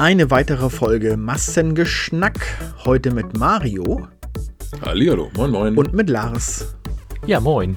Eine 0.00 0.30
weitere 0.30 0.70
Folge 0.70 1.16
Massengeschnack. 1.16 2.38
Heute 2.84 3.10
mit 3.10 3.36
Mario. 3.36 4.06
Hallihallo, 4.80 5.28
moin 5.36 5.50
moin. 5.50 5.76
Und 5.76 5.92
mit 5.92 6.08
Lars. 6.08 6.76
Ja, 7.26 7.40
moin. 7.40 7.76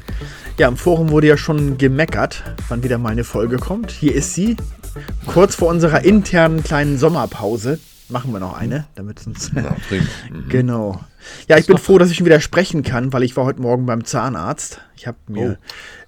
Ja, 0.60 0.68
im 0.68 0.78
Forum 0.78 1.10
wurde 1.10 1.26
ja 1.26 1.38
schon 1.38 1.80
gemeckert, 1.80 2.44
wann 2.70 2.84
wieder 2.84 3.00
mal 3.00 3.10
eine 3.10 3.24
Folge 3.24 3.58
kommt. 3.58 3.90
Hier 3.90 4.14
ist 4.14 4.36
sie. 4.36 4.56
Kurz 5.26 5.56
vor 5.56 5.70
unserer 5.70 6.04
internen 6.04 6.64
kleinen 6.64 7.00
Sommerpause. 7.00 7.80
Machen 8.08 8.34
wir 8.34 8.40
noch 8.40 8.56
eine, 8.56 8.86
damit 8.94 9.20
es 9.20 9.26
uns. 9.26 9.52
Ja, 9.56 9.76
prima. 9.90 10.06
Mhm. 10.30 10.50
Genau. 10.50 11.02
Ja, 11.48 11.58
ich 11.58 11.66
bin 11.66 11.80
froh, 11.80 11.98
dass 11.98 12.12
ich 12.12 12.18
schon 12.18 12.28
wieder 12.28 12.40
sprechen 12.40 12.84
kann, 12.84 13.12
weil 13.14 13.24
ich 13.24 13.36
war 13.36 13.46
heute 13.46 13.62
Morgen 13.62 13.88
beim 13.88 14.06
Zahnarzt. 14.06 14.80
Ich 14.96 15.08
habe 15.08 15.18
mir, 15.28 15.58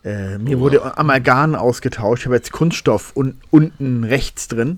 oh. 0.04 0.08
äh, 0.08 0.38
mir 0.38 0.58
oh. 0.58 0.62
wurde 0.62 0.96
Amalgam 0.96 1.56
ausgetauscht. 1.56 2.22
Ich 2.22 2.26
habe 2.28 2.36
jetzt 2.36 2.52
Kunststoff 2.52 3.14
un 3.16 3.42
unten 3.50 4.04
rechts 4.04 4.48
drin 4.48 4.78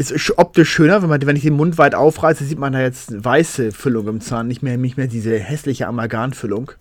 ist 0.00 0.38
optisch 0.38 0.70
schöner, 0.70 1.02
wenn, 1.02 1.10
man, 1.10 1.26
wenn 1.26 1.36
ich 1.36 1.42
den 1.42 1.54
Mund 1.54 1.76
weit 1.76 1.94
aufreiße, 1.94 2.44
sieht 2.44 2.58
man 2.58 2.72
da 2.72 2.80
jetzt 2.80 3.22
weiße 3.22 3.72
Füllung 3.72 4.08
im 4.08 4.20
Zahn, 4.20 4.48
nicht 4.48 4.62
mehr, 4.62 4.78
nicht 4.78 4.96
mehr 4.96 5.08
diese 5.08 5.38
hässliche 5.38 5.86
Amalgamfüllung. 5.86 6.72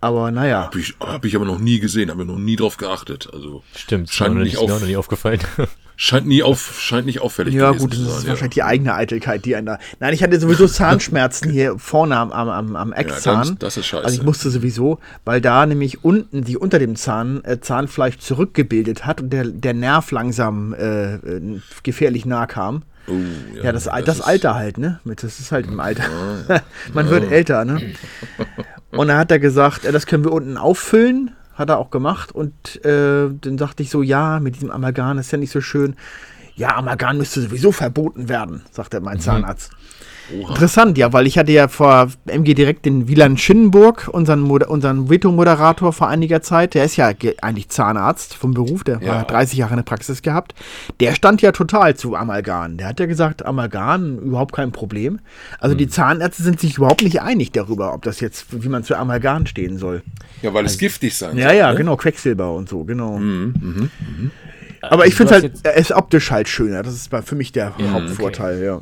Aber 0.00 0.30
naja. 0.30 0.64
Habe 0.64 0.80
ich, 0.80 0.94
hab 1.00 1.24
ich 1.24 1.36
aber 1.36 1.44
noch 1.44 1.58
nie 1.58 1.78
gesehen, 1.78 2.10
habe 2.10 2.22
ich 2.22 2.28
noch 2.28 2.38
nie 2.38 2.56
drauf 2.56 2.76
geachtet. 2.76 3.28
Also 3.32 3.62
Stimmt, 3.74 4.10
scheint 4.10 4.34
mir 4.34 4.42
nicht, 4.42 4.58
auf, 4.58 4.68
noch 4.68 4.80
nie 4.80 4.96
aufgefallen. 4.96 5.40
Scheint, 6.02 6.26
nie 6.26 6.42
auf, 6.42 6.80
scheint 6.80 7.04
nicht 7.04 7.20
auffällig 7.20 7.52
ja, 7.52 7.72
gut, 7.72 7.92
das 7.92 7.98
ist 7.98 8.20
sein, 8.20 8.28
wahrscheinlich 8.30 8.54
die 8.54 8.62
eigene 8.62 8.94
Eitelkeit, 8.94 9.44
die 9.44 9.54
einen 9.54 9.66
da. 9.66 9.78
Nein, 9.98 10.14
ich 10.14 10.22
hatte 10.22 10.40
sowieso 10.40 10.66
Zahnschmerzen 10.66 11.50
hier 11.50 11.78
vorne 11.78 12.16
am, 12.16 12.32
am, 12.32 12.74
am 12.74 12.94
Eckzahn. 12.94 13.48
Ja, 13.48 13.54
das 13.58 13.76
ist 13.76 13.84
scheiße. 13.84 14.06
Also 14.06 14.18
ich 14.18 14.24
musste 14.24 14.48
sowieso, 14.48 14.98
weil 15.26 15.42
da 15.42 15.66
nämlich 15.66 16.02
unten, 16.02 16.42
sich 16.42 16.58
unter 16.58 16.78
dem 16.78 16.96
Zahn, 16.96 17.44
äh, 17.44 17.60
Zahnfleisch 17.60 18.16
zurückgebildet 18.16 19.04
hat 19.04 19.20
und 19.20 19.30
der, 19.30 19.44
der 19.44 19.74
Nerv 19.74 20.10
langsam 20.10 20.72
äh, 20.72 21.16
äh 21.16 21.60
gefährlich 21.82 22.24
nah 22.24 22.46
kam. 22.46 22.82
Oh, 23.06 23.12
ja, 23.56 23.64
ja, 23.64 23.72
das, 23.72 23.84
das, 23.84 24.04
das 24.04 24.20
Alter 24.22 24.54
halt, 24.54 24.78
ne? 24.78 25.00
Das 25.04 25.38
ist 25.38 25.52
halt 25.52 25.66
im 25.66 25.80
Alter. 25.80 26.04
Ja, 26.48 26.62
Man 26.94 27.10
wird 27.10 27.30
älter, 27.30 27.66
ne? 27.66 27.78
Und 28.90 29.08
dann 29.08 29.18
hat 29.18 29.30
er 29.30 29.38
gesagt, 29.38 29.84
das 29.84 30.06
können 30.06 30.24
wir 30.24 30.32
unten 30.32 30.56
auffüllen 30.56 31.32
hat 31.60 31.68
er 31.68 31.78
auch 31.78 31.90
gemacht. 31.90 32.32
Und 32.32 32.84
äh, 32.84 33.28
dann 33.30 33.58
sagte 33.58 33.82
ich 33.82 33.90
so, 33.90 34.02
ja, 34.02 34.40
mit 34.40 34.56
diesem 34.56 34.70
Amalgam 34.70 35.18
ist 35.18 35.30
ja 35.30 35.38
nicht 35.38 35.52
so 35.52 35.60
schön. 35.60 35.94
Ja, 36.56 36.76
Amalgam 36.76 37.18
müsste 37.18 37.40
sowieso 37.40 37.70
verboten 37.70 38.28
werden, 38.28 38.62
sagte 38.72 39.00
mein 39.00 39.18
mhm. 39.18 39.22
Oha. 40.32 40.50
Interessant, 40.50 40.96
ja, 40.98 41.12
weil 41.12 41.26
ich 41.26 41.38
hatte 41.38 41.52
ja 41.52 41.68
vor 41.68 42.08
MG 42.26 42.54
direkt 42.54 42.86
den 42.86 43.08
Wieland 43.08 43.40
Schinnenburg, 43.40 44.08
unseren, 44.12 44.48
unseren 44.50 45.10
Veto-Moderator 45.10 45.92
vor 45.92 46.08
einiger 46.08 46.40
Zeit, 46.42 46.74
der 46.74 46.84
ist 46.84 46.96
ja 46.96 47.12
eigentlich 47.42 47.68
Zahnarzt 47.68 48.34
vom 48.34 48.54
Beruf, 48.54 48.84
der 48.84 49.00
ja. 49.02 49.14
war 49.14 49.24
30 49.24 49.58
Jahre 49.58 49.72
in 49.72 49.78
der 49.78 49.84
Praxis 49.84 50.22
gehabt. 50.22 50.54
Der 51.00 51.14
stand 51.14 51.42
ja 51.42 51.52
total 51.52 51.96
zu 51.96 52.14
Amalgam. 52.14 52.76
Der 52.76 52.88
hat 52.88 53.00
ja 53.00 53.06
gesagt, 53.06 53.44
Amalgam 53.44 54.18
überhaupt 54.18 54.54
kein 54.54 54.72
Problem. 54.72 55.20
Also 55.58 55.72
hm. 55.72 55.78
die 55.78 55.88
Zahnärzte 55.88 56.42
sind 56.42 56.60
sich 56.60 56.76
überhaupt 56.76 57.02
nicht 57.02 57.20
einig 57.20 57.52
darüber, 57.52 57.92
ob 57.94 58.02
das 58.02 58.20
jetzt, 58.20 58.46
wie 58.50 58.68
man 58.68 58.84
zu 58.84 58.96
Amalgam 58.96 59.46
stehen 59.46 59.78
soll. 59.78 60.02
Ja, 60.42 60.54
weil 60.54 60.64
es 60.64 60.72
also, 60.72 60.80
giftig 60.80 61.16
sein 61.16 61.32
soll. 61.32 61.40
Ja, 61.40 61.52
ja, 61.52 61.70
ne? 61.70 61.76
genau, 61.76 61.96
Quecksilber 61.96 62.54
und 62.54 62.68
so, 62.68 62.84
genau. 62.84 63.18
Mhm, 63.18 63.54
mhm, 63.60 63.90
mhm. 64.00 64.30
Aber 64.82 65.06
ich 65.06 65.14
finde 65.14 65.34
halt, 65.34 65.52
er 65.62 65.74
ist 65.74 65.92
optisch 65.92 66.30
halt 66.30 66.48
schöner. 66.48 66.82
Das 66.82 66.94
ist 66.94 67.10
für 67.24 67.34
mich 67.34 67.52
der 67.52 67.74
ja, 67.76 67.90
Hauptvorteil, 67.92 68.56
okay. 68.56 68.66
ja. 68.66 68.80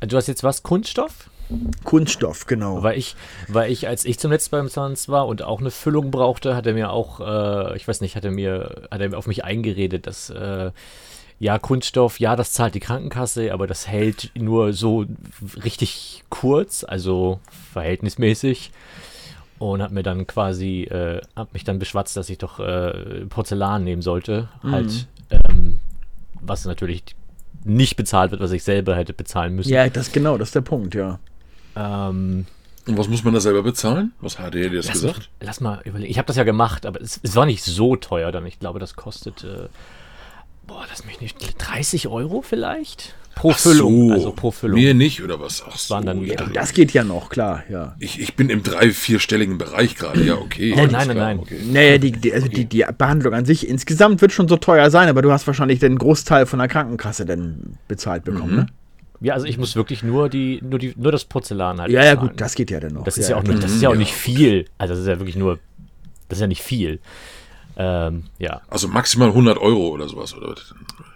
Du 0.00 0.16
hast 0.16 0.28
jetzt 0.28 0.42
was? 0.42 0.62
Kunststoff? 0.62 1.30
Kunststoff, 1.84 2.46
genau. 2.46 2.82
Weil 2.82 2.96
ich, 2.96 3.16
weil 3.48 3.70
ich, 3.70 3.88
als 3.88 4.04
ich 4.04 4.18
zum 4.18 4.30
letzten 4.30 4.52
beim 4.52 4.68
Zahnarzt 4.68 5.08
war 5.08 5.26
und 5.26 5.42
auch 5.42 5.60
eine 5.60 5.70
Füllung 5.70 6.10
brauchte, 6.10 6.54
hat 6.54 6.66
er 6.66 6.74
mir 6.74 6.90
auch, 6.90 7.20
äh, 7.20 7.76
ich 7.76 7.88
weiß 7.88 8.00
nicht, 8.00 8.16
hat 8.16 8.24
er 8.24 8.30
mir, 8.30 8.88
hat 8.90 9.00
er 9.00 9.16
auf 9.18 9.26
mich 9.26 9.44
eingeredet, 9.44 10.06
dass 10.06 10.30
äh, 10.30 10.70
ja, 11.40 11.58
Kunststoff, 11.58 12.20
ja, 12.20 12.36
das 12.36 12.52
zahlt 12.52 12.74
die 12.74 12.80
Krankenkasse, 12.80 13.52
aber 13.52 13.66
das 13.66 13.88
hält 13.88 14.30
nur 14.34 14.72
so 14.72 15.06
richtig 15.64 16.22
kurz, 16.28 16.84
also 16.84 17.40
verhältnismäßig. 17.72 18.70
Und 19.58 19.82
hat 19.82 19.90
mir 19.90 20.02
dann 20.02 20.26
quasi, 20.26 20.84
äh, 20.84 21.20
hat 21.36 21.52
mich 21.52 21.64
dann 21.64 21.78
beschwatzt, 21.78 22.16
dass 22.16 22.30
ich 22.30 22.38
doch 22.38 22.60
äh, 22.60 23.26
Porzellan 23.28 23.84
nehmen 23.84 24.00
sollte. 24.00 24.48
Mhm. 24.62 24.70
Halt, 24.70 25.06
ähm, 25.30 25.78
was 26.40 26.64
natürlich 26.64 27.04
nicht 27.64 27.96
bezahlt 27.96 28.30
wird, 28.30 28.40
was 28.40 28.52
ich 28.52 28.64
selber 28.64 28.96
hätte 28.96 29.12
bezahlen 29.12 29.54
müssen. 29.54 29.70
Ja, 29.70 29.88
das 29.88 30.12
genau, 30.12 30.38
das 30.38 30.48
ist 30.48 30.54
der 30.54 30.60
Punkt, 30.62 30.94
ja. 30.94 31.18
Ähm, 31.76 32.46
und 32.86 32.98
was 32.98 33.08
muss 33.08 33.24
man 33.24 33.34
da 33.34 33.40
selber 33.40 33.62
bezahlen? 33.62 34.12
Was 34.20 34.38
hat 34.38 34.54
er 34.54 34.70
dir 34.70 34.78
das 34.78 34.86
lass, 34.86 35.02
gesagt? 35.02 35.30
Lass 35.40 35.60
mal 35.60 35.80
überlegen. 35.84 36.10
Ich 36.10 36.18
habe 36.18 36.26
das 36.26 36.36
ja 36.36 36.44
gemacht, 36.44 36.86
aber 36.86 37.00
es, 37.00 37.20
es, 37.22 37.36
war 37.36 37.46
nicht 37.46 37.62
so 37.62 37.96
teuer 37.96 38.32
dann. 38.32 38.46
Ich 38.46 38.58
glaube, 38.58 38.78
das 38.78 38.94
kostet, 38.94 39.44
äh, 39.44 39.68
boah, 40.66 40.84
lass 40.88 41.04
mich 41.04 41.20
nicht, 41.20 41.38
30 41.58 42.08
Euro 42.08 42.42
vielleicht? 42.42 43.14
Pro 43.40 43.52
Ach 43.52 43.58
Füllung, 43.58 44.08
so. 44.08 44.12
also 44.12 44.32
pro 44.32 44.50
Füllung. 44.50 44.78
Mir 44.78 44.92
nicht, 44.92 45.22
oder 45.22 45.40
was? 45.40 45.64
Ach 45.66 45.78
so, 45.78 45.98
dann, 45.98 46.26
ja, 46.26 46.34
das 46.52 46.74
geht 46.74 46.92
ja 46.92 47.04
noch, 47.04 47.30
klar, 47.30 47.64
ja. 47.70 47.96
Ich, 47.98 48.20
ich 48.20 48.36
bin 48.36 48.50
im 48.50 48.62
drei-, 48.62 48.90
vierstelligen 48.90 49.56
Bereich 49.56 49.94
gerade, 49.94 50.22
ja, 50.22 50.34
okay. 50.34 50.74
Oh, 50.76 50.86
nein, 50.86 51.08
nein, 51.08 51.16
nein. 51.16 51.38
Okay. 51.38 51.58
Naja, 51.72 51.96
die, 51.96 52.12
die, 52.12 52.34
also 52.34 52.48
okay. 52.48 52.66
die, 52.66 52.84
die 52.84 52.84
Behandlung 52.98 53.32
an 53.32 53.46
sich 53.46 53.66
insgesamt 53.66 54.20
wird 54.20 54.32
schon 54.32 54.46
so 54.46 54.58
teuer 54.58 54.90
sein, 54.90 55.08
aber 55.08 55.22
du 55.22 55.32
hast 55.32 55.46
wahrscheinlich 55.46 55.78
den 55.78 55.96
Großteil 55.96 56.44
von 56.44 56.58
der 56.58 56.68
Krankenkasse 56.68 57.24
dann 57.24 57.78
bezahlt 57.88 58.24
bekommen, 58.24 58.50
mhm. 58.50 58.56
ne? 58.58 58.66
Ja, 59.22 59.32
also 59.32 59.46
ich 59.46 59.56
muss 59.56 59.74
wirklich 59.74 60.02
nur 60.02 60.28
die, 60.28 60.60
nur 60.62 60.78
die, 60.78 60.92
nur 60.98 61.10
das 61.10 61.24
Porzellan 61.24 61.80
halt. 61.80 61.90
Ja, 61.90 62.00
bezahlen. 62.00 62.18
ja, 62.18 62.26
gut, 62.26 62.40
das 62.42 62.54
geht 62.54 62.70
ja 62.70 62.78
dann 62.78 62.92
noch. 62.92 63.04
Das 63.04 63.16
ist 63.16 63.30
ja, 63.30 63.36
ja 63.36 63.42
auch 63.42 63.46
nicht, 63.46 63.62
das 63.62 63.72
ist 63.72 63.80
ja 63.80 63.88
auch 63.88 63.94
nicht 63.94 64.12
viel. 64.12 64.66
Also 64.76 64.92
das 64.92 65.00
ist 65.00 65.08
ja 65.08 65.18
wirklich 65.18 65.36
nur, 65.36 65.58
das 66.28 66.36
ist 66.36 66.42
ja 66.42 66.46
nicht 66.46 66.62
viel. 66.62 67.00
Ähm, 67.78 68.24
ja. 68.38 68.60
Also 68.68 68.88
maximal 68.88 69.28
100 69.28 69.56
Euro 69.56 69.88
oder 69.88 70.06
sowas, 70.08 70.34
oder? 70.34 70.54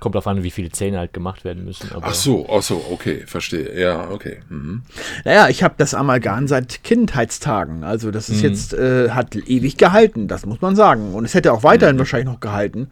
Kommt 0.04 0.16
darauf 0.16 0.26
an, 0.26 0.42
wie 0.42 0.50
viele 0.50 0.70
Zähne 0.70 0.98
halt 0.98 1.15
gemacht 1.15 1.47
werden 1.47 1.65
müssen. 1.65 1.88
ach 1.98 2.12
so, 2.12 2.47
ach 2.50 2.60
so, 2.60 2.84
okay, 2.91 3.22
verstehe. 3.26 3.75
Ja, 3.81 4.10
okay. 4.10 4.41
Mhm. 4.50 4.82
Naja, 5.25 5.48
ich 5.48 5.62
habe 5.62 5.76
das 5.78 5.94
Amalgam 5.94 6.47
seit 6.47 6.84
Kindheitstagen. 6.84 7.84
Also 7.84 8.10
das 8.10 8.28
ist 8.28 8.42
mhm. 8.42 8.48
jetzt, 8.50 8.75
äh, 8.75 9.12
hat 9.12 9.34
ewig 9.34 9.78
gehalten, 9.78 10.28
das 10.28 10.44
muss 10.44 10.60
man 10.60 10.76
sagen. 10.76 11.15
Und 11.15 11.25
es 11.25 11.32
hätte 11.32 11.54
auch 11.54 11.62
weiterhin 11.62 11.97
mhm. 11.97 12.00
wahrscheinlich 12.00 12.31
noch 12.31 12.41
gehalten. 12.41 12.91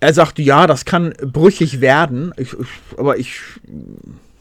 Er 0.00 0.12
sagte, 0.12 0.42
ja, 0.42 0.66
das 0.66 0.84
kann 0.84 1.14
brüchig 1.22 1.80
werden, 1.80 2.34
ich, 2.36 2.52
ich, 2.52 2.98
aber 2.98 3.16
ich 3.16 3.40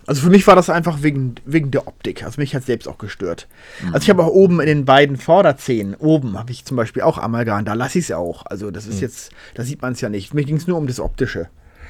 also 0.08 0.22
für 0.22 0.30
mich 0.30 0.46
war 0.46 0.58
das 0.58 0.70
einfach 0.70 1.04
wegen, 1.04 1.36
wegen 1.46 1.72
der 1.72 1.88
Optik. 1.88 2.24
Also 2.26 2.42
mich 2.42 2.54
hat 2.54 2.64
es 2.64 2.68
selbst 2.68 2.90
auch 2.90 2.98
gestört. 2.98 3.48
Mhm. 3.82 3.94
Also 3.94 4.04
ich 4.04 4.10
habe 4.10 4.26
auch 4.26 4.34
oben 4.34 4.60
in 4.60 4.68
den 4.68 4.84
beiden 4.84 5.16
Vorderzähnen, 5.16 5.96
oben 5.96 6.38
habe 6.38 6.52
ich 6.52 6.66
zum 6.66 6.76
Beispiel 6.76 7.04
auch 7.04 7.18
Amalgam, 7.18 7.64
da 7.64 7.76
lasse 7.76 8.00
ich 8.00 8.06
es 8.06 8.12
auch. 8.12 8.46
Also 8.46 8.72
das 8.72 8.88
ist 8.88 8.96
mhm. 8.96 9.02
jetzt, 9.04 9.32
da 9.54 9.64
sieht 9.64 9.82
man 9.82 9.94
es 9.94 10.02
ja 10.02 10.10
nicht. 10.10 10.34
Mir 10.34 10.44
ging 10.44 10.58
es 10.58 10.68
nur 10.68 10.78
um 10.78 10.88
das 10.88 11.00
Optische. 11.00 11.48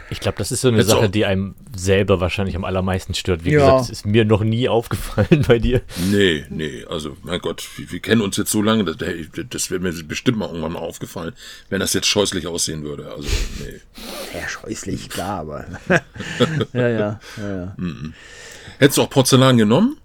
Ich 0.09 0.19
glaube, 0.21 0.37
das 0.37 0.51
ist 0.51 0.61
so 0.61 0.69
eine 0.69 0.77
Jetzt 0.77 0.87
Sache, 0.87 1.05
auch. 1.05 1.11
die 1.11 1.25
einem 1.25 1.55
selber 1.75 2.21
wahrscheinlich 2.21 2.55
am 2.55 2.63
allermeisten 2.63 3.13
stört. 3.13 3.43
Wie 3.43 3.51
ja. 3.51 3.59
gesagt, 3.59 3.79
das 3.81 3.89
ist 3.89 4.05
mir 4.05 4.23
noch 4.25 4.43
nie 4.43 4.69
aufgefallen 4.69 5.43
bei 5.47 5.59
dir. 5.59 5.81
Nee, 6.09 6.45
nee, 6.49 6.85
also 6.89 7.17
mein 7.23 7.39
Gott, 7.39 7.67
wir, 7.75 7.91
wir 7.91 7.99
kennen 7.99 8.21
uns 8.21 8.37
jetzt 8.37 8.51
so 8.51 8.61
lange, 8.61 8.85
das, 8.85 8.95
das 9.49 9.71
wäre 9.71 9.81
mir 9.81 9.91
bestimmt 10.03 10.37
mal 10.37 10.47
irgendwann 10.47 10.73
mal 10.73 10.79
aufgefallen, 10.79 11.33
wenn 11.69 11.79
das 11.79 11.93
jetzt 11.93 12.07
scheußlich 12.07 12.47
aussehen 12.47 12.83
würde. 12.83 13.11
Also, 13.11 13.27
nee. 13.59 13.81
Ja, 14.33 14.47
scheußlich, 14.47 15.09
klar, 15.09 15.39
aber. 15.41 15.65
ja, 16.73 16.89
ja, 16.89 17.19
ja, 17.37 17.57
ja. 17.57 17.73
Mhm. 17.77 18.13
Hättest 18.79 18.97
du 18.97 19.01
auch 19.01 19.09
Porzellan 19.09 19.57
genommen? 19.57 19.97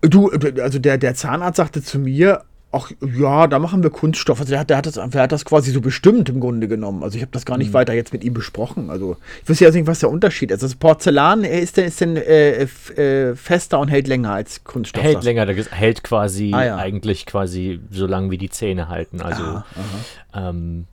Du, 0.00 0.30
also 0.30 0.78
der, 0.78 0.98
der 0.98 1.14
Zahnarzt 1.14 1.56
sagte 1.56 1.82
zu 1.82 1.98
mir, 1.98 2.44
Ach 2.70 2.90
ja, 3.00 3.46
da 3.46 3.58
machen 3.58 3.82
wir 3.82 3.88
Kunststoff. 3.88 4.40
Also 4.40 4.50
der 4.50 4.60
hat, 4.60 4.68
der 4.68 4.76
hat, 4.76 4.84
das, 4.84 4.94
der 4.94 5.22
hat 5.22 5.32
das 5.32 5.46
quasi 5.46 5.70
so 5.70 5.80
bestimmt 5.80 6.28
im 6.28 6.38
Grunde 6.38 6.68
genommen. 6.68 7.02
Also 7.02 7.16
ich 7.16 7.22
habe 7.22 7.32
das 7.32 7.46
gar 7.46 7.56
nicht 7.56 7.68
mhm. 7.68 7.74
weiter 7.74 7.94
jetzt 7.94 8.12
mit 8.12 8.22
ihm 8.24 8.34
besprochen. 8.34 8.90
Also 8.90 9.16
ich 9.42 9.48
wüsste 9.48 9.64
ja 9.64 9.70
nicht, 9.70 9.86
was 9.86 10.00
der 10.00 10.10
Unterschied 10.10 10.50
ist. 10.50 10.62
Also 10.62 10.76
Porzellan 10.78 11.44
ist 11.44 11.78
denn, 11.78 11.86
ist 11.86 12.00
denn 12.02 12.16
äh, 12.16 12.64
äh, 12.64 13.34
fester 13.36 13.78
und 13.78 13.88
hält 13.88 14.06
länger 14.06 14.32
als 14.32 14.64
Kunststoff. 14.64 15.02
Hält 15.02 15.24
länger, 15.24 15.46
hält 15.46 16.04
quasi 16.04 16.52
ah, 16.52 16.64
ja. 16.64 16.76
eigentlich 16.76 17.24
quasi 17.24 17.80
so 17.90 18.06
lange 18.06 18.30
wie 18.30 18.38
die 18.38 18.50
Zähne 18.50 18.90
halten. 18.90 19.22
Also 19.22 19.42
ah, 19.42 19.64
ähm, 20.34 20.84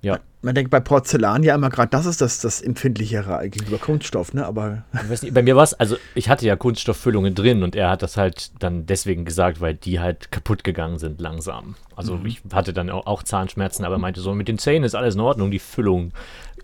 ja. 0.00 0.18
Man, 0.42 0.54
denkt 0.54 0.70
bei 0.70 0.80
Porzellan 0.80 1.42
ja 1.42 1.54
immer 1.54 1.70
gerade, 1.70 1.90
das 1.90 2.06
ist 2.06 2.20
das, 2.20 2.40
das 2.40 2.60
Empfindlichere 2.60 3.48
gegenüber 3.48 3.78
Kunststoff, 3.78 4.32
ne? 4.32 4.46
Aber. 4.46 4.84
Nicht, 5.08 5.34
bei 5.34 5.42
mir 5.42 5.56
war 5.56 5.64
es, 5.64 5.74
also 5.74 5.96
ich 6.14 6.28
hatte 6.28 6.46
ja 6.46 6.56
Kunststofffüllungen 6.56 7.34
drin 7.34 7.62
und 7.62 7.76
er 7.76 7.90
hat 7.90 8.02
das 8.02 8.16
halt 8.16 8.50
dann 8.58 8.86
deswegen 8.86 9.24
gesagt, 9.24 9.60
weil 9.60 9.74
die 9.74 10.00
halt 10.00 10.32
kaputt 10.32 10.64
gegangen 10.64 10.98
sind 10.98 11.20
langsam. 11.20 11.74
Also 11.94 12.16
mhm. 12.16 12.26
ich 12.26 12.40
hatte 12.52 12.72
dann 12.72 12.90
auch 12.90 13.22
Zahnschmerzen, 13.22 13.84
aber 13.84 13.98
meinte 13.98 14.20
so, 14.20 14.34
mit 14.34 14.48
den 14.48 14.58
Zähnen 14.58 14.84
ist 14.84 14.94
alles 14.94 15.14
in 15.14 15.20
Ordnung, 15.20 15.50
die 15.50 15.58
Füllung 15.58 16.12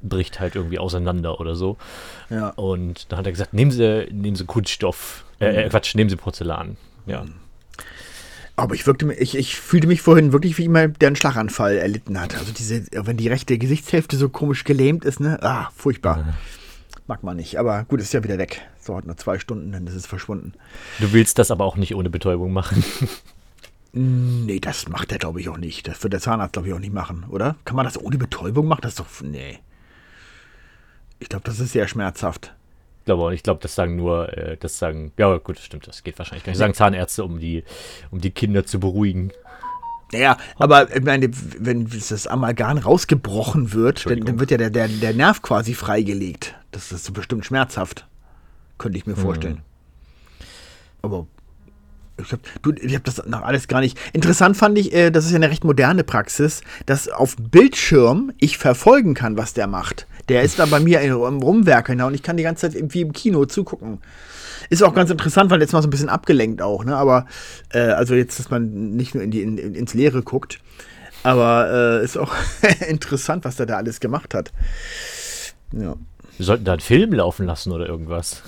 bricht 0.03 0.41
halt 0.41 0.55
irgendwie 0.55 0.79
auseinander 0.79 1.41
oder 1.41 1.55
so. 1.55 1.77
Ja. 2.31 2.51
Und 2.51 3.11
dann 3.11 3.19
hat 3.19 3.27
er 3.27 3.33
gesagt, 3.33 3.55
nehmen 3.55 3.71
Sie, 3.71 4.07
nehmen 4.11 4.37
Sie 4.37 4.45
Kunststoff, 4.45 5.25
äh, 5.41 5.65
mhm. 5.65 5.71
Quatsch, 5.71 5.95
nehmen 5.95 6.11
Sie 6.11 6.17
Porzellan. 6.17 6.77
Ja. 7.07 7.25
Mhm. 7.25 7.46
Aber 8.57 8.75
ich 8.75 8.87
wirkte 8.87 9.13
ich, 9.13 9.37
ich 9.37 9.57
fühlte 9.57 9.87
mich 9.87 10.01
vorhin 10.01 10.33
wirklich 10.33 10.57
wie 10.57 10.63
jemand, 10.63 11.01
der 11.03 11.09
einen 11.09 11.17
Schlaganfall 11.17 11.77
erlitten 11.77 12.19
hat. 12.19 12.35
Also 12.37 12.53
diese, 12.53 12.87
wenn 12.91 13.19
die 13.19 13.29
rechte 13.29 13.59
Gesichtshälfte 13.59 14.17
so 14.17 14.31
komisch 14.31 14.65
gelähmt 14.65 15.05
ist, 15.05 15.21
ne? 15.21 15.39
Ah, 15.43 15.69
furchtbar. 15.77 16.35
Mag 17.07 17.23
man 17.23 17.37
nicht. 17.37 17.59
Aber 17.59 17.85
gut, 17.85 18.01
ist 18.01 18.15
ja 18.15 18.25
wieder 18.25 18.39
weg. 18.39 18.63
So 18.81 18.97
hat 18.97 19.05
nur 19.05 19.17
zwei 19.19 19.39
Stunden, 19.39 19.73
dann 19.73 19.87
ist 19.87 19.95
es 19.95 20.07
verschwunden. 20.07 20.55
Du 20.99 21.13
willst 21.13 21.39
das 21.39 21.51
aber 21.51 21.65
auch 21.65 21.77
nicht 21.77 21.95
ohne 21.95 22.09
Betäubung 22.09 22.53
machen. 22.53 22.83
nee, 23.93 24.59
das 24.59 24.89
macht 24.89 25.13
er, 25.13 25.19
glaube 25.19 25.41
ich, 25.41 25.51
auch 25.51 25.59
nicht. 25.59 25.87
Das 25.87 26.03
wird 26.03 26.15
der 26.15 26.21
Zahnarzt, 26.21 26.55
glaube 26.55 26.69
ich, 26.69 26.75
auch 26.75 26.79
nicht 26.81 26.95
machen, 26.95 27.25
oder? 27.29 27.57
Kann 27.67 27.77
man 27.77 27.85
das 27.85 28.01
ohne 28.01 28.17
Betäubung 28.17 28.67
machen? 28.67 28.81
Das 28.83 28.93
ist 28.93 29.01
doch. 29.01 29.07
Nee. 29.23 29.59
Ich 31.19 31.29
glaube, 31.29 31.45
das 31.45 31.61
ist 31.61 31.73
sehr 31.73 31.89
schmerzhaft. 31.89 32.55
Ich 33.07 33.09
glaube, 33.09 33.35
ich 33.37 33.45
glaube, 33.45 33.61
das 33.63 33.77
sagen 33.77 33.95
nur, 33.95 34.37
äh, 34.37 34.57
das 34.57 34.81
sagen, 34.81 35.13
ja 35.17 35.37
gut, 35.37 35.59
das 35.59 35.65
stimmt, 35.65 35.87
das 35.87 36.03
geht 36.03 36.19
wahrscheinlich 36.19 36.43
gar 36.43 36.51
nicht. 36.51 36.59
Sagen 36.59 36.75
Zahnärzte, 36.75 37.23
um 37.23 37.39
die, 37.39 37.63
um 38.11 38.21
die 38.21 38.33
Kinder 38.33 38.67
zu 38.67 38.81
beruhigen. 38.81 39.31
Ja, 40.13 40.37
aber 40.57 40.93
ich 40.93 41.05
meine, 41.05 41.31
wenn 41.61 41.89
das 41.89 42.27
Amalgam 42.27 42.79
rausgebrochen 42.79 43.73
wird, 43.73 44.11
dann, 44.11 44.23
dann, 44.23 44.41
wird 44.41 44.51
ja 44.51 44.57
der, 44.57 44.71
der, 44.71 44.89
der 44.89 45.15
Nerv 45.15 45.41
quasi 45.41 45.75
freigelegt. 45.75 46.57
Das 46.73 46.91
ist 46.91 47.15
bestimmt 47.15 47.47
schmerzhaft. 47.47 48.09
Könnte 48.77 48.99
ich 48.99 49.07
mir 49.07 49.15
vorstellen. 49.15 49.63
Mhm. 50.41 50.47
Aber 51.03 51.27
ich 52.19 52.33
habe 52.33 52.43
hab 52.93 53.05
das 53.05 53.25
noch 53.25 53.43
alles 53.43 53.69
gar 53.69 53.81
nicht. 53.81 53.97
Interessant 54.13 54.57
fand 54.57 54.79
ich, 54.79 54.93
äh, 54.93 55.13
das 55.13 55.27
ist 55.27 55.31
ja 55.31 55.37
eine 55.37 55.51
recht 55.51 55.63
moderne 55.63 56.03
Praxis, 56.03 56.63
dass 56.87 57.09
auf 57.09 57.37
Bildschirm 57.39 58.33
ich 58.39 58.59
verfolgen 58.59 59.15
kann, 59.15 59.37
was 59.37 59.55
der 59.55 59.69
macht. 59.69 60.09
Der 60.29 60.43
ist 60.43 60.59
da 60.59 60.67
bei 60.67 60.81
mir 60.81 61.01
im 61.01 61.43
Rumwerkeln 61.43 62.01
und 62.03 62.15
ich 62.15 62.23
kann 62.23 62.37
die 62.37 62.43
ganze 62.43 62.71
Zeit 62.71 62.95
wie 62.95 63.01
im 63.01 63.13
Kino 63.13 63.45
zugucken. 63.45 64.01
Ist 64.69 64.83
auch 64.83 64.95
ganz 64.95 65.11
interessant, 65.11 65.51
weil 65.51 65.61
jetzt 65.61 65.73
mal 65.73 65.83
so 65.83 65.89
ein 65.89 65.91
bisschen 65.91 66.09
abgelenkt 66.09 66.61
auch, 66.61 66.85
ne? 66.85 66.97
Aber, 66.97 67.27
äh, 67.73 67.79
also 67.79 68.15
jetzt, 68.15 68.39
dass 68.39 68.51
man 68.51 68.97
nicht 68.97 69.15
nur 69.15 69.23
in 69.23 69.31
die, 69.31 69.43
in, 69.43 69.59
ins 69.59 69.95
Leere 69.95 70.23
guckt. 70.23 70.59
Aber 71.23 72.01
äh, 72.01 72.05
ist 72.05 72.17
auch 72.17 72.35
interessant, 72.89 73.45
was 73.45 73.57
der 73.57 73.67
da 73.67 73.77
alles 73.77 74.01
gemacht 74.01 74.35
hat. 74.35 74.53
Ja. 75.73 75.95
Wir 76.37 76.47
sollten 76.47 76.65
da 76.65 76.73
einen 76.73 76.81
Film 76.81 77.13
laufen 77.13 77.47
lassen 77.47 77.73
oder 77.73 77.87
irgendwas. 77.87 78.43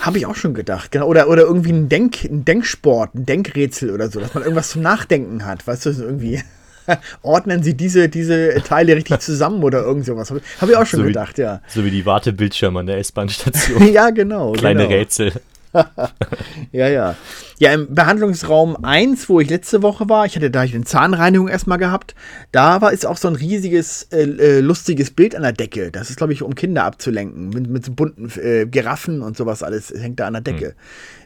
Habe 0.00 0.18
ich 0.18 0.26
auch 0.26 0.34
schon 0.34 0.54
gedacht, 0.54 0.90
genau. 0.90 1.06
Oder, 1.06 1.28
oder 1.28 1.42
irgendwie 1.42 1.72
ein, 1.72 1.88
Denk, 1.88 2.24
ein 2.24 2.44
Denksport, 2.44 3.14
ein 3.14 3.26
Denkrätsel 3.26 3.90
oder 3.90 4.10
so, 4.10 4.20
dass 4.20 4.34
man 4.34 4.42
irgendwas 4.42 4.70
zum 4.70 4.82
Nachdenken 4.82 5.44
hat. 5.44 5.66
Weißt 5.66 5.86
du, 5.86 5.90
irgendwie. 5.90 6.42
Ordnen 7.22 7.62
Sie 7.62 7.74
diese, 7.74 8.08
diese 8.08 8.62
Teile 8.64 8.96
richtig 8.96 9.20
zusammen 9.20 9.62
oder 9.62 9.82
irgend 9.82 10.06
sowas. 10.06 10.30
Habe 10.30 10.70
ich 10.70 10.76
auch 10.76 10.86
schon 10.86 11.00
so 11.00 11.06
gedacht, 11.06 11.38
wie, 11.38 11.42
ja. 11.42 11.60
So 11.68 11.84
wie 11.84 11.90
die 11.90 12.06
Wartebildschirme 12.06 12.80
an 12.80 12.86
der 12.86 12.98
S-Bahn-Station. 12.98 13.86
ja, 13.92 14.10
genau. 14.10 14.52
Kleine 14.52 14.82
genau. 14.84 14.94
Rätsel. 14.94 15.32
ja, 16.72 16.88
ja. 16.88 17.16
Ja, 17.58 17.72
im 17.74 17.94
Behandlungsraum 17.94 18.82
1, 18.84 19.28
wo 19.28 19.38
ich 19.38 19.50
letzte 19.50 19.82
Woche 19.82 20.08
war, 20.08 20.24
ich 20.26 20.34
hatte 20.34 20.50
da 20.50 20.60
eine 20.60 20.84
Zahnreinigung 20.84 21.48
erstmal 21.48 21.78
gehabt, 21.78 22.14
da 22.52 22.80
war 22.80 22.92
ist 22.92 23.06
auch 23.06 23.18
so 23.18 23.28
ein 23.28 23.36
riesiges, 23.36 24.04
äh, 24.10 24.22
äh, 24.22 24.60
lustiges 24.60 25.10
Bild 25.10 25.36
an 25.36 25.42
der 25.42 25.52
Decke. 25.52 25.90
Das 25.90 26.10
ist, 26.10 26.16
glaube 26.16 26.32
ich, 26.32 26.42
um 26.42 26.54
Kinder 26.54 26.84
abzulenken. 26.84 27.50
Mit, 27.50 27.68
mit 27.68 27.84
so 27.84 27.92
bunten 27.92 28.30
äh, 28.40 28.66
Giraffen 28.66 29.20
und 29.20 29.36
sowas 29.36 29.62
alles 29.62 29.90
hängt 29.90 30.20
da 30.20 30.26
an 30.26 30.32
der 30.32 30.42
Decke. 30.42 30.66
Hm. 30.66 30.74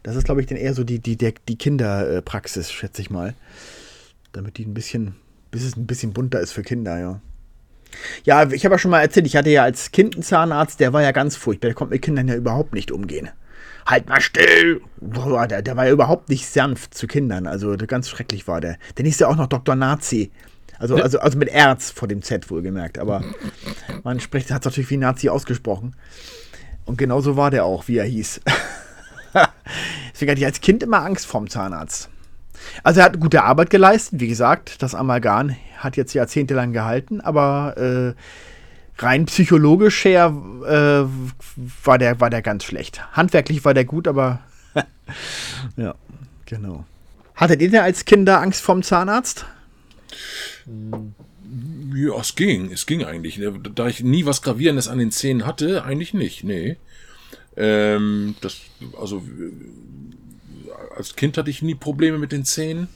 Das 0.02 0.16
ist, 0.16 0.24
glaube 0.24 0.40
ich, 0.40 0.46
dann 0.46 0.58
eher 0.58 0.74
so 0.74 0.84
die, 0.84 0.98
die, 0.98 1.16
die 1.16 1.56
Kinderpraxis, 1.56 2.70
schätze 2.70 3.00
ich 3.00 3.10
mal. 3.10 3.34
Damit 4.32 4.58
die 4.58 4.66
ein 4.66 4.74
bisschen, 4.74 5.14
bis 5.54 5.62
es 5.62 5.76
ein 5.76 5.86
bisschen 5.86 6.12
bunter 6.12 6.40
ist 6.40 6.50
für 6.50 6.62
Kinder, 6.62 6.98
ja. 6.98 7.20
Ja, 8.24 8.50
ich 8.50 8.64
habe 8.64 8.74
ja 8.74 8.78
schon 8.80 8.90
mal 8.90 9.02
erzählt, 9.02 9.24
ich 9.24 9.36
hatte 9.36 9.50
ja 9.50 9.62
als 9.62 9.92
Kind 9.92 10.14
einen 10.14 10.24
Zahnarzt, 10.24 10.80
der 10.80 10.92
war 10.92 11.00
ja 11.00 11.12
ganz 11.12 11.36
furchtbar. 11.36 11.68
Der 11.68 11.74
konnte 11.76 11.94
mit 11.94 12.02
Kindern 12.02 12.26
ja 12.26 12.34
überhaupt 12.34 12.74
nicht 12.74 12.90
umgehen 12.90 13.30
halt 13.86 14.08
mal 14.08 14.20
still. 14.20 14.80
Boah, 15.00 15.46
der, 15.46 15.62
der 15.62 15.76
war 15.76 15.86
ja 15.86 15.92
überhaupt 15.92 16.28
nicht 16.28 16.46
sanft 16.46 16.94
zu 16.94 17.06
Kindern. 17.06 17.46
Also 17.46 17.76
ganz 17.76 18.08
schrecklich 18.08 18.48
war 18.48 18.60
der. 18.60 18.78
Der 18.96 19.04
ist 19.04 19.20
ja 19.20 19.28
auch 19.28 19.36
noch 19.36 19.46
Dr. 19.46 19.74
Nazi. 19.74 20.32
Also, 20.78 20.96
also, 20.96 21.20
also 21.20 21.38
mit 21.38 21.48
Erz 21.48 21.90
vor 21.90 22.08
dem 22.08 22.22
Z 22.22 22.50
wohlgemerkt. 22.50 22.98
Aber 22.98 23.22
man 24.02 24.20
spricht, 24.20 24.50
hat 24.50 24.62
es 24.62 24.66
natürlich 24.66 24.90
wie 24.90 24.96
Nazi 24.96 25.28
ausgesprochen. 25.28 25.94
Und 26.84 26.98
genauso 26.98 27.36
war 27.36 27.50
der 27.50 27.64
auch, 27.64 27.88
wie 27.88 27.98
er 27.98 28.04
hieß. 28.04 28.40
Deswegen 30.12 30.30
hatte 30.30 30.40
ich 30.40 30.46
als 30.46 30.60
Kind 30.60 30.82
immer 30.82 31.02
Angst 31.02 31.26
vorm 31.26 31.48
Zahnarzt. 31.48 32.08
Also 32.82 33.00
er 33.00 33.06
hat 33.06 33.20
gute 33.20 33.42
Arbeit 33.42 33.70
geleistet, 33.70 34.20
wie 34.20 34.28
gesagt, 34.28 34.82
das 34.82 34.94
Amalgam 34.94 35.56
hat 35.76 35.96
jetzt 35.96 36.14
jahrzehntelang 36.14 36.72
gehalten, 36.72 37.20
aber 37.20 37.76
äh, 37.76 39.02
rein 39.02 39.26
psychologisch 39.26 40.04
her 40.04 40.34
äh, 40.66 41.06
war, 41.84 41.98
der, 41.98 42.20
war 42.20 42.30
der 42.30 42.42
ganz 42.42 42.64
schlecht. 42.64 43.02
Handwerklich 43.12 43.64
war 43.64 43.74
der 43.74 43.84
gut, 43.84 44.08
aber 44.08 44.40
ja, 45.76 45.94
genau. 46.46 46.84
Hattet 47.34 47.62
ihr 47.62 47.70
denn 47.70 47.80
als 47.80 48.04
Kinder 48.04 48.40
Angst 48.40 48.62
vorm 48.62 48.82
Zahnarzt? 48.82 49.46
Ja, 51.94 52.20
es 52.20 52.34
ging, 52.36 52.70
es 52.72 52.86
ging 52.86 53.04
eigentlich. 53.04 53.40
Da 53.74 53.86
ich 53.88 54.02
nie 54.02 54.24
was 54.24 54.42
Gravierendes 54.42 54.88
an 54.88 54.98
den 54.98 55.10
Zähnen 55.10 55.46
hatte, 55.46 55.84
eigentlich 55.84 56.14
nicht, 56.14 56.44
nee. 56.44 56.76
Ähm, 57.56 58.34
das, 58.40 58.60
also, 58.98 59.22
als 60.96 61.16
Kind 61.16 61.38
hatte 61.38 61.50
ich 61.50 61.62
nie 61.62 61.74
Probleme 61.74 62.18
mit 62.18 62.32
den 62.32 62.44
Zähnen 62.44 62.88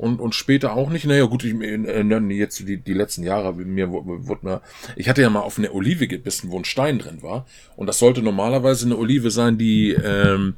und, 0.00 0.18
und 0.18 0.34
später 0.34 0.72
auch 0.72 0.88
nicht. 0.88 1.04
Naja, 1.04 1.26
gut, 1.26 1.44
ich, 1.44 1.54
äh, 1.54 2.30
jetzt 2.30 2.58
die, 2.60 2.78
die 2.78 2.94
letzten 2.94 3.22
Jahre, 3.22 3.52
mir 3.52 3.90
wurde 3.90 4.46
mir, 4.46 4.62
ich 4.96 5.10
hatte 5.10 5.20
ja 5.20 5.28
mal 5.28 5.40
auf 5.40 5.58
eine 5.58 5.72
Olive 5.72 6.08
gebissen, 6.08 6.50
wo 6.50 6.58
ein 6.58 6.64
Stein 6.64 6.98
drin 6.98 7.22
war. 7.22 7.46
Und 7.76 7.86
das 7.86 7.98
sollte 7.98 8.22
normalerweise 8.22 8.86
eine 8.86 8.96
Olive 8.96 9.30
sein, 9.30 9.58
die, 9.58 9.90
ähm, 9.90 10.54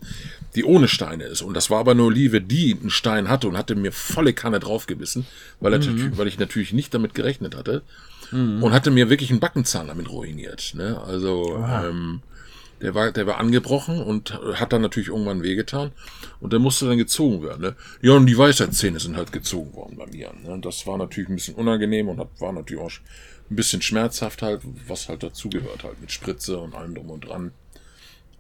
die 0.55 0.63
ohne 0.65 0.87
Steine 0.87 1.25
ist. 1.25 1.43
Und 1.43 1.55
das 1.55 1.71
war 1.71 1.81
aber 1.81 1.91
eine 1.91 2.05
Olive, 2.05 2.41
die 2.41 2.77
einen 2.79 2.91
Stein 2.91 3.29
hatte 3.29 3.49
und 3.49 3.59
hatte 3.59 3.75
mir 3.75 3.91
volle 3.91 4.33
Kanne 4.33 4.61
draufgebissen, 4.61 5.27
weil, 5.59 5.77
mhm. 5.77 6.17
weil 6.17 6.29
ich 6.29 6.39
natürlich 6.39 6.73
nicht 6.73 6.95
damit 6.95 7.15
gerechnet 7.15 7.57
hatte. 7.57 7.83
Mhm. 8.31 8.63
Und 8.63 8.73
hatte 8.73 8.93
mir 8.93 9.11
wirklich 9.11 9.31
einen 9.31 9.41
Backenzahn 9.41 9.89
damit 9.89 10.09
ruiniert. 10.09 10.75
Ne? 10.77 11.01
Also, 11.05 11.57
ähm, 11.69 12.23
der 12.83 12.95
war, 12.95 13.13
der 13.13 13.27
war 13.27 13.39
angebrochen 13.39 14.03
und 14.03 14.39
hat 14.55 14.73
dann 14.73 14.83
natürlich 14.83 15.09
irgendwann 15.09 15.43
wehgetan. 15.43 15.93
Und 16.41 16.53
der 16.53 16.59
musste 16.59 16.87
dann 16.87 16.99
gezogen 16.99 17.43
werden. 17.43 17.63
Ne? 17.63 17.77
Ja, 18.03 18.13
und 18.13 18.27
die 18.27 18.37
Weisheitszähne 18.37 18.99
sind 18.99 19.17
halt 19.17 19.31
gezogen 19.31 19.73
worden 19.75 19.97
bei 19.97 20.07
mir. 20.07 20.33
Ne? 20.43 20.59
Das 20.61 20.87
war 20.87 20.99
natürlich 20.99 21.31
ein 21.31 21.37
bisschen 21.37 21.55
unangenehm 21.55 22.09
und 22.09 22.19
war 22.41 22.53
natürlich 22.53 22.83
auch 22.83 22.91
ein 23.51 23.57
bisschen 23.57 23.83
schmerzhaft 23.83 24.43
halt, 24.43 24.63
was 24.89 25.09
halt 25.09 25.23
dazugehört 25.23 25.85
halt 25.85 26.01
mit 26.01 26.11
Spritze 26.11 26.59
und 26.59 26.75
allem 26.75 26.95
drum 26.95 27.11
und 27.11 27.21
dran. 27.21 27.53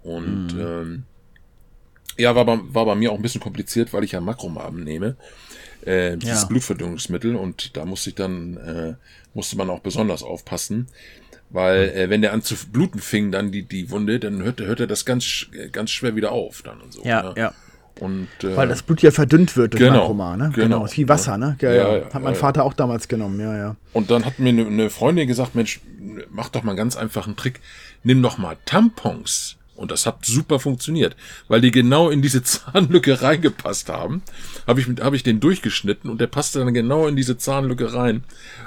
Und 0.03 0.55
mhm. 0.55 0.61
ähm, 0.61 1.03
ja, 2.19 2.35
war 2.35 2.45
bei, 2.45 2.59
war 2.63 2.85
bei 2.85 2.95
mir 2.97 3.13
auch 3.13 3.17
ein 3.17 3.23
bisschen 3.23 3.41
kompliziert, 3.41 3.93
weil 3.93 4.05
ich 4.05 4.13
ja 4.13 4.21
Makromaben 4.21 4.83
nehme. 4.83 5.17
Äh, 5.83 6.17
dieses 6.17 6.43
ja. 6.43 6.49
Blutverdünnungsmittel 6.49 7.35
und 7.37 7.77
da 7.77 7.85
musste 7.85 8.11
ich 8.11 8.17
dann, 8.17 8.57
äh, 8.57 8.95
musste 9.35 9.57
man 9.57 9.71
auch 9.71 9.81
besonders 9.81 10.23
aufpassen, 10.23 10.89
weil 11.53 11.91
äh, 11.91 12.11
wenn 12.11 12.23
der 12.23 12.33
an 12.33 12.43
zu 12.43 12.55
bluten 12.71 13.01
fing, 13.01 13.31
dann 13.31 13.53
die, 13.53 13.63
die 13.63 13.91
Wunde, 13.91 14.19
dann 14.19 14.43
hört, 14.43 14.61
hört 14.61 14.81
er 14.81 14.87
das 14.87 15.05
ganz, 15.05 15.47
ganz 15.71 15.91
schwer 15.91 16.17
wieder 16.17 16.33
auf 16.33 16.63
dann 16.63 16.81
und 16.81 16.93
so. 16.93 17.03
Ja, 17.05 17.23
ja. 17.25 17.35
ja. 17.37 17.53
Und, 18.01 18.29
äh, 18.43 18.57
Weil 18.57 18.69
das 18.69 18.83
Blut 18.83 19.03
ja 19.03 19.11
verdünnt 19.11 19.57
wird 19.57 19.75
durch 19.75 19.83
genau, 19.83 20.01
Makroma, 20.01 20.37
ne? 20.37 20.51
Genau. 20.55 20.67
genau. 20.67 20.85
Ist 20.87 20.97
wie 20.97 21.09
Wasser, 21.09 21.37
ne? 21.37 21.57
Ja, 21.61 21.73
ja, 21.73 21.97
ja. 21.99 22.05
Hat 22.13 22.23
mein 22.23 22.35
Vater 22.35 22.65
auch 22.65 22.73
damals 22.73 23.07
genommen, 23.07 23.39
ja, 23.39 23.57
ja. 23.57 23.77
Und 23.93 24.11
dann 24.11 24.25
hat 24.25 24.39
mir 24.39 24.49
eine, 24.49 24.67
eine 24.67 24.91
Freundin 24.91 25.29
gesagt, 25.29 25.55
Mensch, 25.55 25.81
mach 26.31 26.49
doch 26.49 26.63
mal 26.63 26.73
einen 26.73 26.79
ganz 26.79 26.97
einfachen 26.97 27.37
Trick. 27.37 27.61
Nimm 28.03 28.23
doch 28.23 28.39
mal 28.39 28.57
Tampons 28.65 29.59
und 29.75 29.91
das 29.91 30.07
hat 30.07 30.25
super 30.25 30.61
funktioniert, 30.61 31.17
weil 31.49 31.61
die 31.61 31.71
genau 31.71 32.11
in 32.11 32.23
diese 32.23 32.43
Zahnlücke 32.43 33.23
reingepasst 33.23 33.89
haben. 33.89 34.23
Habe 34.67 34.81
ich, 34.81 34.87
hab 35.01 35.15
ich 35.15 35.23
den 35.23 35.41
durchgeschnitten 35.41 36.11
und 36.11 36.21
der 36.21 36.27
passte 36.27 36.61
dann 36.61 36.75
genau 36.75 37.07
in 37.09 37.17
diese 37.17 37.39
Zahnlücke 37.39 37.95
rein. 37.95 38.25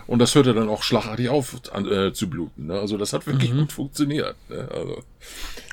Und 0.08 0.20
das 0.20 0.36
hörte 0.36 0.54
dann 0.54 0.70
auch 0.70 0.84
schlagartig 0.84 1.30
auf 1.30 1.56
an, 1.72 1.92
äh, 1.92 2.14
zu 2.14 2.30
bluten. 2.30 2.68
Ne? 2.68 2.80
Also 2.80 2.98
das 2.98 3.14
hat 3.14 3.28
wirklich 3.28 3.54
mhm. 3.54 3.60
gut 3.60 3.72
funktioniert. 3.72 4.36
Ne? 4.50 4.68
Also, 4.72 5.04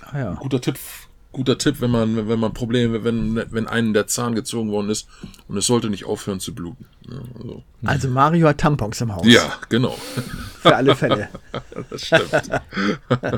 ah, 0.03 0.19
ja. 0.19 0.35
Guter 0.35 0.61
Tipp 0.61 0.79
guter 1.33 1.59
Tipp, 1.59 1.81
wenn 1.81 1.91
man, 1.91 2.29
wenn 2.29 2.39
man 2.39 2.53
Probleme, 2.53 3.05
wenn, 3.05 3.43
wenn 3.51 3.67
einen 3.67 3.95
der 3.95 4.07
Zahn 4.07 4.35
gezogen 4.35 4.71
worden 4.71 4.91
ist 4.91 5.09
und 5.49 5.57
es 5.57 5.67
sollte 5.67 5.91
nicht 5.91 6.05
aufhören 6.05 6.41
zu 6.41 6.55
bluten. 6.55 6.87
Ja, 7.09 7.19
also. 7.39 7.63
also. 7.85 8.09
Mario 8.09 8.49
hat 8.49 8.59
Tampons 8.59 9.01
im 9.01 9.15
Haus. 9.15 9.27
Ja, 9.27 9.53
genau. 9.69 9.97
Für 10.61 10.77
alle 10.77 10.95
Fälle. 10.95 11.29
das 11.91 12.07
stimmt. 12.07 12.51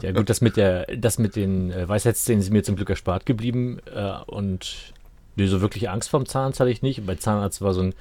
ja 0.02 0.12
gut, 0.12 0.28
das 0.28 0.40
mit 0.40 0.56
der, 0.56 0.86
das 0.96 1.18
mit 1.18 1.36
den 1.36 1.70
äh, 1.70 1.88
Weisheitszähnen 1.88 2.42
ist 2.42 2.50
mir 2.50 2.62
zum 2.62 2.76
Glück 2.76 2.90
erspart 2.90 3.24
geblieben 3.26 3.78
äh, 3.94 4.12
und 4.26 4.92
so 5.36 5.60
wirklich 5.60 5.90
Angst 5.90 6.10
vorm 6.10 6.26
Zahnarzt 6.26 6.60
hatte 6.60 6.70
ich 6.70 6.82
nicht. 6.82 7.06
Bei 7.06 7.14
Zahnarzt 7.14 7.60
war 7.60 7.74
so 7.74 7.82
ein 7.82 7.94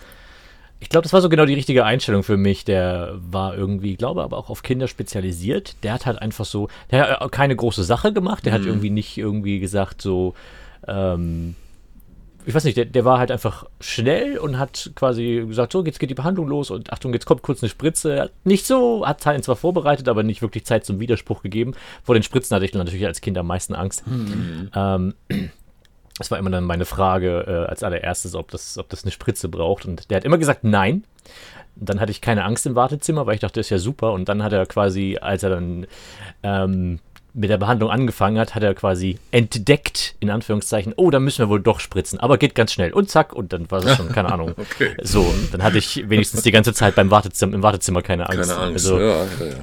ich 0.83 0.89
glaube, 0.89 1.03
das 1.03 1.13
war 1.13 1.21
so 1.21 1.29
genau 1.29 1.45
die 1.45 1.53
richtige 1.53 1.85
Einstellung 1.85 2.23
für 2.23 2.35
mich. 2.35 2.65
Der 2.65 3.13
war 3.15 3.55
irgendwie, 3.55 3.95
glaube 3.95 4.21
aber 4.21 4.37
auch 4.37 4.49
auf 4.49 4.63
Kinder 4.63 4.89
spezialisiert. 4.89 5.77
Der 5.81 5.93
hat 5.93 6.05
halt 6.05 6.21
einfach 6.21 6.43
so, 6.43 6.67
der 6.91 7.21
hat 7.21 7.31
keine 7.31 7.55
große 7.55 7.85
Sache 7.85 8.11
gemacht. 8.11 8.45
Der 8.45 8.51
mhm. 8.51 8.57
hat 8.57 8.65
irgendwie 8.65 8.89
nicht 8.89 9.17
irgendwie 9.17 9.61
gesagt 9.61 10.01
so, 10.01 10.33
ähm, 10.85 11.55
ich 12.45 12.53
weiß 12.53 12.65
nicht, 12.65 12.75
der, 12.75 12.83
der 12.83 13.05
war 13.05 13.17
halt 13.17 13.31
einfach 13.31 13.65
schnell 13.79 14.37
und 14.37 14.59
hat 14.59 14.91
quasi 14.95 15.45
gesagt, 15.47 15.71
so, 15.71 15.85
jetzt 15.85 15.99
geht 15.99 16.09
die 16.09 16.15
Behandlung 16.15 16.47
los 16.47 16.69
und 16.69 16.91
Achtung, 16.91 17.13
jetzt 17.13 17.25
kommt 17.25 17.43
kurz 17.43 17.63
eine 17.63 17.69
Spritze. 17.69 18.31
Nicht 18.43 18.65
so, 18.65 19.07
hat 19.07 19.21
Teilen 19.21 19.41
zwar 19.41 19.55
vorbereitet, 19.55 20.09
aber 20.09 20.21
nicht 20.21 20.41
wirklich 20.41 20.65
Zeit 20.65 20.85
zum 20.85 20.99
Widerspruch 20.99 21.43
gegeben. 21.43 21.75
Vor 22.03 22.13
den 22.13 22.23
Spritzen 22.23 22.55
hatte 22.55 22.65
ich 22.65 22.73
natürlich 22.73 23.05
als 23.05 23.21
Kind 23.21 23.37
am 23.37 23.47
meisten 23.47 23.73
Angst. 23.73 24.05
Mhm. 24.05 24.69
Ähm, 24.75 25.13
das 26.17 26.31
war 26.31 26.37
immer 26.37 26.49
dann 26.49 26.63
meine 26.63 26.85
Frage 26.85 27.45
äh, 27.47 27.69
als 27.69 27.83
allererstes, 27.83 28.35
ob 28.35 28.51
das, 28.51 28.77
ob 28.77 28.89
das 28.89 29.03
eine 29.03 29.11
Spritze 29.11 29.49
braucht. 29.49 29.85
Und 29.85 30.09
der 30.09 30.17
hat 30.17 30.25
immer 30.25 30.37
gesagt, 30.37 30.63
nein. 30.63 31.03
Dann 31.75 31.99
hatte 31.99 32.11
ich 32.11 32.21
keine 32.21 32.43
Angst 32.43 32.67
im 32.67 32.75
Wartezimmer, 32.75 33.25
weil 33.25 33.33
ich 33.33 33.39
dachte, 33.41 33.59
das 33.59 33.65
ist 33.65 33.71
ja 33.71 33.79
super. 33.79 34.13
Und 34.13 34.29
dann 34.29 34.43
hat 34.43 34.53
er 34.53 34.65
quasi, 34.67 35.17
als 35.19 35.41
er 35.41 35.49
dann 35.49 35.87
ähm, 36.43 36.99
mit 37.33 37.49
der 37.49 37.57
Behandlung 37.57 37.89
angefangen 37.89 38.37
hat, 38.37 38.53
hat 38.53 38.61
er 38.61 38.75
quasi 38.75 39.17
entdeckt, 39.31 40.15
in 40.19 40.29
Anführungszeichen, 40.29 40.93
oh, 40.95 41.09
da 41.09 41.19
müssen 41.19 41.39
wir 41.39 41.49
wohl 41.49 41.61
doch 41.61 41.79
spritzen, 41.79 42.19
aber 42.19 42.37
geht 42.37 42.53
ganz 42.53 42.73
schnell. 42.73 42.93
Und 42.93 43.09
zack, 43.09 43.33
und 43.33 43.53
dann 43.53 43.69
war 43.71 43.83
es 43.83 43.95
schon, 43.95 44.09
keine 44.09 44.31
Ahnung. 44.31 44.53
okay. 44.57 44.95
So, 45.01 45.33
dann 45.51 45.63
hatte 45.63 45.79
ich 45.79 46.07
wenigstens 46.09 46.43
die 46.43 46.51
ganze 46.51 46.73
Zeit 46.73 46.93
beim 46.93 47.09
Wartezimmer, 47.09 47.55
im 47.55 47.63
Wartezimmer 47.63 48.03
keine 48.03 48.29
Angst. 48.29 48.49
Keine 48.49 48.61
Angst, 48.61 48.85
also, 48.85 48.99
ja, 48.99 49.05
ja, 49.05 49.45
ja. 49.45 49.55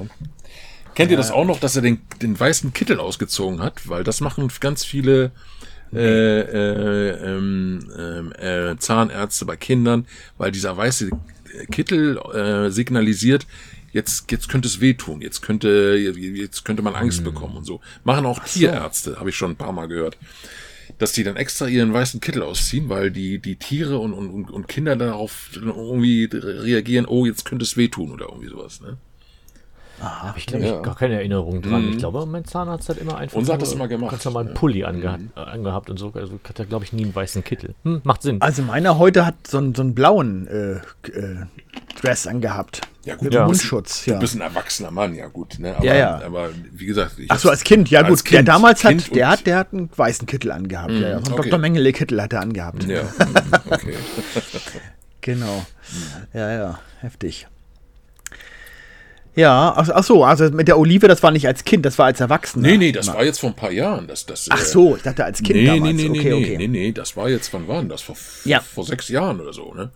Kennt 0.96 1.12
ihr 1.12 1.16
das 1.16 1.30
auch 1.30 1.44
noch, 1.44 1.60
dass 1.60 1.76
er 1.76 1.82
den, 1.82 2.00
den 2.20 2.38
weißen 2.38 2.72
Kittel 2.72 2.98
ausgezogen 2.98 3.62
hat? 3.62 3.88
Weil 3.88 4.02
das 4.02 4.20
machen 4.20 4.50
ganz 4.58 4.84
viele 4.84 5.30
äh, 5.92 6.40
äh, 6.40 7.10
ähm, 7.24 7.90
ähm, 7.98 8.32
äh, 8.32 8.76
Zahnärzte 8.78 9.44
bei 9.44 9.56
Kindern, 9.56 10.06
weil 10.38 10.52
dieser 10.52 10.76
weiße 10.76 11.10
Kittel 11.72 12.18
äh, 12.32 12.70
signalisiert, 12.70 13.46
jetzt, 13.92 14.30
jetzt 14.30 14.48
könnte 14.48 14.68
es 14.68 14.80
wehtun, 14.80 15.20
jetzt 15.20 15.42
könnte, 15.42 15.96
jetzt 15.96 16.64
könnte 16.64 16.82
man 16.82 16.94
Angst 16.94 17.24
bekommen 17.24 17.56
und 17.56 17.64
so. 17.64 17.80
Machen 18.04 18.26
auch 18.26 18.38
Tierärzte, 18.44 19.18
habe 19.18 19.30
ich 19.30 19.36
schon 19.36 19.52
ein 19.52 19.56
paar 19.56 19.72
Mal 19.72 19.86
gehört. 19.86 20.16
Dass 20.98 21.12
die 21.12 21.22
dann 21.22 21.36
extra 21.36 21.66
ihren 21.66 21.92
weißen 21.92 22.20
Kittel 22.20 22.42
ausziehen, 22.42 22.88
weil 22.88 23.10
die, 23.10 23.38
die 23.38 23.56
Tiere 23.56 23.98
und, 23.98 24.12
und, 24.12 24.50
und 24.50 24.68
Kinder 24.68 24.96
darauf 24.96 25.50
irgendwie 25.54 26.28
reagieren, 26.32 27.06
oh, 27.06 27.26
jetzt 27.26 27.44
könnte 27.44 27.64
es 27.64 27.76
wehtun 27.76 28.10
oder 28.10 28.26
irgendwie 28.26 28.48
sowas, 28.48 28.80
ne? 28.80 28.98
Habe 30.00 30.38
ich, 30.38 30.46
glaube 30.46 30.64
ich, 30.64 30.82
gar 30.82 30.94
keine 30.96 31.14
Erinnerung 31.16 31.60
dran. 31.62 31.84
Mhm. 31.86 31.92
Ich 31.92 31.98
glaube, 31.98 32.24
mein 32.26 32.44
Zahnarzt 32.44 32.88
hat 32.88 32.96
immer 32.98 33.16
einfach 33.18 33.36
Unser 33.36 33.52
hat 33.54 33.60
nur 33.60 33.66
das 33.66 33.74
immer 33.74 33.88
gemacht. 33.88 34.10
ganz 34.12 34.24
normal 34.24 34.44
einen 34.44 34.54
Ja. 34.54 34.58
Pulli 34.58 34.84
angehabt, 34.84 35.22
äh, 35.36 35.40
angehabt 35.40 35.90
und 35.90 35.98
so. 35.98 36.12
Also 36.14 36.40
hat 36.48 36.58
er, 36.58 36.64
glaube 36.66 36.84
ich, 36.84 36.92
nie 36.92 37.04
einen 37.04 37.14
weißen 37.14 37.44
Kittel. 37.44 37.74
Hm, 37.84 38.00
macht 38.04 38.22
Sinn. 38.22 38.40
Also 38.40 38.62
meiner 38.62 38.98
heute 38.98 39.26
hat 39.26 39.34
so 39.46 39.58
einen, 39.58 39.74
so 39.74 39.82
einen 39.82 39.94
blauen 39.94 40.46
äh, 40.48 40.72
äh, 41.08 41.36
Dress 42.00 42.26
angehabt. 42.26 42.80
Ja, 43.04 43.14
gut, 43.14 43.24
Mit 43.24 43.32
bist- 43.32 43.44
Mundschutz, 43.46 44.04
Du 44.04 44.10
ja. 44.12 44.18
bist 44.18 44.34
ein 44.34 44.40
erwachsener 44.42 44.90
Mann, 44.90 45.14
ja 45.14 45.26
gut, 45.28 45.58
ne? 45.58 45.74
Aber, 45.76 45.84
Ja, 45.84 45.94
ja. 45.94 46.20
aber 46.24 46.50
wie 46.72 46.86
gesagt, 46.86 47.18
ich 47.18 47.30
Ach 47.30 47.38
so, 47.38 47.48
als 47.50 47.64
Kind, 47.64 47.88
ja 47.90 48.00
als 48.02 48.22
gut. 48.24 48.30
der 48.32 48.38
Kind, 48.40 48.48
damals 48.48 48.80
Kind 48.82 49.04
hat, 49.06 49.14
der 49.16 49.28
hat, 49.28 49.46
der 49.46 49.56
hat 49.58 49.72
einen 49.72 49.90
weißen 49.94 50.26
Kittel 50.26 50.52
angehabt. 50.52 50.92
ja, 50.92 51.08
ja. 51.08 51.20
Von 51.20 51.32
okay. 51.34 51.42
Dr. 51.48 51.58
Mengele 51.58 51.92
Kittel 51.92 52.20
hat 52.22 52.32
er 52.32 52.40
angehabt. 52.40 52.84
Ja, 52.84 53.02
okay. 53.70 53.94
Genau. 55.22 55.64
Ja, 56.32 56.50
ja, 56.52 56.78
heftig. 57.00 57.46
Ja, 59.36 59.72
ach, 59.76 59.88
ach 59.92 60.02
so, 60.04 60.24
also 60.24 60.50
mit 60.50 60.66
der 60.68 60.78
Olive, 60.78 61.06
das 61.08 61.22
war 61.22 61.30
nicht 61.30 61.46
als 61.46 61.64
Kind, 61.64 61.86
das 61.86 61.98
war 61.98 62.06
als 62.06 62.20
Erwachsener. 62.20 62.66
Nee, 62.68 62.76
nee, 62.78 62.92
das 62.92 63.06
war 63.08 63.24
jetzt 63.24 63.38
vor 63.40 63.50
ein 63.50 63.56
paar 63.56 63.70
Jahren. 63.70 64.06
Das, 64.06 64.26
das, 64.26 64.48
Ach 64.50 64.60
äh, 64.60 64.64
so, 64.64 64.96
ich 64.96 65.02
dachte 65.02 65.24
als 65.24 65.38
Kind 65.42 65.60
nee, 65.60 65.66
damals. 65.66 65.94
nee, 65.96 66.08
nee, 66.08 66.18
okay, 66.18 66.28
nee, 66.30 66.44
okay. 66.44 66.56
nee, 66.58 66.68
nee, 66.68 66.92
das 66.92 67.16
war 67.16 67.28
jetzt, 67.28 67.52
wann 67.54 67.68
war 67.68 67.78
denn 67.80 67.88
das? 67.88 68.02
Vor, 68.02 68.16
Ja. 68.44 68.60
vor 68.60 68.84
sechs 68.84 69.08
Jahren 69.08 69.40
oder 69.40 69.52
so, 69.52 69.72
ne? 69.74 69.90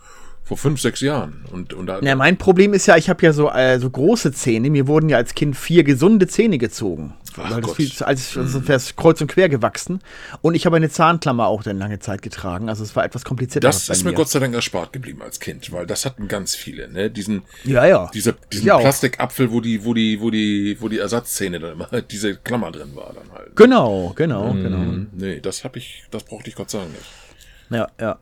Vor 0.45 0.59
fünf, 0.59 0.81
sechs 0.81 1.01
Jahren. 1.01 1.45
Und, 1.53 1.73
und 1.73 1.87
da, 1.87 2.01
Ja, 2.03 2.15
mein 2.17 2.37
Problem 2.37 2.75
ist 2.75 2.87
ja, 2.87 2.97
ich 2.99 3.09
habe 3.09 3.25
ja 3.25 3.33
so, 3.33 3.51
äh, 3.51 3.79
so 3.81 3.89
große 3.89 4.31
Zähne. 4.33 4.69
Mir 4.71 4.87
wurden 4.87 5.09
ja 5.09 5.17
als 5.17 5.35
Kind 5.35 5.57
vier 5.57 5.85
gesunde 5.85 6.27
Zähne 6.29 6.59
gezogen. 6.59 7.15
Weil 7.37 7.61
das 7.61 7.73
viel, 7.73 7.91
als 8.05 8.37
also 8.37 8.69
wär's 8.69 8.95
kreuz 8.97 9.21
und 9.21 9.27
quer 9.29 9.49
gewachsen. 9.49 10.01
Und 10.43 10.55
ich 10.55 10.67
habe 10.67 10.77
eine 10.77 10.89
Zahnklammer 10.89 11.47
auch 11.47 11.63
dann 11.63 11.79
lange 11.79 11.99
Zeit 11.99 12.23
getragen. 12.23 12.69
Also 12.69 12.83
es 12.85 12.95
war 12.95 13.05
etwas 13.05 13.25
komplizierter. 13.25 13.67
das 13.69 13.89
ist 13.89 14.05
mir 14.05 14.13
Gott 14.13 14.29
sei 14.29 14.39
Dank 14.39 14.55
erspart 14.55 14.93
geblieben 14.93 15.23
als 15.23 15.41
Kind, 15.41 15.73
weil 15.73 15.87
das 15.87 16.05
hatten 16.05 16.29
ganz 16.29 16.55
viele, 16.55 16.89
ne? 16.89 17.11
Diesen, 17.11 17.43
Ja, 17.65 17.85
ja. 17.87 18.11
dieser, 18.15 18.33
diesen 18.53 18.71
auch. 18.71 18.81
Plastikapfel, 18.81 19.51
wo 19.51 19.61
die, 19.61 19.85
wo 19.85 19.95
die, 19.95 20.21
wo 20.21 20.31
die, 20.31 20.77
wo 20.81 20.89
die 20.89 20.99
Ersatzzähne 20.99 21.59
dann 21.61 21.73
immer, 21.73 21.89
diese 22.11 22.37
Klammer 22.37 22.71
drin 22.71 22.95
war 22.95 23.13
dann 23.15 23.31
halt. 23.33 23.57
Genau, 23.57 24.13
genau, 24.17 24.53
genau. 24.53 24.79
Hm, 24.79 25.09
Nee, 25.13 25.41
das 25.41 25.65
habe 25.65 25.79
ich, 25.79 26.05
das 26.11 26.23
brauchte 26.25 26.49
ich 26.51 26.55
Gott 26.57 26.71
sei 26.71 26.79
Dank 26.79 26.91
nicht. 26.93 27.05
Ja, 27.71 27.89
ja. 28.01 28.19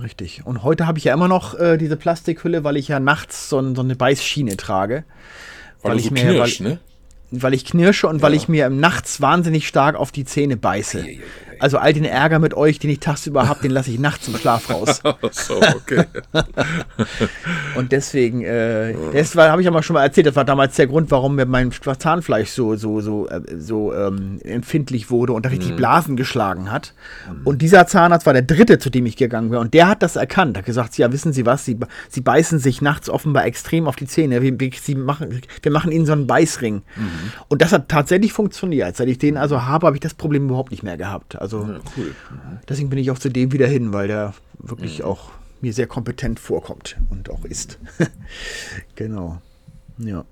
Richtig. 0.00 0.44
Und 0.44 0.64
heute 0.64 0.86
habe 0.88 0.98
ich 0.98 1.04
ja 1.04 1.14
immer 1.14 1.28
noch 1.28 1.54
äh, 1.58 1.76
diese 1.76 1.96
Plastikhülle, 1.96 2.64
weil 2.64 2.76
ich 2.76 2.88
ja 2.88 2.98
nachts 2.98 3.48
so, 3.48 3.74
so 3.76 3.82
eine 3.82 3.94
Beißschiene 3.94 4.56
trage. 4.56 5.04
Weil, 5.82 5.92
Weil 5.92 5.98
ich 5.98 6.06
so 6.06 6.10
mir- 6.12 6.22
knirsch, 6.22 6.60
weil- 6.62 6.68
ne? 6.70 6.78
Weil 7.42 7.54
ich 7.54 7.64
knirsche 7.64 8.08
und 8.08 8.22
weil 8.22 8.34
ich 8.34 8.48
mir 8.48 8.66
im 8.66 8.80
nachts 8.80 9.20
wahnsinnig 9.20 9.66
stark 9.66 9.96
auf 9.96 10.12
die 10.12 10.24
Zähne 10.24 10.56
beiße. 10.56 11.00
ei, 11.00 11.02
ei, 11.02 11.18
ei. 11.18 11.43
Also 11.58 11.78
all 11.78 11.92
den 11.92 12.04
Ärger 12.04 12.38
mit 12.38 12.54
euch, 12.54 12.78
den 12.78 12.90
ich 12.90 13.00
tagsüber 13.00 13.48
habe, 13.48 13.60
den 13.62 13.70
lasse 13.70 13.90
ich 13.90 13.98
nachts 13.98 14.28
im 14.28 14.36
Schlaf 14.36 14.70
raus. 14.70 15.02
So, 15.32 15.56
okay. 15.56 16.04
Und 17.76 17.92
deswegen, 17.92 18.42
äh, 18.42 18.94
das 19.12 19.34
habe 19.34 19.60
ich 19.60 19.64
ja 19.64 19.70
mal 19.70 19.82
schon 19.82 19.94
mal 19.94 20.02
erzählt, 20.02 20.26
das 20.26 20.36
war 20.36 20.44
damals 20.44 20.76
der 20.76 20.86
Grund, 20.86 21.10
warum 21.10 21.34
mir 21.34 21.46
mein 21.46 21.70
Zahnfleisch 21.72 22.50
so, 22.50 22.76
so, 22.76 23.00
so, 23.00 23.28
äh, 23.28 23.40
so 23.58 23.92
ähm, 23.92 24.38
empfindlich 24.42 25.10
wurde 25.10 25.32
und 25.32 25.44
da 25.44 25.50
richtig 25.50 25.74
Mhm. 25.74 25.76
Blasen 25.76 26.16
geschlagen 26.16 26.70
hat. 26.70 26.94
Und 27.44 27.62
dieser 27.62 27.86
Zahnarzt 27.86 28.26
war 28.26 28.32
der 28.32 28.42
dritte, 28.42 28.78
zu 28.78 28.90
dem 28.90 29.06
ich 29.06 29.16
gegangen 29.16 29.50
bin. 29.50 29.58
Und 29.58 29.74
der 29.74 29.88
hat 29.88 30.02
das 30.02 30.16
erkannt. 30.16 30.56
Hat 30.56 30.64
gesagt, 30.64 30.96
ja, 30.98 31.12
wissen 31.12 31.32
Sie 31.32 31.46
was, 31.46 31.64
Sie, 31.64 31.78
Sie 32.08 32.20
beißen 32.20 32.58
sich 32.58 32.80
nachts 32.80 33.10
offenbar 33.10 33.44
extrem 33.44 33.86
auf 33.86 33.96
die 33.96 34.06
Zähne. 34.06 34.42
Wir, 34.42 34.58
wir, 34.58 34.70
Sie 34.80 34.94
machen, 34.94 35.40
wir 35.62 35.72
machen 35.72 35.92
Ihnen 35.92 36.06
so 36.06 36.12
einen 36.12 36.26
Beißring. 36.26 36.76
Mhm. 36.76 37.10
Und 37.48 37.62
das 37.62 37.72
hat 37.72 37.88
tatsächlich 37.88 38.32
funktioniert. 38.32 38.96
Seit 38.96 39.08
ich 39.08 39.18
den 39.18 39.36
also 39.36 39.62
habe, 39.64 39.86
habe 39.86 39.96
ich 39.96 40.00
das 40.00 40.14
Problem 40.14 40.46
überhaupt 40.46 40.70
nicht 40.70 40.82
mehr 40.82 40.96
gehabt. 40.96 41.36
Also 41.44 41.62
Ja, 41.62 41.80
cool. 41.96 42.14
deswegen 42.68 42.88
bin 42.90 42.98
ich 42.98 43.10
auch 43.10 43.18
zu 43.18 43.28
dem 43.30 43.52
wieder 43.52 43.66
hin, 43.66 43.92
weil 43.92 44.08
der 44.08 44.34
wirklich 44.58 45.00
Mhm. 45.00 45.04
auch 45.04 45.30
mir 45.60 45.72
sehr 45.72 45.86
kompetent 45.86 46.40
vorkommt 46.40 46.96
und 47.10 47.30
auch 47.30 47.44
ist. 47.44 47.78
genau. 48.96 49.40
Ja. 49.98 50.24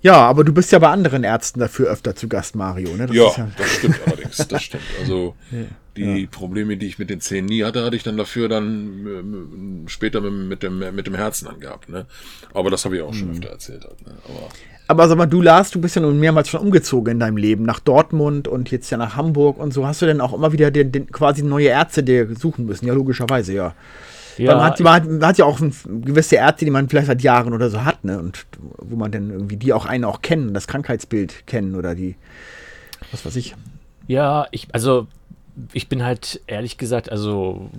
Ja, 0.00 0.14
aber 0.26 0.42
du 0.42 0.52
bist 0.54 0.72
ja 0.72 0.78
bei 0.78 0.88
anderen 0.88 1.22
Ärzten 1.22 1.60
dafür 1.60 1.88
öfter 1.90 2.16
zu 2.16 2.28
Gast, 2.28 2.54
Mario. 2.56 2.96
Ne? 2.96 3.06
Das 3.06 3.16
Ja, 3.16 3.28
ist 3.28 3.38
das 3.58 3.70
stimmt 3.70 4.00
allerdings. 4.06 4.36
Das 4.48 4.62
stimmt. 4.62 4.82
Also 5.00 5.34
die 5.96 6.26
Probleme, 6.26 6.76
die 6.76 6.86
ich 6.86 6.98
mit 6.98 7.10
den 7.10 7.20
Zähnen 7.20 7.46
nie 7.46 7.62
hatte, 7.64 7.84
hatte 7.84 7.96
ich 7.96 8.02
dann 8.02 8.16
dafür 8.16 8.48
dann 8.48 9.06
ähm, 9.06 9.84
später 9.88 10.20
mit, 10.20 10.32
mit, 10.48 10.62
dem, 10.62 10.78
mit 10.94 11.06
dem 11.06 11.14
Herzen 11.14 11.46
angehabt. 11.46 11.88
Ne? 11.90 12.06
Aber 12.54 12.70
das 12.70 12.84
habe 12.84 12.96
ich 12.96 13.02
auch 13.02 13.12
schon 13.14 13.30
öfter 13.32 13.50
erzählt. 13.50 13.84
Halt, 13.84 14.00
ne? 14.06 14.14
Aber 14.24 14.48
Aber 14.88 15.08
sag 15.08 15.18
mal, 15.18 15.26
du 15.26 15.42
Lars, 15.42 15.70
du 15.70 15.80
bist 15.80 15.96
ja 15.96 16.02
nun 16.02 16.20
mehrmals 16.20 16.48
schon 16.48 16.60
umgezogen 16.60 17.12
in 17.12 17.20
deinem 17.20 17.36
Leben, 17.36 17.64
nach 17.64 17.80
Dortmund 17.80 18.46
und 18.46 18.70
jetzt 18.70 18.88
ja 18.90 18.96
nach 18.96 19.16
Hamburg 19.16 19.58
und 19.58 19.72
so. 19.72 19.86
Hast 19.86 20.02
du 20.02 20.06
denn 20.06 20.20
auch 20.20 20.32
immer 20.32 20.52
wieder 20.52 20.70
den, 20.70 20.92
den, 20.92 21.10
quasi 21.10 21.42
neue 21.42 21.68
Ärzte 21.68 22.04
dir 22.04 22.34
suchen 22.36 22.66
müssen? 22.66 22.86
Ja, 22.86 22.94
logischerweise, 22.94 23.52
ja. 23.52 23.74
Weil 24.38 24.54
man, 24.54 24.64
hat, 24.64 24.80
man, 24.80 24.92
hat, 24.92 25.06
man 25.06 25.26
hat 25.26 25.38
ja 25.38 25.44
auch 25.46 25.58
gewisse 25.58 26.36
Ärzte, 26.36 26.66
die 26.66 26.70
man 26.70 26.88
vielleicht 26.88 27.06
seit 27.06 27.22
Jahren 27.22 27.54
oder 27.54 27.70
so 27.70 27.84
hat, 27.84 28.04
ne? 28.04 28.18
Und 28.18 28.46
wo 28.78 28.96
man 28.96 29.10
dann 29.10 29.30
irgendwie 29.30 29.56
die 29.56 29.72
auch 29.72 29.86
einen 29.86 30.04
auch 30.04 30.20
kennen, 30.20 30.52
das 30.52 30.66
Krankheitsbild 30.66 31.46
kennen 31.46 31.74
oder 31.74 31.94
die, 31.94 32.16
was 33.10 33.24
weiß 33.24 33.34
ich. 33.36 33.54
Ja, 34.06 34.46
ich, 34.50 34.68
also 34.72 35.06
ich 35.72 35.88
bin 35.88 36.04
halt 36.04 36.42
ehrlich 36.46 36.76
gesagt, 36.76 37.10
also 37.10 37.70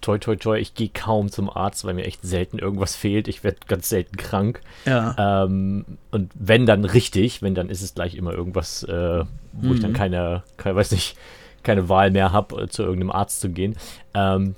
toi 0.00 0.18
toi 0.18 0.36
toi, 0.36 0.58
ich 0.58 0.74
gehe 0.74 0.90
kaum 0.92 1.30
zum 1.30 1.50
Arzt, 1.50 1.84
weil 1.84 1.94
mir 1.94 2.04
echt 2.04 2.22
selten 2.22 2.58
irgendwas 2.58 2.96
fehlt. 2.96 3.28
Ich 3.28 3.44
werde 3.44 3.58
ganz 3.68 3.88
selten 3.88 4.16
krank. 4.16 4.60
Ja. 4.86 5.44
Ähm, 5.44 5.84
und 6.10 6.32
wenn 6.34 6.66
dann 6.66 6.84
richtig, 6.84 7.42
wenn 7.42 7.54
dann 7.54 7.70
ist 7.70 7.82
es 7.82 7.94
gleich 7.94 8.14
immer 8.14 8.32
irgendwas, 8.32 8.82
äh, 8.84 9.24
wo 9.52 9.74
ich 9.74 9.80
dann 9.80 9.92
keine, 9.92 10.42
keine, 10.56 10.76
weiß 10.76 10.92
nicht, 10.92 11.16
keine 11.62 11.88
Wahl 11.88 12.10
mehr 12.10 12.32
habe, 12.32 12.68
zu 12.68 12.82
irgendeinem 12.82 13.10
Arzt 13.10 13.40
zu 13.40 13.50
gehen. 13.50 13.76
Ähm, 14.14 14.54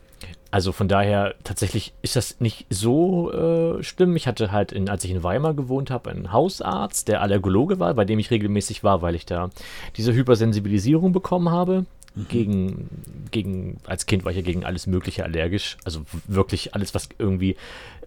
also 0.52 0.72
von 0.72 0.87
daher 0.87 1.34
tatsächlich 1.44 1.94
ist 2.02 2.14
das 2.14 2.38
nicht 2.40 2.66
so 2.68 3.32
äh, 3.32 3.82
schlimm. 3.82 4.14
Ich 4.16 4.26
hatte 4.26 4.52
halt, 4.52 4.70
in, 4.70 4.90
als 4.90 5.02
ich 5.02 5.11
in 5.11 5.22
Weimar 5.22 5.54
gewohnt 5.54 5.90
habe, 5.90 6.11
einen 6.11 6.30
Hausarzt, 6.30 7.08
der 7.08 7.22
Allergologe 7.22 7.80
war, 7.80 7.94
bei 7.94 8.04
dem 8.04 8.18
ich 8.18 8.30
regelmäßig 8.30 8.84
war, 8.84 9.00
weil 9.00 9.14
ich 9.14 9.25
da 9.25 9.49
diese 9.96 10.12
Hypersensibilisierung 10.12 11.12
bekommen 11.12 11.50
habe. 11.50 11.87
Gegen, 12.28 12.88
gegen, 13.31 13.78
als 13.87 14.07
Kind 14.07 14.25
war 14.25 14.33
ich 14.33 14.37
ja 14.37 14.42
gegen 14.42 14.64
alles 14.64 14.87
Mögliche 14.87 15.25
allergisch. 15.25 15.76
Also 15.85 16.02
wirklich 16.26 16.75
alles, 16.75 16.95
was 16.95 17.09
irgendwie 17.19 17.57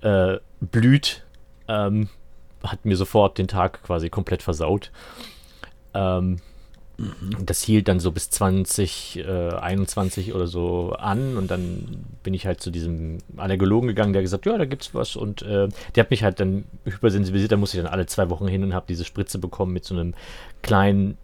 äh, 0.02 0.38
blüht, 0.62 1.24
ähm, 1.68 2.10
hat 2.64 2.86
mir 2.86 2.98
sofort 2.98 3.38
den 3.38 3.48
Tag 3.48 3.84
quasi 3.84 4.10
komplett 4.10 4.44
versaut. 4.44 4.92
Ähm, 5.94 6.38
Das 7.46 7.62
hielt 7.62 7.90
dann 7.90 8.00
so 8.00 8.12
bis 8.14 8.30
2021 8.30 10.34
oder 10.34 10.48
so 10.48 10.94
an 10.94 11.36
und 11.36 11.52
dann 11.52 12.06
bin 12.24 12.34
ich 12.34 12.46
halt 12.46 12.62
zu 12.62 12.72
diesem 12.72 13.18
Allergologen 13.36 13.88
gegangen, 13.88 14.14
der 14.14 14.22
gesagt, 14.22 14.46
ja, 14.46 14.58
da 14.58 14.64
gibt's 14.66 14.94
was 14.94 15.18
und 15.18 15.42
äh, 15.42 15.68
der 15.96 16.04
hat 16.04 16.12
mich 16.12 16.24
halt 16.24 16.40
dann 16.40 16.64
hypersensibilisiert, 16.86 17.52
da 17.52 17.58
musste 17.58 17.78
ich 17.78 17.84
dann 17.84 17.92
alle 17.92 18.06
zwei 18.06 18.30
Wochen 18.30 18.48
hin 18.48 18.64
und 18.64 18.74
habe 18.74 18.86
diese 18.88 19.04
Spritze 19.04 19.40
bekommen 19.40 19.74
mit 19.74 19.84
so 19.84 19.94
einem 19.94 20.14
kleinen, 20.62 21.18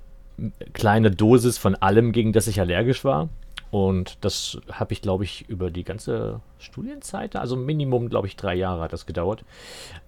kleine 0.74 1.12
Dosis 1.12 1.58
von 1.58 1.76
allem, 1.76 2.12
gegen 2.12 2.34
das 2.34 2.48
ich 2.48 2.60
allergisch 2.60 3.04
war. 3.04 3.30
Und 3.70 4.18
das 4.22 4.58
habe 4.70 4.92
ich, 4.92 5.02
glaube 5.02 5.24
ich, 5.24 5.48
über 5.48 5.72
die 5.72 5.86
ganze 5.86 6.42
Studienzeit, 6.60 7.38
also 7.38 7.56
Minimum, 7.56 8.10
glaube 8.10 8.28
ich, 8.28 8.36
drei 8.36 8.56
Jahre 8.56 8.82
hat 8.82 8.92
das 8.92 9.06
gedauert. 9.06 9.46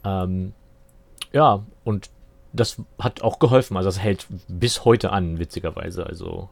Ähm, 0.04 0.52
ja, 1.32 1.64
und 1.86 2.10
das 2.52 2.78
hat 3.00 3.22
auch 3.24 3.40
geholfen. 3.40 3.78
Also 3.78 3.88
das 3.88 4.00
hält 4.00 4.28
bis 4.48 4.86
heute 4.86 5.12
an, 5.12 5.40
witzigerweise. 5.40 6.06
Also 6.06 6.50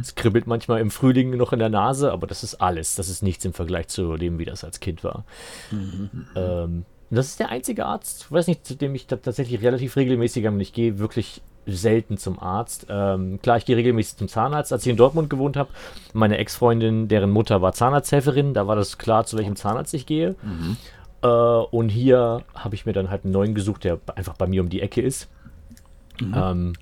es 0.00 0.14
kribbelt 0.14 0.46
manchmal 0.46 0.80
im 0.80 0.90
Frühling 0.90 1.36
noch 1.36 1.52
in 1.52 1.60
der 1.60 1.70
Nase, 1.70 2.12
aber 2.12 2.26
das 2.26 2.42
ist 2.42 2.56
alles. 2.56 2.94
Das 2.96 3.08
ist 3.08 3.22
nichts 3.22 3.44
im 3.44 3.54
Vergleich 3.54 3.88
zu 3.88 4.16
dem, 4.16 4.38
wie 4.38 4.44
das 4.44 4.64
als 4.64 4.80
Kind 4.80 5.02
war. 5.02 5.24
Ähm, 6.36 6.84
das 7.10 7.26
ist 7.26 7.40
der 7.40 7.48
einzige 7.48 7.86
Arzt, 7.86 8.30
weiß 8.30 8.48
nicht, 8.48 8.66
zu 8.66 8.74
dem 8.76 8.94
ich 8.94 9.06
ta- 9.06 9.16
tatsächlich 9.16 9.62
relativ 9.62 9.96
regelmäßig, 9.96 10.46
gehe 10.72 10.98
wirklich 10.98 11.40
selten 11.66 12.18
zum 12.18 12.38
Arzt. 12.38 12.86
Ähm, 12.88 13.40
klar, 13.42 13.56
ich 13.56 13.64
gehe 13.64 13.76
regelmäßig 13.76 14.16
zum 14.16 14.28
Zahnarzt. 14.28 14.72
Als 14.72 14.84
ich 14.84 14.90
in 14.90 14.96
Dortmund 14.96 15.30
gewohnt 15.30 15.56
habe, 15.56 15.70
meine 16.12 16.38
Ex-Freundin, 16.38 17.08
deren 17.08 17.30
Mutter 17.30 17.62
war 17.62 17.72
Zahnarzthelferin, 17.72 18.54
da 18.54 18.66
war 18.66 18.76
das 18.76 18.98
klar, 18.98 19.26
zu 19.26 19.36
welchem 19.36 19.56
Zahnarzt 19.56 19.94
ich 19.94 20.06
gehe. 20.06 20.34
Äh, 21.22 21.26
und 21.26 21.88
hier 21.88 22.42
habe 22.54 22.74
ich 22.74 22.86
mir 22.86 22.92
dann 22.92 23.10
halt 23.10 23.24
einen 23.24 23.32
neuen 23.32 23.54
gesucht, 23.54 23.84
der 23.84 23.98
einfach 24.14 24.36
bei 24.36 24.46
mir 24.46 24.62
um 24.62 24.68
die 24.68 24.80
Ecke 24.80 25.02
ist. 25.02 25.28
Ähm, 26.34 26.72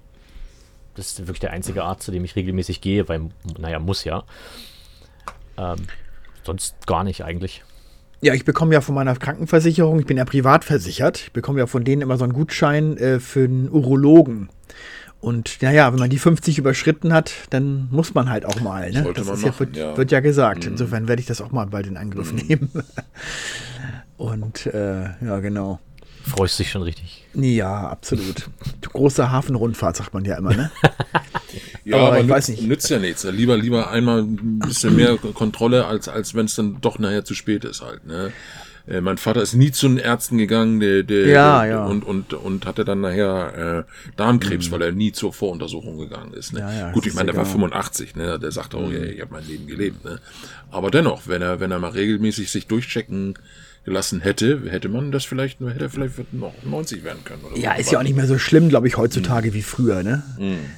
das 0.95 1.07
ist 1.13 1.21
wirklich 1.21 1.41
der 1.41 1.53
einzige 1.53 1.85
Arzt, 1.85 2.03
zu 2.03 2.11
dem 2.11 2.25
ich 2.25 2.35
regelmäßig 2.35 2.81
gehe, 2.81 3.09
weil, 3.09 3.31
naja, 3.59 3.79
muss 3.79 4.05
ja. 4.05 4.25
Ähm, 5.57 5.87
sonst 6.45 6.87
gar 6.87 7.05
nicht 7.05 7.25
eigentlich. 7.25 7.63
Ja, 8.21 8.35
ich 8.35 8.45
bekomme 8.45 8.75
ja 8.75 8.81
von 8.81 8.95
meiner 8.95 9.15
Krankenversicherung, 9.15 10.01
ich 10.01 10.07
bin 10.07 10.17
ja 10.17 10.25
privat 10.25 10.65
versichert, 10.65 11.19
ich 11.19 11.33
bekomme 11.33 11.61
ja 11.61 11.67
von 11.67 11.85
denen 11.85 12.03
immer 12.03 12.17
so 12.17 12.25
einen 12.25 12.33
Gutschein 12.33 12.97
äh, 12.97 13.21
für 13.21 13.45
einen 13.45 13.71
Urologen. 13.71 14.49
Und 15.21 15.63
naja, 15.63 15.93
wenn 15.93 15.99
man 15.99 16.11
die 16.11 16.19
50 16.19 16.59
überschritten 16.59 17.13
hat, 17.13 17.33
dann 17.51 17.89
muss 17.91 18.15
man 18.15 18.31
halt 18.31 18.45
auch 18.45 18.61
mal. 18.61 18.91
Ne? 18.91 19.03
Sollte 19.03 19.21
das 19.21 19.27
man 19.27 19.37
ist 19.37 19.43
ja, 19.43 19.49
machen, 19.49 19.59
wird, 19.61 19.77
ja. 19.77 19.97
wird 19.97 20.11
ja 20.13 20.21
gesagt. 20.21 20.65
Mhm. 20.65 20.73
Insofern 20.73 21.09
werde 21.09 21.21
ich 21.21 21.27
das 21.27 21.41
auch 21.41 21.51
mal 21.51 21.67
bald 21.67 21.87
in 21.87 21.97
Angriff 21.97 22.33
nehmen. 22.33 22.71
Und 24.17 24.67
äh, 24.67 25.03
ja, 25.25 25.41
genau. 25.41 25.81
Freust 26.25 26.59
dich 26.59 26.71
schon 26.71 26.83
richtig. 26.83 27.25
Ja, 27.35 27.89
absolut. 27.89 28.49
Große 28.93 29.31
Hafenrundfahrt, 29.31 29.97
sagt 29.97 30.15
man 30.15 30.25
ja 30.25 30.37
immer, 30.37 30.55
ne? 30.55 30.71
Ja, 31.85 31.97
Aber 31.97 32.07
aber, 32.09 32.17
ich 32.19 32.23
nützt, 32.25 32.35
weiß 32.35 32.49
nicht. 32.49 32.63
nützt 32.65 32.91
ja 32.91 32.99
nichts. 32.99 33.25
Lieber, 33.25 33.57
lieber 33.57 33.91
einmal 33.91 34.21
ein 34.21 34.59
bisschen 34.59 34.95
mehr 34.95 35.17
Kontrolle, 35.17 35.87
als, 35.87 36.07
als 36.07 36.35
wenn 36.35 36.45
es 36.45 36.55
dann 36.55 36.81
doch 36.83 36.99
nachher 36.99 37.25
zu 37.25 37.35
spät 37.35 37.65
ist 37.65 37.81
halt. 37.81 38.07
Ne? 38.07 38.31
Äh, 38.87 39.01
mein 39.01 39.17
Vater 39.17 39.41
ist 39.41 39.55
nie 39.55 39.71
zu 39.71 39.89
den 39.89 39.97
Ärzten 39.97 40.37
gegangen 40.37 40.81
der, 40.81 41.03
der, 41.03 41.27
Ja, 41.29 41.63
der, 41.63 41.71
ja. 41.71 41.85
Und, 41.87 42.05
und, 42.05 42.35
und 42.35 42.67
hatte 42.67 42.85
dann 42.85 43.01
nachher 43.01 43.87
äh, 43.87 44.13
Darmkrebs, 44.17 44.71
weil 44.71 44.83
er 44.83 44.93
nie 44.93 45.13
zur 45.13 45.33
Voruntersuchung 45.33 45.97
gegangen 45.99 46.35
ist. 46.35 46.53
Ne? 46.53 46.61
Mhm. 46.61 46.67
Ja, 46.69 46.73
ja, 46.75 46.93
Gut, 46.93 47.07
ich 47.07 47.15
meine, 47.15 47.27
der 47.27 47.37
war 47.37 47.45
ja 47.45 47.51
85, 47.51 48.17
ne? 48.17 48.39
der 48.39 48.53
sagt 48.53 48.75
auch, 48.75 48.91
ja, 48.91 49.03
ich 49.05 49.21
habe 49.23 49.33
mein 49.33 49.47
Leben 49.47 49.67
gelebt. 49.67 50.05
Ne? 50.05 50.21
Aber 50.71 50.91
dennoch, 50.91 51.23
wenn 51.27 51.41
er, 51.41 51.61
wenn 51.61 51.71
er 51.71 51.79
mal 51.79 51.91
regelmäßig 51.93 52.51
sich 52.51 52.67
durchchecken 52.67 53.35
gelassen 53.89 54.21
hätte, 54.21 54.63
hätte 54.71 54.89
man 54.89 55.11
das 55.13 55.25
vielleicht, 55.25 55.61
hätte 55.61 55.85
er 55.85 55.91
vielleicht 55.91 56.33
noch 56.33 56.53
90 56.65 57.05
werden 57.05 57.25
können. 57.25 57.43
Oder 57.45 57.57
Ja, 57.59 57.75
so. 57.75 57.81
ist 57.81 57.93
ja 57.93 57.99
auch 57.99 58.03
nicht 58.03 58.17
mehr 58.17 58.27
so 58.27 58.39
schlimm, 58.39 58.69
glaube 58.69 58.87
ich, 58.89 58.97
heutzutage 58.97 59.55
wie 59.55 59.63
früher, 59.63 60.03
ne? 60.03 60.23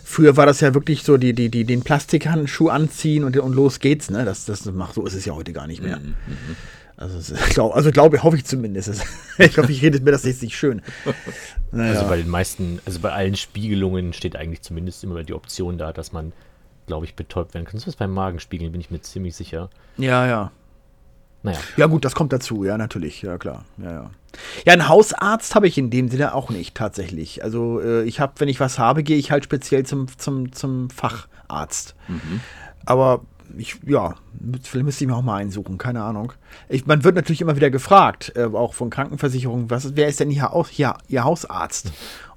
Früher 0.04 0.36
war 0.36 0.46
das 0.46 0.60
ja 0.60 0.74
wirklich 0.74 1.02
so, 1.02 1.16
die, 1.16 1.32
die, 1.34 1.48
die 1.50 1.64
den 1.64 1.82
Plastikhandschuh 1.82 2.68
anziehen 2.68 3.24
und, 3.24 3.36
und 3.36 3.54
los 3.54 3.80
geht's, 3.80 4.10
ne? 4.10 4.24
Das, 4.24 4.44
das 4.44 4.64
macht, 4.66 4.94
so 4.94 5.04
ist 5.06 5.14
es 5.14 5.24
ja 5.24 5.34
heute 5.34 5.52
gar 5.52 5.66
nicht 5.66 5.82
mehr. 5.82 6.00
Also, 6.96 7.16
es 7.18 7.30
ist- 7.30 7.50
glaub, 7.50 7.74
also 7.74 7.90
glaube, 7.90 8.22
hoffe 8.22 8.36
ich 8.36 8.44
zumindest. 8.44 9.02
Ich 9.38 9.56
hoffe, 9.56 9.72
ich 9.72 9.80
rede 9.82 9.98
mir 10.00 10.10
das 10.10 10.24
jetzt 10.24 10.42
nicht 10.42 10.56
schön. 10.56 10.82
Naja. 11.72 11.92
Also 11.92 12.08
bei 12.08 12.16
den 12.16 12.28
meisten, 12.28 12.80
also 12.84 12.98
bei 12.98 13.12
allen 13.12 13.36
Spiegelungen 13.36 14.12
steht 14.12 14.34
eigentlich 14.36 14.60
zumindest 14.62 15.04
immer 15.04 15.22
die 15.22 15.32
Option 15.34 15.78
da, 15.78 15.92
dass 15.92 16.12
man, 16.12 16.32
glaube 16.88 17.06
ich, 17.06 17.14
betäubt 17.14 17.54
werden 17.54 17.64
kann. 17.64 17.78
Sonst 17.78 17.94
beim 17.96 18.10
Magenspiegeln 18.12 18.72
bin 18.72 18.80
ich 18.80 18.90
mir 18.90 19.00
ziemlich 19.02 19.36
sicher. 19.36 19.70
ja, 19.96 20.26
ja. 20.26 20.50
Naja. 21.42 21.59
Ja, 21.76 21.87
gut, 21.87 22.04
das 22.04 22.14
kommt 22.14 22.32
dazu, 22.32 22.64
ja, 22.64 22.76
natürlich, 22.76 23.23
ja, 23.23 23.38
klar. 23.38 23.64
Ja, 23.78 23.92
ja. 23.92 24.11
Ja, 24.64 24.73
einen 24.73 24.88
Hausarzt 24.88 25.54
habe 25.54 25.66
ich 25.66 25.76
in 25.76 25.90
dem 25.90 26.09
Sinne 26.09 26.35
auch 26.35 26.50
nicht, 26.50 26.75
tatsächlich. 26.76 27.42
Also, 27.42 27.80
äh, 27.80 28.04
ich 28.04 28.20
habe, 28.20 28.35
wenn 28.38 28.49
ich 28.49 28.61
was 28.61 28.78
habe, 28.78 29.02
gehe 29.02 29.16
ich 29.16 29.30
halt 29.30 29.44
speziell 29.44 29.85
zum, 29.85 30.06
zum, 30.18 30.52
zum 30.52 30.88
Facharzt. 30.90 31.94
Aber 32.85 33.23
ich, 33.56 33.76
ja, 33.87 34.14
vielleicht 34.62 34.85
müsste 34.85 35.04
ich 35.04 35.09
mir 35.09 35.16
auch 35.16 35.23
mal 35.23 35.37
einsuchen, 35.37 35.78
keine 35.78 36.02
Ahnung. 36.02 36.32
Ich, 36.68 36.87
man 36.87 37.04
wird 37.04 37.16
natürlich 37.16 37.40
immer 37.40 37.56
wieder 37.56 37.70
gefragt, 37.70 38.32
äh, 38.37 38.44
auch 38.44 38.75
von 38.75 38.90
Krankenversicherungen, 38.90 39.70
was, 39.70 39.97
wer 39.97 40.09
ist 40.09 40.20
denn 40.20 40.30
hier, 40.30 40.50
Haus, 40.50 40.68
hier 40.68 40.94
Ihr 41.09 41.25
Hausarzt? 41.25 41.92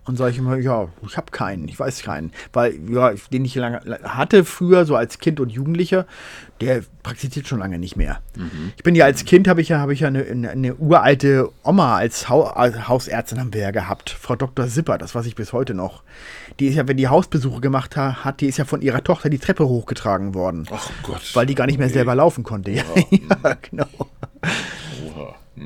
Und 0.05 0.17
sage 0.17 0.31
ich 0.31 0.37
immer, 0.37 0.57
ja, 0.57 0.89
ich 1.07 1.15
habe 1.15 1.31
keinen, 1.31 1.67
ich 1.69 1.79
weiß 1.79 2.03
keinen. 2.03 2.33
Weil, 2.51 2.77
ja, 2.89 3.13
den 3.31 3.45
ich 3.45 3.55
lange 3.55 3.79
hatte 4.03 4.43
früher, 4.43 4.85
so 4.85 4.97
als 4.97 5.17
Kind 5.19 5.39
und 5.39 5.49
Jugendlicher, 5.49 6.05
der 6.59 6.83
praktiziert 7.03 7.47
schon 7.47 7.59
lange 7.59 7.79
nicht 7.79 7.95
mehr. 7.95 8.19
Ich 8.75 8.83
bin 8.83 8.95
ja 8.95 9.05
als 9.05 9.23
Kind, 9.23 9.47
habe 9.47 9.61
ich 9.61 9.69
ja, 9.69 9.79
habe 9.79 9.93
ich 9.93 10.01
ja 10.01 10.09
eine, 10.09 10.23
eine, 10.23 10.49
eine 10.49 10.75
uralte 10.75 11.49
Oma 11.63 11.95
als, 11.95 12.27
Hau, 12.27 12.43
als 12.43 12.87
Hausärztin 12.89 13.39
haben 13.39 13.53
wir 13.53 13.61
ja 13.61 13.71
gehabt, 13.71 14.09
Frau 14.09 14.35
Dr. 14.35 14.67
Sipper, 14.67 14.97
das 14.97 15.15
weiß 15.15 15.25
ich 15.25 15.35
bis 15.35 15.53
heute 15.53 15.73
noch. 15.73 16.03
Die 16.59 16.67
ist 16.67 16.75
ja, 16.75 16.87
wenn 16.87 16.97
die 16.97 17.07
Hausbesuche 17.07 17.61
gemacht 17.61 17.95
ha, 17.95 18.23
hat, 18.25 18.41
die 18.41 18.47
ist 18.47 18.57
ja 18.57 18.65
von 18.65 18.81
ihrer 18.81 19.03
Tochter 19.03 19.29
die 19.29 19.39
Treppe 19.39 19.67
hochgetragen 19.67 20.33
worden. 20.33 20.65
Ach 20.71 20.89
Gott. 21.03 21.31
Weil 21.33 21.45
die 21.45 21.55
gar 21.55 21.65
nicht 21.65 21.77
mehr 21.77 21.87
Okay. 21.87 21.93
selber 21.93 22.15
laufen 22.15 22.43
konnte. 22.43 22.71
Ja, 22.71 22.83
ja 23.09 23.57
genau. 23.69 23.85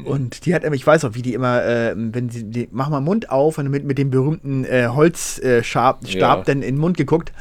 Und 0.04 0.46
die 0.46 0.54
hat 0.54 0.64
immer, 0.66 0.76
ich 0.76 0.86
weiß 0.86 1.06
auch, 1.06 1.14
wie 1.14 1.22
die 1.22 1.34
immer, 1.34 1.64
äh, 1.64 1.94
wenn 1.96 2.30
sie, 2.30 2.44
die, 2.44 2.68
mach 2.72 2.90
mal 2.90 3.00
Mund 3.00 3.30
auf 3.30 3.58
und 3.58 3.70
mit, 3.70 3.86
mit 3.86 3.98
dem 3.98 4.10
berühmten 4.12 4.66
äh, 4.66 4.88
Holzstab 4.90 6.04
äh, 6.04 6.18
Ja. 6.20 6.36
dann 6.38 6.58
in 6.62 6.76
den 6.76 6.78
Mund 6.78 6.98
geguckt. 6.98 7.32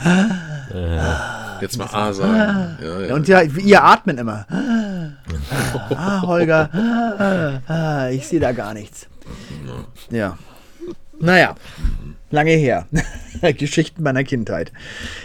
Jetzt 1.60 1.76
mal 1.78 1.86
A 1.92 2.12
sagen. 2.12 2.76
Ja, 2.82 3.00
ja. 3.00 3.14
Und 3.14 3.26
ja, 3.26 3.42
ihr 3.42 3.82
atmen 3.82 4.18
immer. 4.18 4.46
Ah, 5.90 6.22
Holger, 6.22 6.68
ah, 6.72 7.72
ah, 7.72 8.08
ich 8.10 8.26
sehe 8.26 8.40
da 8.40 8.52
gar 8.52 8.74
nichts. 8.74 9.06
Ja. 10.10 10.36
Naja, 11.20 11.54
lange 12.36 12.52
her. 12.52 12.86
Geschichten 13.58 14.02
meiner 14.02 14.22
Kindheit. 14.24 14.72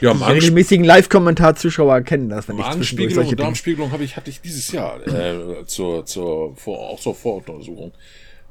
ja, 0.02 0.14
Die 0.14 0.24
regelmäßigen 0.24 0.84
Live-Kommentar-Zuschauer 0.84 2.02
kennen 2.02 2.30
das, 2.30 2.48
wenn 2.50 2.58
ich 2.58 2.70
zwischendurch 2.72 3.14
solche 3.14 3.32
und. 3.32 3.40
Darmspiegelung 3.40 3.92
habe 3.92 4.04
ich, 4.04 4.16
hatte 4.16 4.30
ich 4.30 4.42
dieses 4.42 4.72
Jahr 4.72 5.00
äh, 5.08 5.66
zur, 5.66 6.06
zur, 6.06 6.56
vor, 6.56 6.90
auch 6.90 7.00
zur 7.00 7.16
Voruntersuchung. 7.16 7.92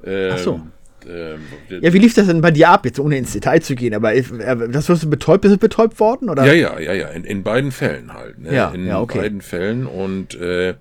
Ähm, 0.05 0.31
Ach 0.35 0.39
so. 0.39 0.61
Ähm, 1.09 1.41
Ja, 1.81 1.93
wie 1.93 1.99
lief 1.99 2.15
das 2.15 2.27
denn 2.27 2.41
bei 2.41 2.51
dir 2.51 2.69
ab, 2.69 2.85
jetzt 2.85 3.01
ohne 3.01 3.17
ins 3.17 3.33
Detail 3.33 3.61
zu 3.61 3.75
gehen? 3.75 3.95
Aber 3.95 4.15
äh, 4.15 4.23
das 4.71 4.89
wirst 4.89 5.03
du 5.03 5.11
betäubt, 5.11 5.43
bist 5.43 5.55
du 5.55 5.59
betäubt 5.59 5.99
worden? 5.99 6.29
Oder? 6.29 6.45
Ja, 6.45 6.53
ja, 6.53 6.79
ja, 6.79 6.93
ja, 6.93 7.09
in, 7.09 7.25
in 7.25 7.43
beiden 7.43 7.73
Fällen 7.73 8.13
halt. 8.13 8.39
Ne? 8.39 8.55
Ja, 8.55 8.71
in 8.71 8.87
ja, 8.87 9.01
okay. 9.01 9.19
beiden 9.19 9.41
Fällen 9.41 9.87
und 9.87 10.35
äh, 10.35 10.75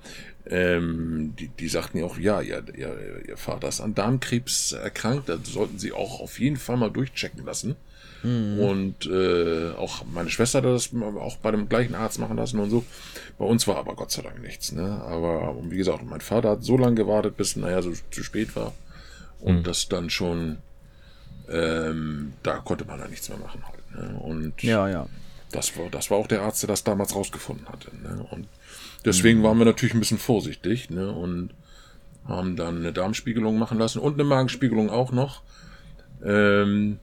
ähm, 0.49 1.35
die, 1.37 1.47
die 1.47 1.67
sagten 1.67 1.99
ja 1.99 2.05
auch, 2.05 2.17
ja, 2.17 2.41
ihr, 2.41 2.63
ihr, 2.75 3.23
ihr 3.27 3.37
Vater 3.37 3.67
ist 3.67 3.81
an 3.81 3.95
Darmkrebs 3.95 4.71
erkrankt, 4.71 5.29
da 5.29 5.37
sollten 5.43 5.77
sie 5.77 5.91
auch 5.93 6.19
auf 6.19 6.39
jeden 6.39 6.57
Fall 6.57 6.77
mal 6.77 6.89
durchchecken 6.89 7.45
lassen. 7.45 7.75
Mhm. 8.23 8.59
Und 8.59 9.05
äh, 9.05 9.71
auch 9.77 10.03
meine 10.11 10.29
Schwester 10.29 10.57
hat 10.57 10.65
das 10.65 10.89
auch 10.93 11.37
bei 11.37 11.51
dem 11.51 11.69
gleichen 11.69 11.95
Arzt 11.95 12.19
machen 12.19 12.35
lassen 12.37 12.59
und 12.59 12.69
so. 12.69 12.83
Bei 13.37 13.45
uns 13.45 13.67
war 13.67 13.77
aber 13.77 13.95
Gott 13.95 14.11
sei 14.11 14.23
Dank 14.23 14.41
nichts. 14.41 14.71
Ne? 14.71 15.01
Aber 15.03 15.55
und 15.55 15.71
wie 15.71 15.77
gesagt, 15.77 16.03
mein 16.03 16.21
Vater 16.21 16.49
hat 16.51 16.63
so 16.63 16.77
lange 16.77 16.95
gewartet, 16.95 17.37
bis 17.37 17.55
naja 17.55 17.81
so 17.81 17.93
zu 18.11 18.23
spät 18.23 18.55
war. 18.55 18.73
Und 19.39 19.67
das 19.67 19.87
dann 19.87 20.09
schon, 20.09 20.57
ähm, 21.49 22.33
da 22.43 22.57
konnte 22.57 22.83
man 22.83 22.99
dann 22.99 23.09
nichts 23.09 23.29
mehr 23.29 23.37
machen 23.37 23.63
halt. 23.65 24.11
Ne? 24.11 24.19
Und 24.19 24.61
Ja, 24.63 24.89
ja. 24.89 25.07
das 25.51 25.77
war, 25.77 25.89
das 25.89 26.11
war 26.11 26.17
auch 26.17 26.27
der 26.27 26.41
Arzt, 26.41 26.61
der 26.63 26.67
das 26.67 26.83
damals 26.83 27.15
rausgefunden 27.15 27.69
hatte. 27.69 27.89
Ne? 28.03 28.25
Und 28.31 28.47
deswegen 29.05 29.43
waren 29.43 29.57
wir 29.57 29.65
natürlich 29.65 29.93
ein 29.93 29.99
bisschen 29.99 30.17
vorsichtig 30.17 30.89
ne? 30.89 31.11
und 31.11 31.51
haben 32.27 32.55
dann 32.55 32.77
eine 32.77 32.93
Darmspiegelung 32.93 33.57
machen 33.57 33.79
lassen 33.79 33.99
und 33.99 34.13
eine 34.13 34.23
Magenspiegelung 34.23 34.89
auch 34.89 35.11
noch. 35.11 35.41
Ähm, 36.23 36.99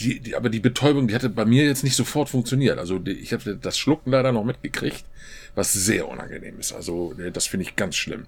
die, 0.00 0.20
die, 0.20 0.36
aber 0.36 0.50
die 0.50 0.60
Betäubung, 0.60 1.08
die 1.08 1.14
hatte 1.14 1.30
bei 1.30 1.44
mir 1.44 1.64
jetzt 1.64 1.82
nicht 1.82 1.96
sofort 1.96 2.28
funktioniert. 2.28 2.78
Also 2.78 2.98
die, 2.98 3.12
ich 3.12 3.32
habe 3.32 3.56
das 3.56 3.78
Schlucken 3.78 4.10
leider 4.10 4.30
noch 4.30 4.44
mitgekriegt, 4.44 5.04
was 5.54 5.72
sehr 5.72 6.06
unangenehm 6.08 6.60
ist. 6.60 6.72
Also 6.72 7.14
äh, 7.18 7.30
das 7.30 7.46
finde 7.46 7.64
ich 7.64 7.76
ganz 7.76 7.96
schlimm. 7.96 8.26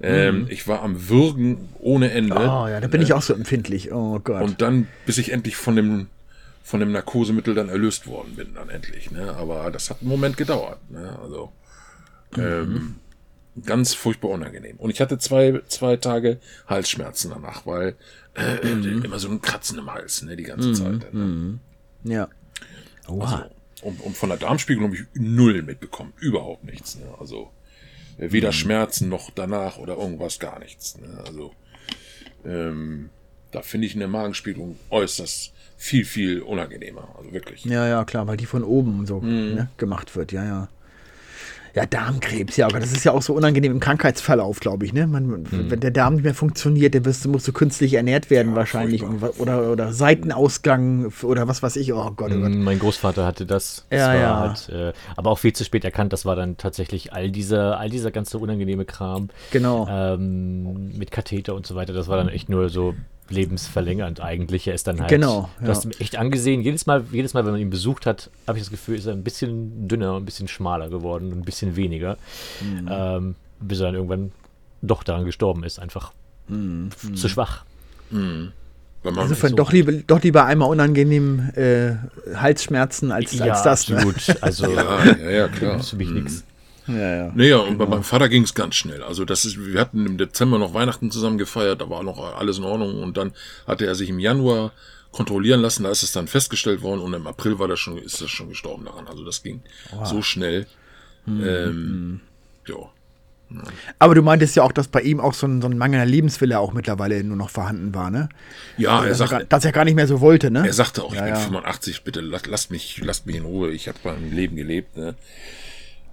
Ähm, 0.00 0.46
Ich 0.48 0.68
war 0.68 0.82
am 0.82 1.08
Würgen 1.08 1.68
ohne 1.80 2.12
Ende. 2.12 2.36
Oh 2.36 2.68
ja, 2.68 2.80
da 2.80 2.86
bin 2.86 3.00
ne? 3.00 3.06
ich 3.06 3.12
auch 3.12 3.22
so 3.22 3.34
empfindlich. 3.34 3.92
Oh 3.92 4.20
Gott. 4.20 4.42
Und 4.42 4.62
dann, 4.62 4.86
bis 5.06 5.18
ich 5.18 5.32
endlich 5.32 5.56
von 5.56 5.74
dem, 5.74 6.06
von 6.62 6.78
dem 6.78 6.92
Narkosemittel 6.92 7.54
dann 7.54 7.68
erlöst 7.68 8.06
worden 8.06 8.36
bin, 8.36 8.54
dann 8.54 8.68
endlich. 8.68 9.10
Ne? 9.10 9.34
Aber 9.36 9.70
das 9.72 9.90
hat 9.90 10.00
einen 10.00 10.10
Moment 10.10 10.36
gedauert. 10.36 10.78
Ne? 10.90 11.18
Also 11.20 11.50
ähm, 12.36 12.96
ganz 13.64 13.94
furchtbar 13.94 14.28
unangenehm. 14.30 14.76
Und 14.76 14.90
ich 14.90 15.00
hatte 15.00 15.18
zwei, 15.18 15.60
zwei 15.68 15.96
Tage 15.96 16.38
Halsschmerzen 16.66 17.30
danach, 17.30 17.66
weil 17.66 17.96
äh, 18.34 18.56
immer 18.68 19.18
so 19.18 19.28
ein 19.28 19.40
Kratzen 19.42 19.78
im 19.78 19.92
Hals, 19.92 20.22
ne, 20.22 20.36
die 20.36 20.44
ganze 20.44 20.72
Zeit. 20.72 21.12
Ne? 21.12 21.58
ja. 22.04 22.28
Oha. 23.08 23.36
Also, 23.42 23.44
und, 23.82 24.00
und 24.00 24.16
von 24.16 24.28
der 24.28 24.38
Darmspiegelung 24.38 24.90
habe 24.90 25.00
ich 25.00 25.06
null 25.20 25.62
mitbekommen. 25.62 26.12
Überhaupt 26.18 26.64
nichts. 26.64 26.96
Ne? 26.96 27.06
Also 27.18 27.50
äh, 28.18 28.30
weder 28.32 28.52
Schmerzen 28.52 29.08
noch 29.08 29.30
danach 29.30 29.78
oder 29.78 29.96
irgendwas, 29.96 30.38
gar 30.38 30.58
nichts. 30.58 30.98
Ne? 30.98 31.22
Also 31.26 31.52
ähm, 32.44 33.10
da 33.50 33.62
finde 33.62 33.86
ich 33.86 33.94
eine 33.94 34.08
Magenspiegelung 34.08 34.76
äußerst 34.90 35.52
viel, 35.76 36.04
viel 36.04 36.42
unangenehmer. 36.42 37.14
Also 37.16 37.32
wirklich. 37.32 37.64
Ja, 37.64 37.86
ja, 37.86 38.04
klar, 38.04 38.26
weil 38.26 38.36
die 38.36 38.46
von 38.46 38.64
oben 38.64 39.06
so 39.06 39.20
Mhm. 39.20 39.54
ne, 39.54 39.70
gemacht 39.76 40.16
wird, 40.16 40.32
ja, 40.32 40.44
ja. 40.44 40.68
Ja, 41.74 41.86
Darmkrebs, 41.86 42.56
ja, 42.56 42.66
aber 42.66 42.80
das 42.80 42.92
ist 42.92 43.04
ja 43.04 43.12
auch 43.12 43.22
so 43.22 43.34
unangenehm 43.34 43.72
im 43.72 43.80
Krankheitsverlauf, 43.80 44.60
glaube 44.60 44.84
ich, 44.86 44.92
ne? 44.92 45.06
Man, 45.06 45.26
Mhm. 45.28 45.70
Wenn 45.70 45.80
der 45.80 45.90
Darm 45.90 46.14
nicht 46.14 46.24
mehr 46.24 46.34
funktioniert, 46.34 46.94
dann 46.94 47.04
wirst, 47.04 47.26
musst 47.28 47.46
du 47.46 47.52
künstlich 47.52 47.94
ernährt 47.94 48.30
werden 48.30 48.54
wahrscheinlich. 48.56 49.02
Und, 49.02 49.22
oder, 49.38 49.70
oder 49.70 49.92
Seitenausgang 49.92 51.12
oder 51.22 51.48
was 51.48 51.62
weiß 51.62 51.76
ich. 51.76 51.92
Oh 51.92 52.10
Gott, 52.16 52.32
oh 52.32 52.40
Gott. 52.40 52.50
Mm, 52.50 52.62
Mein 52.64 52.78
Großvater 52.78 53.24
hatte 53.26 53.46
das. 53.46 53.84
das 53.90 53.98
Ja, 54.00 54.06
war 54.08 54.14
ja. 54.16 54.40
Halt, 54.40 54.68
äh, 54.70 54.92
aber 55.16 55.30
auch 55.30 55.38
viel 55.38 55.52
zu 55.52 55.64
spät 55.64 55.84
erkannt. 55.84 56.12
Das 56.12 56.24
war 56.24 56.36
dann 56.36 56.56
tatsächlich 56.56 57.12
all 57.12 57.30
dieser, 57.30 57.78
all 57.78 57.90
dieser 57.90 58.10
ganze 58.10 58.38
unangenehme 58.38 58.84
Kram 58.84 59.28
Genau. 59.50 59.86
ähm, 59.90 60.96
mit 60.96 61.10
Katheter 61.10 61.54
und 61.54 61.66
so 61.66 61.74
weiter. 61.74 61.92
Das 61.92 62.08
war 62.08 62.16
dann 62.16 62.28
echt 62.28 62.48
nur 62.48 62.68
so 62.68 62.94
lebensverlängernd 63.30 64.20
eigentlich. 64.20 64.66
Er 64.66 64.74
ist 64.74 64.86
dann 64.86 65.00
halt, 65.00 65.10
Genau, 65.10 65.48
du 65.60 65.64
ja. 65.66 65.70
hast 65.70 65.84
ihn 65.84 65.92
echt 65.98 66.16
angesehen. 66.16 66.60
Jedes 66.62 66.86
Mal, 66.86 67.04
jedes 67.12 67.34
Mal, 67.34 67.44
wenn 67.44 67.52
man 67.52 67.60
ihn 67.60 67.70
besucht 67.70 68.06
hat, 68.06 68.30
habe 68.46 68.58
ich 68.58 68.64
das 68.64 68.70
Gefühl, 68.70 68.96
ist 68.96 69.06
er 69.06 69.12
ein 69.12 69.22
bisschen 69.24 69.86
dünner, 69.88 70.16
ein 70.16 70.24
bisschen 70.24 70.48
schmaler 70.48 70.88
geworden, 70.88 71.32
ein 71.32 71.42
bisschen 71.42 71.76
weniger, 71.76 72.16
Mhm. 72.62 72.88
ähm, 72.90 73.34
bis 73.60 73.80
er 73.80 73.86
dann 73.86 73.94
irgendwann 73.96 74.32
doch 74.82 75.02
daran 75.02 75.24
gestorben 75.24 75.64
ist, 75.64 75.78
einfach 75.78 76.12
Mhm. 76.48 76.90
zu 77.14 77.28
schwach. 77.28 77.64
Wenn 78.10 79.14
man 79.14 79.22
Insofern 79.24 79.50
so- 79.50 79.56
doch, 79.56 79.72
lieber, 79.72 79.92
doch 79.92 80.22
lieber 80.22 80.44
einmal 80.46 80.68
unangenehm 80.70 81.50
äh, 81.54 81.92
Halsschmerzen 82.34 83.12
als, 83.12 83.40
als 83.40 83.62
das. 83.62 83.88
Ne? 83.88 83.96
absolut. 83.98 84.42
Also 84.42 84.66
Ja, 84.74 85.04
ja, 85.04 85.30
ja, 85.30 85.48
klar. 85.48 85.74
das 85.74 85.82
ist 85.84 85.90
für 85.90 85.96
mich 85.96 86.10
nichts. 86.10 86.44
Ja, 86.88 87.16
ja. 87.16 87.32
Naja, 87.34 87.58
und 87.58 87.72
genau. 87.72 87.84
bei 87.84 87.86
meinem 87.86 88.02
Vater 88.02 88.28
ging 88.28 88.42
es 88.42 88.54
ganz 88.54 88.74
schnell. 88.74 89.02
Also 89.02 89.24
das 89.24 89.44
ist, 89.44 89.58
wir 89.58 89.80
hatten 89.80 90.06
im 90.06 90.18
Dezember 90.18 90.58
noch 90.58 90.74
Weihnachten 90.74 91.10
zusammen 91.10 91.38
gefeiert, 91.38 91.80
da 91.80 91.90
war 91.90 92.02
noch 92.02 92.36
alles 92.36 92.58
in 92.58 92.64
Ordnung 92.64 93.02
und 93.02 93.16
dann 93.16 93.32
hatte 93.66 93.86
er 93.86 93.94
sich 93.94 94.08
im 94.08 94.18
Januar 94.18 94.72
kontrollieren 95.12 95.60
lassen, 95.60 95.84
da 95.84 95.90
ist 95.90 96.02
es 96.02 96.12
dann 96.12 96.28
festgestellt 96.28 96.82
worden 96.82 97.00
und 97.00 97.14
im 97.14 97.26
April 97.26 97.58
war 97.58 97.68
das 97.68 97.80
schon, 97.80 97.98
ist 97.98 98.20
das 98.20 98.30
schon 98.30 98.48
gestorben 98.48 98.84
daran. 98.84 99.06
Also 99.06 99.24
das 99.24 99.42
ging 99.42 99.62
wow. 99.90 100.06
so 100.06 100.22
schnell. 100.22 100.66
Hm. 101.24 101.40
Ähm, 101.40 101.40
hm. 101.46 102.20
ja. 102.68 102.76
Aber 103.98 104.14
du 104.14 104.22
meintest 104.22 104.56
ja 104.56 104.62
auch, 104.62 104.72
dass 104.72 104.88
bei 104.88 105.00
ihm 105.00 105.20
auch 105.20 105.32
so 105.32 105.46
ein, 105.46 105.62
so 105.62 105.68
ein 105.68 105.78
mangelnder 105.78 106.04
Lebenswille 106.04 106.58
auch 106.58 106.74
mittlerweile 106.74 107.24
nur 107.24 107.36
noch 107.36 107.48
vorhanden 107.48 107.94
war, 107.94 108.10
ne? 108.10 108.28
Ja, 108.76 108.98
also, 108.98 109.08
er 109.08 109.14
sagt, 109.14 109.32
er, 109.32 109.44
dass 109.44 109.64
er 109.64 109.72
gar 109.72 109.86
nicht 109.86 109.94
mehr 109.94 110.06
so 110.06 110.20
wollte, 110.20 110.50
ne? 110.50 110.66
Er 110.66 110.72
sagte 110.74 111.02
auch, 111.02 111.14
ja, 111.14 111.20
ich 111.20 111.32
bin 111.32 111.34
ja. 111.34 111.46
85, 111.46 112.04
bitte 112.04 112.20
lasst 112.20 112.70
mich, 112.70 113.00
lasst 113.02 113.26
mich 113.26 113.36
in 113.36 113.44
Ruhe, 113.44 113.70
ich 113.70 113.88
habe 113.88 113.98
mein 114.04 114.30
Leben 114.30 114.56
gelebt, 114.56 114.98
ne? 114.98 115.14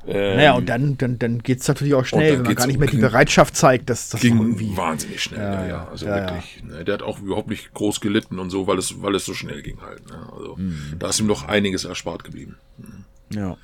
Ähm, 0.08 0.38
naja, 0.38 0.54
und 0.54 0.70
dann, 0.70 0.98
dann, 0.98 1.18
dann 1.18 1.40
geht 1.40 1.62
es 1.62 1.68
natürlich 1.68 1.94
auch 1.96 2.06
schnell, 2.06 2.38
wenn 2.38 2.44
man 2.44 2.56
gar 2.56 2.68
nicht 2.68 2.80
mehr 2.80 2.90
die 2.90 2.98
Bereitschaft 2.98 3.56
zeigt, 3.56 3.90
dass 3.90 4.10
das 4.10 4.22
ging 4.22 4.38
irgendwie 4.38 4.76
wahnsinnig 4.78 5.22
schnell, 5.22 5.40
ja, 5.40 5.62
ja, 5.62 5.68
ja. 5.68 5.88
also 5.88 6.06
ja, 6.06 6.16
wirklich. 6.16 6.64
Ne, 6.64 6.86
der 6.86 6.94
hat 6.96 7.02
auch 7.02 7.20
überhaupt 7.20 7.50
nicht 7.50 7.74
groß 7.74 8.02
gelitten 8.02 8.38
und 8.40 8.50
so, 8.50 8.68
weil 8.68 8.78
es, 8.78 9.02
weil 9.02 9.16
es 9.16 9.26
so 9.26 9.34
schnell 9.34 9.62
ging 9.62 9.82
halt. 9.82 10.08
Ne? 10.08 10.18
Also 10.32 10.56
mhm. 10.58 10.96
da 11.00 11.10
ist 11.10 11.20
ihm 11.20 11.28
doch 11.28 11.48
einiges 11.48 11.86
erspart 11.86 12.24
geblieben. 12.24 12.58
Mhm. 12.78 13.06
Ja. 13.36 13.58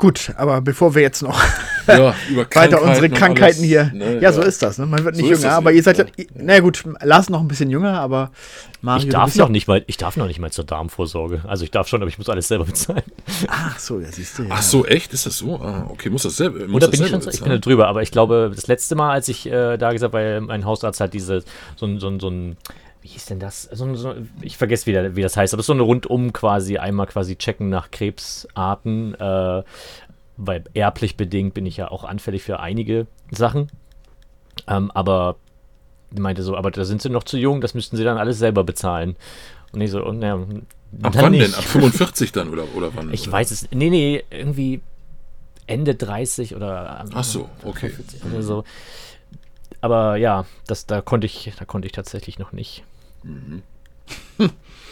Gut, 0.00 0.32
aber 0.38 0.62
bevor 0.62 0.94
wir 0.94 1.02
jetzt 1.02 1.20
noch 1.22 1.38
ja, 1.86 2.14
weiter 2.54 2.80
unsere 2.80 3.10
Krankheiten 3.10 3.58
alles, 3.58 3.68
hier. 3.68 3.90
Ne, 3.92 4.14
ja, 4.14 4.20
ja, 4.22 4.32
so 4.32 4.40
ist 4.40 4.62
das. 4.62 4.78
Ne? 4.78 4.86
Man 4.86 5.04
wird 5.04 5.14
nicht 5.14 5.26
so 5.26 5.34
jünger, 5.34 5.52
aber 5.52 5.72
ihr 5.72 5.82
seid 5.82 5.98
ja. 5.98 6.04
Na 6.34 6.58
gut, 6.60 6.84
Lars 7.02 7.28
noch 7.28 7.40
ein 7.40 7.48
bisschen 7.48 7.68
jünger, 7.68 8.00
aber 8.00 8.30
Mario. 8.80 9.04
Ich 9.04 9.10
darf 9.10 9.36
noch 9.36 9.50
nicht 9.50 9.68
mal, 9.68 9.84
ich 9.86 9.98
darf 9.98 10.16
noch 10.16 10.26
nicht 10.26 10.38
mal 10.38 10.50
zur 10.50 10.64
Darmvorsorge. 10.64 11.42
Also 11.46 11.64
ich 11.64 11.70
darf 11.70 11.86
schon, 11.86 12.00
aber 12.00 12.08
ich 12.08 12.16
muss 12.16 12.30
alles 12.30 12.48
selber 12.48 12.64
bezahlen. 12.64 13.02
Ach 13.48 13.78
so, 13.78 14.00
ja, 14.00 14.10
siehst 14.10 14.38
du. 14.38 14.44
Ja. 14.44 14.48
Ach 14.52 14.62
so, 14.62 14.86
echt? 14.86 15.12
Ist 15.12 15.26
das 15.26 15.36
so? 15.36 15.56
Ah, 15.56 15.86
okay, 15.90 16.08
muss 16.08 16.22
das 16.22 16.38
selber. 16.38 16.60
Muss 16.60 16.76
Oder 16.76 16.86
das 16.86 16.90
bin 16.92 17.00
selber 17.00 17.18
ich 17.18 17.24
schon, 17.24 17.34
ich 17.34 17.40
bin 17.40 17.50
da 17.50 17.58
drüber, 17.58 17.86
aber 17.86 18.00
ich 18.00 18.10
glaube, 18.10 18.50
das 18.54 18.68
letzte 18.68 18.94
Mal, 18.94 19.12
als 19.12 19.28
ich 19.28 19.44
äh, 19.46 19.76
da 19.76 19.92
gesagt, 19.92 20.14
weil 20.14 20.40
mein 20.40 20.64
Hausarzt 20.64 21.00
hat 21.00 21.12
diese, 21.12 21.44
so 21.76 21.84
ein, 21.84 22.00
so 22.00 22.08
ein, 22.08 22.20
so 22.20 22.30
ein 22.30 22.56
wie 23.02 23.08
hieß 23.08 23.26
denn 23.26 23.40
das? 23.40 23.62
So, 23.64 23.94
so, 23.94 24.14
ich 24.42 24.56
vergesse 24.56 24.86
wieder, 24.86 25.16
wie 25.16 25.22
das 25.22 25.36
heißt, 25.36 25.54
aber 25.54 25.60
es 25.60 25.64
ist 25.64 25.68
so 25.68 25.72
eine 25.72 25.82
rundum 25.82 26.32
quasi, 26.32 26.78
einmal 26.78 27.06
quasi 27.06 27.36
checken 27.36 27.68
nach 27.68 27.90
Krebsarten, 27.90 29.14
äh, 29.14 29.62
weil 30.36 30.64
erblich 30.74 31.16
bedingt 31.16 31.54
bin 31.54 31.66
ich 31.66 31.76
ja 31.76 31.90
auch 31.90 32.04
anfällig 32.04 32.42
für 32.42 32.60
einige 32.60 33.06
Sachen. 33.30 33.70
Ähm, 34.66 34.90
aber 34.90 35.36
meinte 36.18 36.42
so, 36.42 36.56
aber 36.56 36.70
da 36.70 36.84
sind 36.84 37.02
sie 37.02 37.10
noch 37.10 37.24
zu 37.24 37.38
jung, 37.38 37.60
das 37.60 37.74
müssten 37.74 37.96
sie 37.96 38.04
dann 38.04 38.18
alles 38.18 38.38
selber 38.38 38.64
bezahlen. 38.64 39.16
Und 39.72 39.80
ich 39.80 39.90
so, 39.90 40.04
und 40.04 40.22
ja, 40.22 40.38
Ab 41.02 41.14
wann 41.16 41.32
nicht. 41.32 41.46
denn? 41.46 41.54
Ab 41.54 41.64
45 41.64 42.32
dann 42.32 42.48
oder, 42.48 42.64
oder 42.74 42.94
wann? 42.94 43.12
Ich 43.12 43.22
oder? 43.22 43.32
weiß 43.32 43.50
es, 43.52 43.68
nee, 43.70 43.90
nee, 43.90 44.24
irgendwie 44.30 44.80
Ende 45.66 45.94
30 45.94 46.56
oder. 46.56 47.04
Ach 47.14 47.24
so, 47.24 47.48
okay. 47.64 47.92
Oder 48.30 48.42
so. 48.42 48.64
Aber 49.80 50.16
ja, 50.16 50.46
das, 50.66 50.86
da 50.86 51.00
konnte 51.00 51.26
ich, 51.26 51.52
da 51.58 51.64
konnte 51.64 51.86
ich 51.86 51.92
tatsächlich 51.92 52.38
noch 52.38 52.52
nicht. 52.52 52.82
Mhm. 53.22 53.62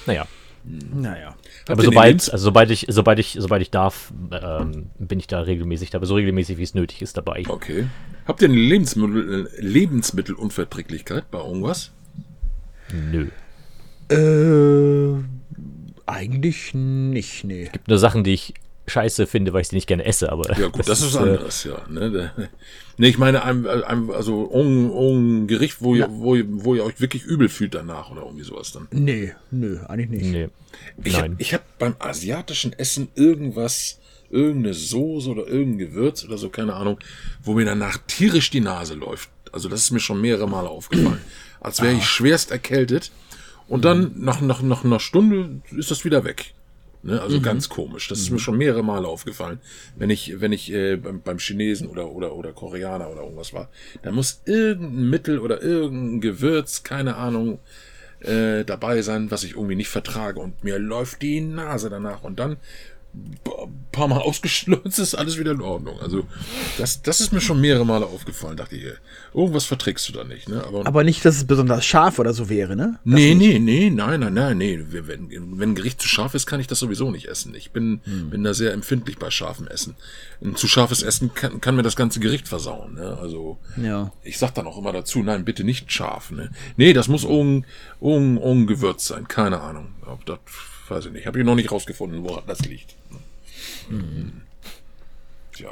naja. 0.07 0.27
Naja. 0.65 1.35
Aber 1.69 1.83
sobald, 1.83 2.31
also 2.31 2.45
sobald 2.45 2.71
ich, 2.71 2.87
sobald 2.89 3.19
ich, 3.19 3.37
sobald 3.39 3.63
ich 3.63 3.71
darf, 3.71 4.13
ähm, 4.31 4.91
bin 4.99 5.19
ich 5.19 5.27
da 5.27 5.41
regelmäßig 5.41 5.91
dabei, 5.91 6.07
so 6.07 6.17
regelmäßig 6.17 6.59
wie 6.59 6.63
es 6.63 6.75
nötig 6.75 7.01
ist 7.01 7.17
dabei. 7.17 7.45
Okay. 7.49 7.87
Habt 8.27 8.43
ihr 8.43 8.49
eine 8.49 8.59
Lebensmittel, 8.59 9.49
Lebensmittelunverträglichkeit 9.59 11.31
bei 11.31 11.39
irgendwas? 11.39 11.93
Nö. 12.93 13.29
Äh, 14.11 15.23
eigentlich 16.07 16.75
nicht, 16.75 17.45
nee. 17.45 17.65
Es 17.65 17.73
gibt 17.73 17.89
nur 17.89 17.99
Sachen, 17.99 18.25
die 18.25 18.35
ich 18.35 18.55
scheiße 18.89 19.27
finde, 19.27 19.53
weil 19.53 19.63
ich 19.63 19.69
sie 19.69 19.77
nicht 19.77 19.87
gerne 19.87 20.05
esse, 20.05 20.31
aber. 20.33 20.59
Ja, 20.59 20.69
gut, 20.69 20.81
das, 20.81 20.87
das 20.87 21.03
ist 21.03 21.15
äh, 21.15 21.19
anderes, 21.19 21.65
ja. 21.65 21.83
Ne? 21.89 22.33
Ne, 22.99 23.09
ich 23.09 23.17
meine, 23.17 23.45
ein, 23.45 23.65
ein, 23.65 24.11
also 24.11 24.51
ein, 24.53 24.91
ein 24.91 25.47
Gericht, 25.47 25.81
wo, 25.81 25.95
ja. 25.95 26.07
ihr, 26.07 26.13
wo, 26.13 26.37
wo 26.65 26.75
ihr 26.75 26.85
euch 26.85 27.01
wirklich 27.01 27.23
übel 27.23 27.49
fühlt 27.49 27.75
danach 27.75 28.11
oder 28.11 28.23
irgendwie 28.23 28.45
sowas 28.45 28.73
dann. 28.73 28.89
Nee, 28.91 29.35
nö, 29.53 29.79
eigentlich 29.87 30.23
nicht. 30.23 30.33
Nee. 30.33 30.49
Ich 31.05 31.17
habe 31.17 31.37
hab 31.41 31.79
beim 31.79 31.97
asiatischen 32.01 32.73
Essen 32.73 33.09
irgendwas, 33.15 34.01
irgendeine 34.31 34.75
Soße 34.75 35.31
oder 35.31 35.47
irgendein 35.47 35.79
Gewürz 35.79 36.25
oder 36.25 36.39
so, 36.39 36.49
keine 36.49 36.75
Ahnung, 36.75 36.99
wo 37.43 37.55
mir 37.55 37.65
danach 37.65 37.99
tierisch 38.09 38.51
die 38.51 38.61
Nase 38.61 38.95
läuft. 38.95 39.31
Also 39.53 39.69
das 39.69 39.83
ist 39.83 39.91
mir 39.93 40.01
schon 40.01 40.21
mehrere 40.21 40.49
Male 40.49 40.69
aufgefallen. 40.69 41.21
Als 41.61 41.81
wäre 41.81 41.95
ich 41.95 42.03
ah. 42.03 42.07
schwerst 42.07 42.51
erkältet. 42.51 43.11
Und 43.69 43.85
dann 43.85 44.13
nach, 44.17 44.41
nach, 44.41 44.63
nach 44.63 44.85
einer 44.85 45.01
Stunde 45.01 45.61
ist 45.77 45.91
das 45.91 46.05
wieder 46.05 46.25
weg. 46.25 46.55
Ne? 47.03 47.21
Also 47.21 47.39
mhm. 47.39 47.43
ganz 47.43 47.69
komisch. 47.69 48.09
Das 48.09 48.19
ist 48.19 48.31
mhm. 48.31 48.37
mir 48.37 48.41
schon 48.41 48.59
mehrere 48.59 48.83
Male 48.83 49.07
aufgefallen. 49.07 49.61
Wenn 49.97 50.11
ich, 50.11 50.41
wenn 50.41 50.53
ich 50.53 50.73
äh, 50.73 50.97
beim, 50.97 51.21
beim 51.21 51.39
Chinesen 51.39 51.89
oder, 51.89 52.11
oder, 52.11 52.35
oder 52.35 52.53
Koreaner 52.53 53.11
oder 53.11 53.23
irgendwas 53.23 53.53
war, 53.53 53.69
da 54.03 54.11
muss 54.11 54.43
irgendein 54.45 55.11
Mittel 55.11 55.39
oder 55.39 55.63
irgendein 55.63 56.21
Gewürz, 56.21 56.83
keine 56.83 57.17
Ahnung, 57.17 57.59
äh, 58.21 58.65
dabei 58.65 59.03
sein, 59.03 59.31
was 59.31 59.45
ich 59.45 59.53
irgendwie 59.53 59.77
nicht 59.77 59.89
vertrage. 59.89 60.41
Und 60.41 60.65
mir 60.65 60.79
läuft 60.79 61.23
die 61.23 61.41
Nase 61.41 61.89
danach. 61.89 62.25
Und 62.25 62.41
dann 62.41 62.57
paar 63.99 64.09
Mal 64.09 64.19
ausgeschlürzt, 64.23 64.99
ist 64.99 65.15
alles 65.15 65.39
wieder 65.39 65.53
in 65.53 65.61
Ordnung. 65.61 65.99
Also, 66.01 66.27
das, 66.79 67.03
das 67.03 67.21
ist 67.21 67.33
mir 67.33 67.41
schon 67.41 67.61
mehrere 67.61 67.85
Male 67.85 68.07
aufgefallen. 68.07 68.57
Dachte 68.57 68.77
ich, 68.77 68.85
irgendwas 69.35 69.65
verträgst 69.65 70.09
du 70.09 70.13
da 70.13 70.25
nicht, 70.25 70.49
ne? 70.49 70.65
Aber, 70.65 70.87
Aber 70.87 71.05
nicht, 71.05 71.25
dass 71.25 71.37
es 71.37 71.47
besonders 71.47 71.85
scharf 71.85 72.19
oder 72.19 72.33
so 72.33 72.49
wäre, 72.49 72.77
ne? 72.77 72.99
Das 73.05 73.15
nee, 73.15 73.35
nee, 73.35 73.59
nee, 73.59 73.91
nein, 73.91 74.21
nein, 74.21 74.35
nein, 74.35 74.59
nee. 74.59 74.79
Wenn, 74.89 75.31
wenn 75.31 75.71
ein 75.71 75.75
Gericht 75.75 76.01
zu 76.01 76.09
scharf 76.09 76.35
ist, 76.35 76.47
kann 76.47 76.61
ich 76.61 76.67
das 76.67 76.79
sowieso 76.79 77.11
nicht 77.11 77.27
essen. 77.27 77.55
Ich 77.55 77.73
bin, 77.73 78.01
hm. 78.05 78.31
bin 78.31 78.45
da 78.45 78.55
sehr 78.55 78.73
empfindlich 78.73 79.19
bei 79.19 79.31
scharfem 79.31 79.67
Essen. 79.67 79.97
Ein 80.43 80.57
zu 80.57 80.69
scharfes 80.69 81.03
Essen 81.03 81.35
kann, 81.35 81.61
kann 81.61 81.77
mir 81.77 81.83
das 81.83 81.97
ganze 81.97 82.21
Gericht 82.21 82.49
versauen, 82.49 82.95
ne? 82.95 83.19
Also, 83.21 83.59
ja. 83.77 84.13
ich 84.23 84.39
sag 84.39 84.55
dann 84.55 84.67
auch 84.67 84.79
immer 84.79 84.93
dazu, 84.93 85.23
nein, 85.23 85.45
bitte 85.45 85.65
nicht 85.65 85.91
scharf, 85.93 86.31
ne? 86.31 86.51
Nee, 86.77 86.93
das 86.93 87.09
muss 87.09 87.25
un, 87.25 87.65
un, 88.01 88.39
ungewürzt 88.39 89.07
sein, 89.07 89.27
keine 89.27 89.61
Ahnung. 89.61 89.95
Ob 90.07 90.25
das, 90.25 90.39
weiß 90.91 91.07
ich 91.07 91.13
nicht. 91.13 91.27
Habe 91.27 91.39
ich 91.39 91.45
noch 91.45 91.55
nicht 91.55 91.71
rausgefunden, 91.71 92.23
woran 92.25 92.45
das 92.47 92.61
liegt. 92.61 92.95
Mhm. 93.89 94.43
Tja. 95.53 95.71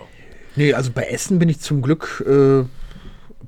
Nee, 0.56 0.72
also 0.72 0.90
bei 0.90 1.04
Essen 1.04 1.38
bin 1.38 1.48
ich 1.48 1.60
zum 1.60 1.82
Glück 1.82 2.24
äh, 2.26 2.64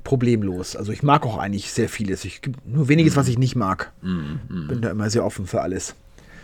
problemlos. 0.03 0.75
Also 0.75 0.91
ich 0.91 1.03
mag 1.03 1.25
auch 1.25 1.37
eigentlich 1.37 1.71
sehr 1.71 1.89
vieles. 1.89 2.23
Ich 2.25 2.41
gibt 2.41 2.65
nur 2.67 2.87
weniges, 2.87 3.15
was 3.15 3.27
ich 3.27 3.37
nicht 3.37 3.55
mag. 3.55 3.91
Mhm. 4.01 4.67
Bin 4.67 4.81
da 4.81 4.91
immer 4.91 5.09
sehr 5.09 5.25
offen 5.25 5.47
für 5.47 5.61
alles. 5.61 5.95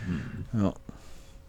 Mhm. 0.06 0.60
Ja. 0.60 0.74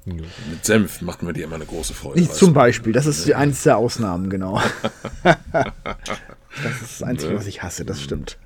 Mit 0.06 0.64
Senf 0.64 1.02
macht 1.02 1.22
mir 1.22 1.34
dir 1.34 1.44
immer 1.44 1.56
eine 1.56 1.66
große 1.66 1.94
Freude. 1.94 2.22
Nicht 2.22 2.34
zum 2.34 2.54
Beispiel, 2.54 2.94
das 2.94 3.06
ist 3.08 3.30
eines 3.34 3.64
der 3.64 3.76
Ausnahmen, 3.76 4.30
genau. 4.30 4.62
das 5.24 6.82
ist 6.82 7.02
das 7.02 7.04
Einzige, 7.04 7.36
was 7.36 7.46
ich 7.46 7.62
hasse, 7.62 7.84
das 7.84 8.02
stimmt. 8.02 8.38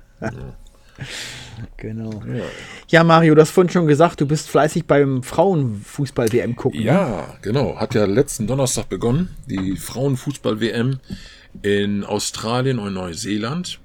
Genau. 1.76 2.22
Ja. 2.26 2.44
ja. 2.88 3.04
Mario, 3.04 3.34
du 3.34 3.40
hast 3.40 3.50
vorhin 3.50 3.70
schon 3.70 3.86
gesagt, 3.86 4.20
du 4.20 4.26
bist 4.26 4.48
fleißig 4.48 4.86
beim 4.86 5.22
Frauenfußball-WM 5.22 6.56
gucken. 6.56 6.80
Ja, 6.80 7.36
genau. 7.42 7.76
Hat 7.76 7.94
ja 7.94 8.04
letzten 8.04 8.46
Donnerstag 8.46 8.88
begonnen, 8.88 9.36
die 9.46 9.76
Frauenfußball-WM 9.76 10.98
in 11.62 12.04
Australien 12.04 12.78
und 12.78 12.94
Neuseeland. 12.94 13.78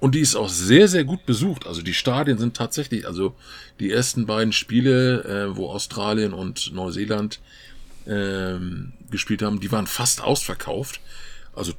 Und 0.00 0.14
die 0.16 0.20
ist 0.20 0.34
auch 0.34 0.48
sehr, 0.48 0.88
sehr 0.88 1.04
gut 1.04 1.26
besucht. 1.26 1.66
Also 1.66 1.80
die 1.80 1.94
Stadien 1.94 2.36
sind 2.36 2.56
tatsächlich, 2.56 3.06
also 3.06 3.34
die 3.78 3.90
ersten 3.90 4.26
beiden 4.26 4.52
Spiele, 4.52 5.22
äh, 5.22 5.56
wo 5.56 5.68
Australien 5.68 6.32
und 6.32 6.72
Neuseeland 6.74 7.40
ähm, 8.06 8.94
gespielt 9.10 9.42
haben, 9.42 9.60
die 9.60 9.70
waren 9.70 9.86
fast 9.86 10.20
ausverkauft. 10.20 11.00
Also 11.54 11.72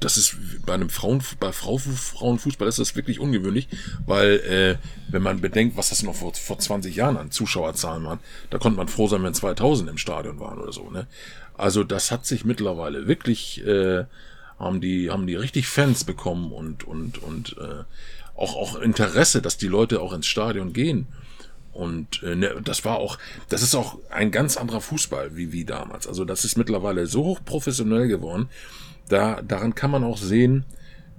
das 0.00 0.16
ist 0.16 0.36
bei 0.66 0.74
einem 0.74 0.90
Frauen, 0.90 1.22
bei 1.38 1.52
Frau, 1.52 1.78
Frauenfußball 1.78 2.66
ist 2.66 2.80
das 2.80 2.96
wirklich 2.96 3.20
ungewöhnlich, 3.20 3.68
weil 4.04 4.40
äh, 4.40 5.12
wenn 5.12 5.22
man 5.22 5.40
bedenkt, 5.40 5.76
was 5.76 5.90
das 5.90 6.02
noch 6.02 6.16
vor, 6.16 6.34
vor 6.34 6.58
20 6.58 6.96
Jahren 6.96 7.16
an 7.16 7.30
Zuschauerzahlen 7.30 8.04
waren, 8.04 8.18
da 8.50 8.58
konnte 8.58 8.78
man 8.78 8.88
froh 8.88 9.06
sein, 9.06 9.22
wenn 9.22 9.32
2000 9.32 9.88
im 9.90 9.98
Stadion 9.98 10.40
waren 10.40 10.58
oder 10.58 10.72
so. 10.72 10.90
Ne? 10.90 11.06
Also 11.56 11.84
das 11.84 12.10
hat 12.10 12.26
sich 12.26 12.44
mittlerweile 12.44 13.06
wirklich 13.06 13.64
äh, 13.64 14.04
haben 14.58 14.80
die 14.80 15.10
haben 15.10 15.28
die 15.28 15.36
richtig 15.36 15.68
Fans 15.68 16.02
bekommen 16.02 16.50
und 16.50 16.82
und 16.82 17.22
und 17.22 17.56
äh, 17.58 17.84
auch 18.34 18.56
auch 18.56 18.80
Interesse, 18.80 19.40
dass 19.40 19.56
die 19.56 19.68
Leute 19.68 20.00
auch 20.00 20.12
ins 20.12 20.26
Stadion 20.26 20.72
gehen. 20.72 21.06
Und 21.72 22.22
äh, 22.22 22.34
ne, 22.34 22.60
das 22.62 22.84
war 22.84 22.98
auch, 22.98 23.16
das 23.48 23.62
ist 23.62 23.74
auch 23.74 23.98
ein 24.10 24.30
ganz 24.30 24.58
anderer 24.58 24.80
Fußball 24.80 25.36
wie 25.36 25.52
wie 25.52 25.64
damals. 25.64 26.06
Also 26.06 26.24
das 26.24 26.44
ist 26.44 26.58
mittlerweile 26.58 27.06
so 27.06 27.24
hoch 27.24 27.40
professionell 27.44 28.08
geworden 28.08 28.48
da, 29.12 29.42
daran 29.42 29.74
kann 29.74 29.90
man 29.90 30.04
auch 30.04 30.16
sehen, 30.16 30.64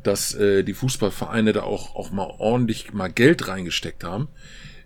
dass 0.02 0.34
äh, 0.34 0.64
die 0.64 0.74
Fußballvereine 0.74 1.54
da 1.54 1.64
auch, 1.64 1.96
auch 1.96 2.12
mal 2.12 2.34
ordentlich 2.40 2.94
mal 2.94 3.12
Geld 3.12 3.48
reingesteckt 3.48 4.04
haben. 4.04 4.28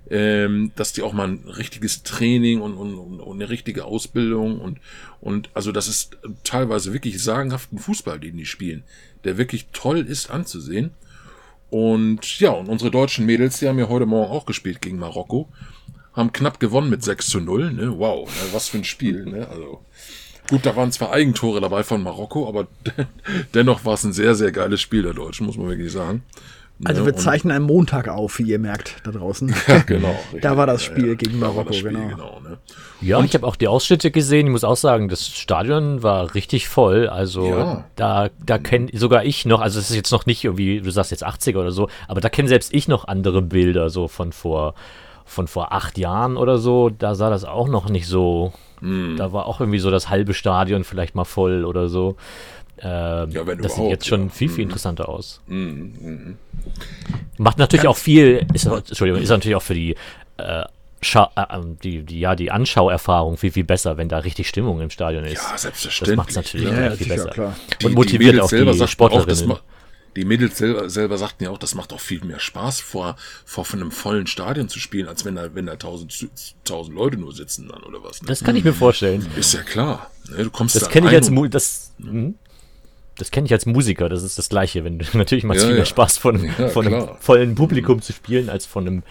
Ähm, 0.09 0.71
dass 0.77 0.93
die 0.93 1.01
auch 1.01 1.11
mal 1.11 1.27
ein 1.27 1.43
richtiges 1.49 2.03
Training 2.03 2.61
und, 2.61 2.75
und, 2.75 3.19
und 3.19 3.35
eine 3.35 3.49
richtige 3.49 3.83
Ausbildung 3.83 4.61
und, 4.61 4.79
und 5.19 5.49
also 5.53 5.73
das 5.73 5.89
ist 5.89 6.17
teilweise 6.45 6.93
wirklich 6.93 7.21
sagenhaften 7.21 7.77
Fußball, 7.77 8.17
den 8.17 8.37
die 8.37 8.45
spielen, 8.45 8.85
der 9.25 9.37
wirklich 9.37 9.67
toll 9.73 9.99
ist 9.99 10.29
anzusehen. 10.29 10.91
Und 11.69 12.39
ja, 12.39 12.51
und 12.51 12.69
unsere 12.69 12.89
deutschen 12.89 13.25
Mädels, 13.25 13.59
die 13.59 13.67
haben 13.67 13.79
ja 13.79 13.89
heute 13.89 14.05
Morgen 14.05 14.31
auch 14.31 14.45
gespielt 14.45 14.81
gegen 14.81 14.97
Marokko, 14.97 15.49
haben 16.13 16.31
knapp 16.31 16.61
gewonnen 16.61 16.89
mit 16.89 17.03
6 17.03 17.27
zu 17.27 17.41
0. 17.41 17.73
Ne? 17.73 17.99
Wow, 17.99 18.29
ne? 18.29 18.53
was 18.53 18.69
für 18.69 18.77
ein 18.77 18.85
Spiel. 18.85 19.25
Ne? 19.25 19.45
Also 19.49 19.81
Gut, 20.49 20.65
da 20.65 20.75
waren 20.75 20.91
zwar 20.91 21.11
Eigentore 21.11 21.61
dabei 21.61 21.83
von 21.83 22.01
Marokko, 22.01 22.47
aber 22.47 22.67
dennoch 23.53 23.85
war 23.85 23.95
es 23.95 24.03
ein 24.03 24.13
sehr, 24.13 24.35
sehr 24.35 24.51
geiles 24.51 24.81
Spiel 24.81 25.03
der 25.03 25.13
Deutschen, 25.13 25.45
muss 25.45 25.57
man 25.57 25.67
wirklich 25.67 25.91
sagen. 25.91 26.23
Also 26.83 27.05
wir 27.05 27.15
zeichnen 27.15 27.51
einen 27.51 27.65
Montag 27.65 28.07
auf, 28.07 28.37
wie 28.37 28.43
ihr 28.43 28.59
merkt, 28.59 28.97
da 29.03 29.11
draußen. 29.11 29.53
Ja, 29.67 29.79
genau. 29.79 30.15
da 30.41 30.57
war 30.57 30.67
das 30.67 30.83
Spiel 30.83 31.09
ja, 31.09 31.13
gegen 31.15 31.39
Marokko, 31.39 31.73
Spiel, 31.73 31.91
genau. 31.91 32.07
genau 32.09 32.39
ne? 32.41 32.57
Ja, 33.01 33.17
und 33.17 33.25
ich 33.25 33.33
habe 33.33 33.45
auch 33.45 33.55
die 33.55 33.67
Ausschnitte 33.67 34.11
gesehen. 34.11 34.47
Ich 34.47 34.51
muss 34.51 34.63
auch 34.63 34.77
sagen, 34.77 35.09
das 35.09 35.27
Stadion 35.27 36.03
war 36.03 36.35
richtig 36.35 36.67
voll. 36.67 37.07
Also 37.07 37.47
ja. 37.47 37.85
da, 37.95 38.29
da 38.45 38.57
kenne 38.59 38.89
sogar 38.93 39.25
ich 39.25 39.45
noch, 39.45 39.59
also 39.59 39.79
es 39.79 39.89
ist 39.89 39.95
jetzt 39.95 40.11
noch 40.11 40.25
nicht 40.25 40.43
irgendwie, 40.43 40.81
du 40.81 40.91
sagst 40.91 41.11
jetzt 41.11 41.25
80er 41.25 41.57
oder 41.57 41.71
so, 41.71 41.89
aber 42.07 42.21
da 42.21 42.29
kenne 42.29 42.47
selbst 42.47 42.73
ich 42.73 42.87
noch 42.87 43.07
andere 43.07 43.41
Bilder 43.41 43.89
so 43.89 44.07
von 44.07 44.31
vor, 44.31 44.75
von 45.25 45.47
vor 45.47 45.73
acht 45.73 45.97
Jahren 45.97 46.37
oder 46.37 46.59
so. 46.59 46.89
Da 46.89 47.15
sah 47.15 47.29
das 47.29 47.43
auch 47.43 47.67
noch 47.67 47.89
nicht 47.89 48.07
so. 48.07 48.53
Mm. 48.81 49.17
Da 49.17 49.33
war 49.33 49.45
auch 49.45 49.59
irgendwie 49.59 49.79
so 49.79 49.91
das 49.91 50.09
halbe 50.09 50.33
Stadion 50.33 50.83
vielleicht 50.83 51.15
mal 51.15 51.25
voll 51.25 51.65
oder 51.65 51.89
so. 51.89 52.15
Äh, 52.77 52.85
ja, 52.85 53.43
das 53.43 53.75
sieht 53.75 53.89
jetzt 53.89 54.07
schon 54.07 54.25
ja. 54.25 54.29
viel, 54.29 54.49
viel 54.49 54.65
mhm. 54.65 54.69
interessanter 54.69 55.09
aus. 55.09 55.41
Mm, 55.47 55.55
mm, 55.55 56.37
Macht 57.37 57.57
natürlich 57.57 57.83
Ganz 57.85 57.97
auch 57.97 57.99
viel, 57.99 58.45
ist, 58.53 58.65
Entschuldigung, 58.65 59.21
ist 59.21 59.29
natürlich 59.29 59.55
auch 59.55 59.63
für 59.63 59.73
die, 59.73 59.95
äh, 60.37 60.63
Scha 61.01 61.31
äh, 61.35 61.55
ähm, 61.55 61.77
die, 61.83 62.03
die, 62.03 62.19
ja, 62.19 62.35
die 62.35 62.51
Anschauerfahrung 62.51 63.37
viel, 63.37 63.51
viel 63.51 63.63
besser, 63.63 63.97
wenn 63.97 64.09
da 64.09 64.19
richtig 64.19 64.47
Stimmung 64.47 64.81
im 64.81 64.89
Stadion 64.89 65.25
ist. 65.25 65.43
Ja, 65.43 65.57
selbstverständlich. 65.57 66.15
Das 66.15 66.17
macht 66.17 66.29
es 66.29 66.35
natürlich 66.35 66.69
ja, 66.69 66.91
viel 66.91 67.07
besser. 67.07 67.29
Klar. 67.29 67.55
Und 67.83 67.91
die, 67.91 67.95
motiviert 67.95 68.35
die 68.35 68.41
auch 68.41 68.49
die 68.49 68.87
Sportlerinnen. 68.87 69.51
Auch, 69.51 69.61
die 70.17 70.25
Mädels 70.25 70.57
selber, 70.57 70.89
selber 70.89 71.17
sagten 71.17 71.43
ja 71.43 71.51
auch, 71.51 71.59
das 71.59 71.75
macht 71.75 71.93
auch 71.93 71.99
viel 71.99 72.23
mehr 72.25 72.39
Spaß, 72.39 72.79
vor, 72.79 73.15
vor 73.45 73.65
von 73.65 73.81
einem 73.81 73.91
vollen 73.91 74.25
Stadion 74.25 74.67
zu 74.67 74.79
spielen, 74.79 75.07
als 75.07 75.25
wenn 75.25 75.35
da, 75.35 75.53
wenn 75.53 75.67
da 75.67 75.75
tausend, 75.75 76.27
tausend 76.63 76.95
Leute 76.95 77.17
nur 77.17 77.33
sitzen 77.33 77.67
dann 77.67 77.83
oder 77.83 78.03
was. 78.03 78.21
Ne? 78.21 78.27
Das 78.27 78.43
kann 78.43 78.55
ich 78.55 78.63
mir 78.63 78.73
vorstellen. 78.73 79.25
Ist 79.37 79.53
ja 79.53 79.61
klar. 79.61 80.09
Ne? 80.29 80.43
Du 80.43 80.49
kommst 80.49 80.75
das 80.75 80.83
da 80.83 80.89
kenne 80.89 81.09
ich 81.09 81.13
als 81.13 81.31
das, 81.51 81.91
hm? 81.99 82.33
das 83.15 83.29
kenne 83.29 83.45
ich 83.45 83.53
als 83.53 83.67
Musiker, 83.67 84.09
das 84.09 84.23
ist 84.23 84.39
das 84.39 84.49
Gleiche. 84.49 84.83
Wenn, 84.83 84.97
natürlich 85.13 85.43
macht 85.43 85.57
es 85.57 85.63
ja, 85.63 85.69
viel 85.69 85.77
mehr 85.77 85.85
Spaß, 85.85 86.17
von, 86.17 86.43
ja, 86.43 86.69
von 86.69 86.87
einem 86.87 87.09
vollen 87.19 87.53
Publikum 87.53 88.01
zu 88.01 88.11
spielen, 88.11 88.49
als 88.49 88.65
von 88.65 88.87
einem 88.87 89.03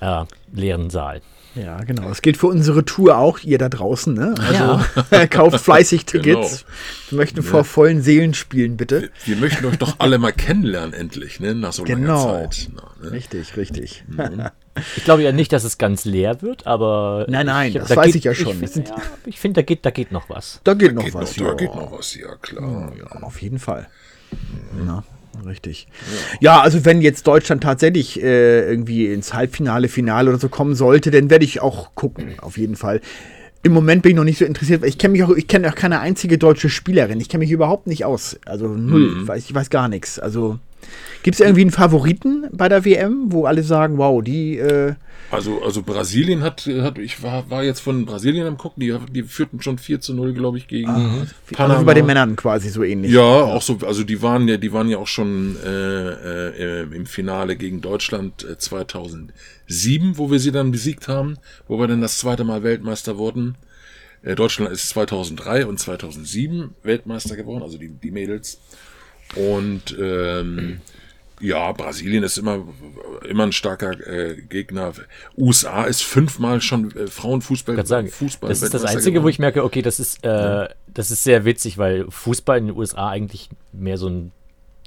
äh, 0.00 0.24
leeren 0.52 0.90
Saal. 0.90 1.22
Ja, 1.54 1.82
genau. 1.82 2.08
Das 2.08 2.22
gilt 2.22 2.36
für 2.36 2.46
unsere 2.46 2.84
Tour 2.84 3.18
auch, 3.18 3.40
ihr 3.40 3.58
da 3.58 3.68
draußen. 3.68 4.14
Ne? 4.14 4.34
Also 4.38 4.80
ja. 5.12 5.26
kauft 5.30 5.60
fleißig 5.60 6.04
Tickets. 6.04 6.64
Genau. 6.64 7.10
Wir 7.10 7.18
möchten 7.18 7.42
vor 7.42 7.64
vollen 7.64 8.02
Seelen 8.02 8.34
spielen, 8.34 8.76
bitte. 8.76 9.10
Wir, 9.24 9.36
wir, 9.36 9.36
möchten 9.36 9.64
euch 9.64 9.78
doch 9.78 9.96
alle 9.98 10.18
mal 10.18 10.32
kennenlernen, 10.32 10.92
endlich, 10.92 11.40
ne? 11.40 11.54
nach 11.54 11.72
so 11.72 11.84
genau. 11.84 12.26
langer 12.26 12.50
Zeit. 12.50 12.68
Na, 12.74 13.04
ne? 13.04 13.12
Richtig, 13.12 13.56
richtig. 13.56 14.04
Mhm. 14.08 14.44
Ich 14.96 15.02
glaube 15.02 15.24
ja 15.24 15.32
nicht, 15.32 15.52
dass 15.52 15.64
es 15.64 15.76
ganz 15.76 16.04
leer 16.04 16.40
wird, 16.40 16.68
aber. 16.68 17.26
Nein, 17.28 17.46
nein, 17.46 17.68
ich, 17.70 17.74
das 17.74 17.88
da 17.88 17.96
weiß 17.96 18.06
geht, 18.06 18.14
ich 18.14 18.24
ja 18.24 18.32
schon. 18.32 18.62
Ich 18.62 18.70
finde, 18.70 18.90
ja, 18.90 19.32
find, 19.32 19.56
da, 19.56 19.62
geht, 19.62 19.84
da 19.84 19.90
geht 19.90 20.12
noch 20.12 20.30
was. 20.30 20.60
Da 20.62 20.74
geht 20.74 20.90
da 20.90 20.94
noch 20.94 21.04
geht 21.04 21.14
was, 21.14 21.36
noch, 21.36 21.44
ja. 21.46 21.50
Da 21.50 21.56
geht 21.56 21.74
noch 21.74 21.90
was, 21.90 22.14
ja, 22.14 22.36
klar. 22.36 22.92
Ja, 22.96 23.22
auf 23.22 23.42
jeden 23.42 23.58
Fall. 23.58 23.88
Mhm. 24.30 24.86
Na, 24.86 25.04
richtig. 25.46 25.88
Ja. 26.40 26.52
ja. 26.52 26.60
also 26.60 26.84
wenn 26.84 27.00
jetzt 27.00 27.26
Deutschland 27.26 27.62
tatsächlich 27.62 28.22
äh, 28.22 28.68
irgendwie 28.68 29.06
ins 29.06 29.34
Halbfinale, 29.34 29.88
Finale 29.88 30.30
oder 30.30 30.38
so 30.38 30.48
kommen 30.48 30.74
sollte, 30.74 31.10
dann 31.10 31.30
werde 31.30 31.44
ich 31.44 31.60
auch 31.60 31.94
gucken, 31.94 32.34
auf 32.40 32.58
jeden 32.58 32.76
Fall. 32.76 33.00
Im 33.62 33.72
Moment 33.72 34.02
bin 34.02 34.10
ich 34.10 34.16
noch 34.16 34.24
nicht 34.24 34.38
so 34.38 34.44
interessiert, 34.44 34.82
weil 34.82 34.88
ich 34.88 34.98
kenne 34.98 35.12
mich 35.12 35.24
auch, 35.24 35.30
ich 35.30 35.48
kenne 35.48 35.68
auch 35.68 35.74
keine 35.74 36.00
einzige 36.00 36.38
deutsche 36.38 36.68
Spielerin. 36.68 37.20
Ich 37.20 37.28
kenne 37.28 37.40
mich 37.42 37.50
überhaupt 37.50 37.88
nicht 37.88 38.04
aus. 38.04 38.38
Also 38.46 38.68
null. 38.68 39.16
Mhm. 39.16 39.28
Weiß, 39.28 39.44
ich 39.44 39.54
weiß 39.54 39.68
gar 39.70 39.88
nichts. 39.88 40.18
Also 40.18 40.58
Gibt 41.22 41.34
es 41.34 41.40
irgendwie 41.40 41.62
einen 41.62 41.70
Favoriten 41.70 42.46
bei 42.52 42.68
der 42.68 42.84
WM, 42.84 43.32
wo 43.32 43.44
alle 43.44 43.62
sagen, 43.62 43.98
wow, 43.98 44.22
die. 44.22 44.58
Äh 44.58 44.94
also, 45.30 45.62
also 45.62 45.82
Brasilien 45.82 46.42
hat, 46.42 46.66
hat 46.66 46.96
ich 46.96 47.22
war, 47.22 47.50
war 47.50 47.62
jetzt 47.62 47.80
von 47.80 48.06
Brasilien 48.06 48.46
am 48.46 48.56
gucken, 48.56 48.80
die, 48.80 48.96
die 49.12 49.22
führten 49.24 49.60
schon 49.60 49.76
4 49.76 50.00
zu 50.00 50.14
0, 50.14 50.32
glaube 50.32 50.56
ich, 50.56 50.68
gegen 50.68 50.88
ah, 50.88 51.26
Panama. 51.52 51.74
Also 51.74 51.86
bei 51.86 51.94
den 51.94 52.06
Männern 52.06 52.34
quasi 52.34 52.70
so 52.70 52.82
ähnlich. 52.82 53.12
Ja, 53.12 53.20
auch 53.20 53.60
so, 53.60 53.78
also 53.84 54.04
die 54.04 54.22
waren 54.22 54.48
ja, 54.48 54.56
die 54.56 54.72
waren 54.72 54.88
ja 54.88 54.96
auch 54.96 55.06
schon 55.06 55.56
äh, 55.62 56.80
äh, 56.80 56.82
im 56.94 57.04
Finale 57.04 57.56
gegen 57.56 57.82
Deutschland 57.82 58.44
äh, 58.44 58.56
2007, 58.56 60.16
wo 60.16 60.30
wir 60.30 60.38
sie 60.38 60.52
dann 60.52 60.70
besiegt 60.70 61.08
haben, 61.08 61.36
wo 61.66 61.78
wir 61.78 61.88
dann 61.88 62.00
das 62.00 62.16
zweite 62.16 62.44
Mal 62.44 62.62
Weltmeister 62.62 63.18
wurden. 63.18 63.56
Äh, 64.22 64.34
Deutschland 64.34 64.72
ist 64.72 64.88
2003 64.88 65.66
und 65.66 65.78
2007 65.78 66.74
Weltmeister 66.82 67.36
geworden, 67.36 67.62
also 67.62 67.76
die, 67.76 67.88
die 67.90 68.10
Mädels. 68.10 68.60
Und 69.36 69.96
ähm, 69.98 70.80
ja, 71.40 71.72
Brasilien 71.72 72.24
ist 72.24 72.36
immer, 72.38 72.66
immer 73.28 73.44
ein 73.44 73.52
starker 73.52 73.92
äh, 74.06 74.40
Gegner. 74.42 74.92
USA 75.36 75.84
ist 75.84 76.02
fünfmal 76.02 76.60
schon 76.60 76.90
äh, 76.96 77.06
Frauenfußball. 77.06 77.86
Sagen, 77.86 78.08
Fußball 78.08 78.48
das 78.48 78.62
ist 78.62 78.74
das 78.74 78.84
Einzige, 78.84 79.12
geworden. 79.12 79.24
wo 79.24 79.28
ich 79.28 79.38
merke, 79.38 79.64
okay, 79.64 79.82
das 79.82 80.00
ist, 80.00 80.24
äh, 80.24 80.28
ja. 80.28 80.68
das 80.88 81.10
ist 81.10 81.24
sehr 81.24 81.44
witzig, 81.44 81.78
weil 81.78 82.06
Fußball 82.10 82.58
in 82.58 82.66
den 82.68 82.76
USA 82.76 83.08
eigentlich 83.08 83.48
mehr 83.72 83.98
so 83.98 84.08
ein 84.08 84.32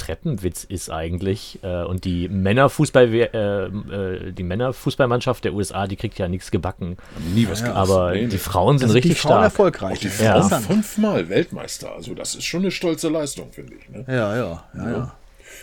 Treppenwitz 0.01 0.63
ist 0.63 0.89
eigentlich. 0.89 1.59
Äh, 1.61 1.83
und 1.83 2.05
die 2.05 2.27
Männerfußball, 2.27 3.13
äh, 3.13 3.65
äh, 3.65 4.31
die 4.31 4.43
Männerfußballmannschaft 4.43 5.43
der 5.43 5.53
USA, 5.53 5.87
die 5.87 5.95
kriegt 5.95 6.17
ja 6.17 6.27
nichts 6.27 6.51
gebacken. 6.51 6.97
Nie 7.33 7.47
was 7.47 7.61
ja, 7.61 7.73
Aber 7.73 8.11
nee, 8.11 8.27
die 8.27 8.37
Frauen 8.37 8.77
sind 8.79 8.87
also 8.87 8.95
richtig 8.95 9.13
die 9.13 9.19
Frauen 9.19 9.33
stark. 9.33 9.43
erfolgreich. 9.43 9.97
Auch 9.97 10.01
die 10.01 10.09
Frauen 10.09 10.49
ja. 10.49 10.59
fünfmal 10.59 11.29
Weltmeister. 11.29 11.93
Also 11.93 12.15
das 12.15 12.35
ist 12.35 12.45
schon 12.45 12.61
eine 12.61 12.71
stolze 12.71 13.09
Leistung, 13.09 13.51
finde 13.51 13.73
ich. 13.75 13.89
Ne? 13.89 14.05
Ja, 14.07 14.35
ja, 14.35 14.63
ja, 14.75 14.91
ja. 14.91 15.15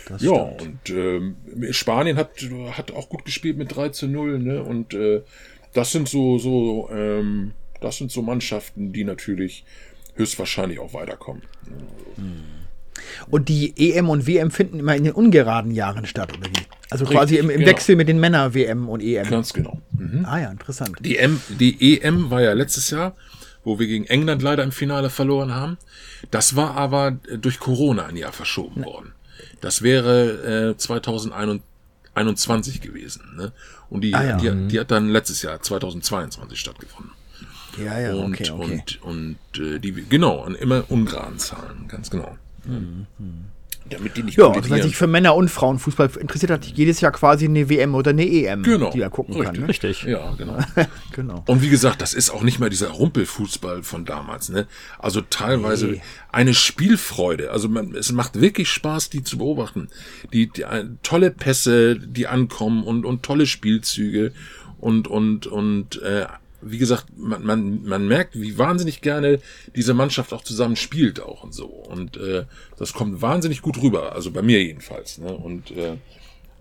Das 0.07 0.21
ja, 0.21 0.31
und 0.31 0.89
ähm, 0.89 1.35
Spanien 1.71 2.17
hat, 2.17 2.29
hat 2.71 2.91
auch 2.91 3.09
gut 3.09 3.25
gespielt 3.25 3.57
mit 3.57 3.75
3 3.75 3.89
zu 3.89 4.07
0, 4.07 4.39
ne? 4.39 4.63
Und 4.63 4.93
äh, 4.93 5.21
das 5.73 5.91
sind 5.91 6.07
so, 6.07 6.39
so, 6.39 6.89
ähm, 6.91 7.53
das 7.81 7.97
sind 7.97 8.11
so 8.11 8.21
Mannschaften, 8.21 8.91
die 8.91 9.03
natürlich 9.03 9.65
höchstwahrscheinlich 10.15 10.79
auch 10.79 10.93
weiterkommen. 10.93 11.43
Hm. 12.15 12.58
Und 13.29 13.49
die 13.49 13.73
EM 13.77 14.09
und 14.09 14.27
WM 14.27 14.51
finden 14.51 14.79
immer 14.79 14.95
in 14.95 15.03
den 15.03 15.13
ungeraden 15.13 15.71
Jahren 15.71 16.05
statt, 16.05 16.31
oder 16.37 16.49
wie? 16.49 16.65
Also 16.89 17.05
Richtig, 17.05 17.17
quasi 17.17 17.37
im, 17.37 17.49
im 17.49 17.59
genau. 17.59 17.71
Wechsel 17.71 17.95
mit 17.95 18.07
den 18.07 18.19
Männer-WM 18.19 18.89
und 18.89 19.01
EM. 19.01 19.29
Ganz 19.29 19.53
genau. 19.53 19.79
Mhm. 19.91 20.25
Ah 20.25 20.39
ja, 20.39 20.51
interessant. 20.51 20.97
Die, 21.01 21.17
M, 21.17 21.41
die 21.49 22.01
EM 22.01 22.31
war 22.31 22.41
ja 22.41 22.53
letztes 22.53 22.89
Jahr, 22.89 23.15
wo 23.63 23.79
wir 23.79 23.87
gegen 23.87 24.05
England 24.05 24.41
leider 24.41 24.63
im 24.63 24.71
Finale 24.71 25.09
verloren 25.09 25.53
haben. 25.53 25.77
Das 26.31 26.55
war 26.55 26.75
aber 26.75 27.11
durch 27.11 27.59
Corona 27.59 28.07
ein 28.07 28.17
Jahr 28.17 28.31
verschoben 28.31 28.83
worden. 28.83 29.13
Das 29.61 29.81
wäre 29.81 30.71
äh, 30.71 30.77
2021 30.77 32.81
gewesen. 32.81 33.35
Ne? 33.37 33.51
Und 33.89 34.01
die, 34.01 34.15
ah, 34.15 34.23
ja. 34.23 34.37
die, 34.37 34.67
die, 34.67 34.79
hat 34.79 34.91
dann 34.91 35.09
letztes 35.09 35.41
Jahr, 35.41 35.61
2022, 35.61 36.59
stattgefunden. 36.59 37.11
Ja, 37.77 37.99
ja, 37.99 38.13
und, 38.13 38.33
okay, 38.33 38.49
okay. 38.49 38.83
Und, 39.01 39.03
und 39.03 39.37
äh, 39.59 39.79
die, 39.79 39.91
genau, 39.91 40.41
an 40.41 40.55
immer 40.55 40.85
ungeraden 40.89 41.39
Zahlen, 41.39 41.87
ganz 41.87 42.09
genau. 42.09 42.37
Mhm. 42.65 43.05
Damit 43.89 44.17
die 44.17 44.23
nicht 44.23 44.37
Ja, 44.37 44.51
also 44.51 44.69
wer 44.69 44.83
sich 44.83 44.95
für 44.95 45.07
Männer- 45.07 45.35
und 45.35 45.49
Frauenfußball 45.49 46.11
interessiert, 46.19 46.51
hat 46.51 46.65
jedes 46.65 47.01
Jahr 47.01 47.11
quasi 47.11 47.45
eine 47.45 47.69
WM 47.69 47.95
oder 47.95 48.11
eine 48.11 48.27
EM, 48.27 48.61
genau, 48.63 48.91
die 48.91 49.01
er 49.01 49.09
gucken 49.09 49.35
richtig, 49.35 49.53
kann. 49.53 49.61
Ne? 49.61 49.67
Richtig. 49.67 50.03
Ja, 50.03 50.33
genau. 50.37 50.57
genau. 51.13 51.43
Und 51.47 51.61
wie 51.61 51.69
gesagt, 51.69 52.01
das 52.01 52.13
ist 52.13 52.29
auch 52.29 52.43
nicht 52.43 52.59
mehr 52.59 52.69
dieser 52.69 52.89
Rumpelfußball 52.89 53.83
von 53.83 54.05
damals. 54.05 54.49
Ne? 54.49 54.67
Also 54.99 55.21
teilweise 55.21 55.87
nee. 55.87 56.01
eine 56.31 56.53
Spielfreude. 56.53 57.51
Also 57.51 57.69
man, 57.69 57.95
es 57.95 58.11
macht 58.11 58.39
wirklich 58.39 58.69
Spaß, 58.69 59.09
die 59.09 59.23
zu 59.23 59.37
beobachten. 59.37 59.87
Die, 60.33 60.47
die 60.47 60.63
äh, 60.63 60.85
tolle 61.01 61.31
Pässe, 61.31 61.97
die 61.97 62.27
ankommen 62.27 62.83
und, 62.83 63.05
und 63.05 63.23
tolle 63.23 63.45
Spielzüge 63.47 64.33
und 64.77 65.07
und 65.07 65.47
und 65.47 66.01
äh, 66.01 66.25
wie 66.61 66.77
gesagt, 66.77 67.05
man, 67.15 67.43
man, 67.43 67.83
man 67.83 68.07
merkt, 68.07 68.39
wie 68.39 68.57
wahnsinnig 68.57 69.01
gerne 69.01 69.39
diese 69.75 69.93
Mannschaft 69.93 70.33
auch 70.33 70.43
zusammen 70.43 70.75
spielt 70.75 71.21
auch 71.21 71.43
und 71.43 71.53
so. 71.53 71.67
Und 71.67 72.17
äh, 72.17 72.45
das 72.77 72.93
kommt 72.93 73.21
wahnsinnig 73.21 73.61
gut 73.61 73.81
rüber, 73.81 74.13
also 74.13 74.31
bei 74.31 74.41
mir 74.41 74.63
jedenfalls. 74.63 75.17
Ne? 75.17 75.33
Und 75.33 75.71
äh, 75.71 75.97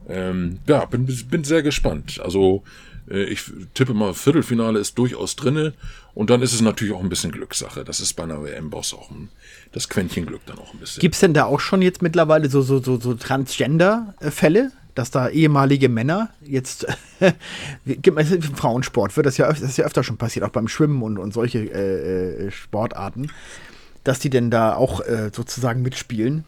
ähm, 0.09 0.59
ja, 0.67 0.85
bin, 0.85 1.07
bin 1.07 1.45
sehr 1.45 1.63
gespannt. 1.63 2.21
Also 2.21 2.63
äh, 3.11 3.25
ich 3.25 3.45
tippe 3.75 3.95
mal, 3.95 4.15
Viertelfinale 4.15 4.79
ist 4.79 4.99
durchaus 4.99 5.37
drinne 5.37 5.75
und 6.15 6.31
dann 6.31 6.43
ist 6.43 6.53
es 6.53 6.61
natürlich 6.61 6.95
auch 6.95 7.01
ein 7.03 7.09
bisschen 7.09 7.33
Glückssache. 7.33 7.85
Das 7.85 8.01
ist 8.01 8.15
bei 8.15 8.25
einer 8.25 8.43
WM-Boss 8.43 8.95
auch 8.95 9.11
ein, 9.11 9.29
das 9.73 9.89
Quäntchen 9.89 10.27
Glück 10.27 10.43
dann 10.47 10.59
auch 10.59 10.73
ein 10.73 10.81
bisschen. 10.81 11.01
Gibt's 11.01 11.21
denn 11.21 11.35
da 11.35 11.45
auch 11.45 11.61
schon 11.61 11.83
jetzt 11.83 12.03
mittlerweile 12.03 12.49
so, 12.49 12.63
so, 12.63 12.83
so, 12.83 12.99
so 12.99 13.15
Transgender-Fälle? 13.15 14.73
Dass 14.99 15.13
da 15.13 15.29
ehemalige 15.29 15.89
Männer 15.89 16.31
jetzt 16.43 16.85
im 17.85 18.43
Frauensport 18.57 19.17
wird 19.17 19.27
das 19.27 19.37
ja, 19.37 19.47
das 19.47 19.61
ist 19.61 19.79
ja 19.79 19.85
öfter 19.85 20.03
schon 20.03 20.17
passiert, 20.17 20.45
auch 20.45 20.51
beim 20.51 20.67
Schwimmen 20.67 21.03
und, 21.03 21.19
und 21.19 21.33
solche 21.33 21.61
äh, 21.61 22.47
äh, 22.47 22.51
Sportarten, 22.51 23.31
dass 24.03 24.19
die 24.19 24.29
denn 24.29 24.51
da 24.51 24.75
auch 24.75 25.01
äh, 25.01 25.31
sozusagen 25.33 25.83
mitspielen. 25.83 26.45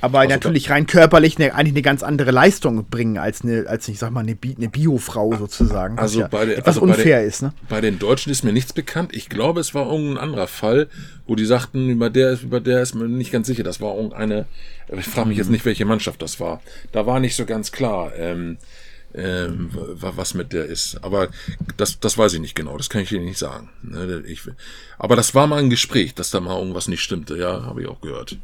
Aber 0.00 0.20
also 0.20 0.30
natürlich 0.30 0.70
rein 0.70 0.86
körperlich 0.86 1.36
eine, 1.38 1.54
eigentlich 1.54 1.74
eine 1.74 1.82
ganz 1.82 2.02
andere 2.02 2.30
Leistung 2.30 2.86
bringen 2.88 3.18
als 3.18 3.42
eine, 3.42 3.66
als 3.66 3.88
ich 3.88 3.98
sag 3.98 4.10
mal, 4.10 4.20
eine, 4.20 4.34
Bi 4.34 4.54
eine 4.56 4.68
Bio-Frau 4.68 5.36
sozusagen. 5.36 5.98
Also 5.98 6.20
ja 6.20 6.28
bei 6.28 6.44
den, 6.44 6.58
etwas 6.58 6.76
also 6.76 6.82
unfair 6.82 7.20
den, 7.20 7.28
ist, 7.28 7.42
ne? 7.42 7.52
Bei 7.68 7.80
den 7.80 7.98
Deutschen 7.98 8.30
ist 8.30 8.44
mir 8.44 8.52
nichts 8.52 8.72
bekannt. 8.72 9.14
Ich 9.14 9.28
glaube, 9.28 9.60
es 9.60 9.74
war 9.74 9.90
irgendein 9.90 10.18
anderer 10.18 10.48
Fall, 10.48 10.88
wo 11.26 11.34
die 11.34 11.46
sagten, 11.46 11.90
über 11.90 12.10
der, 12.10 12.40
über 12.42 12.60
der 12.60 12.82
ist 12.82 12.94
mir 12.94 13.08
nicht 13.08 13.32
ganz 13.32 13.46
sicher. 13.46 13.62
Das 13.62 13.80
war 13.80 13.94
irgendeine, 13.94 14.46
ich 14.96 15.06
frage 15.06 15.28
mich 15.28 15.38
jetzt 15.38 15.46
mhm. 15.46 15.52
nicht, 15.52 15.64
welche 15.64 15.84
Mannschaft 15.84 16.22
das 16.22 16.40
war. 16.40 16.60
Da 16.92 17.06
war 17.06 17.20
nicht 17.20 17.36
so 17.36 17.46
ganz 17.46 17.72
klar. 17.72 18.14
Ähm, 18.16 18.58
ähm, 19.14 19.70
was 19.72 20.34
mit 20.34 20.52
der 20.52 20.66
ist. 20.66 21.02
Aber 21.02 21.28
das, 21.76 22.00
das 22.00 22.18
weiß 22.18 22.34
ich 22.34 22.40
nicht 22.40 22.54
genau, 22.54 22.76
das 22.76 22.90
kann 22.90 23.00
ich 23.00 23.08
dir 23.08 23.20
nicht 23.20 23.38
sagen. 23.38 23.70
Ne? 23.82 24.22
Ich, 24.26 24.42
aber 24.98 25.16
das 25.16 25.34
war 25.34 25.46
mal 25.46 25.58
ein 25.58 25.70
Gespräch, 25.70 26.14
dass 26.14 26.30
da 26.30 26.40
mal 26.40 26.58
irgendwas 26.58 26.88
nicht 26.88 27.02
stimmte, 27.02 27.38
ja, 27.38 27.62
habe 27.62 27.82
ich 27.82 27.88
auch 27.88 28.00
gehört. 28.02 28.36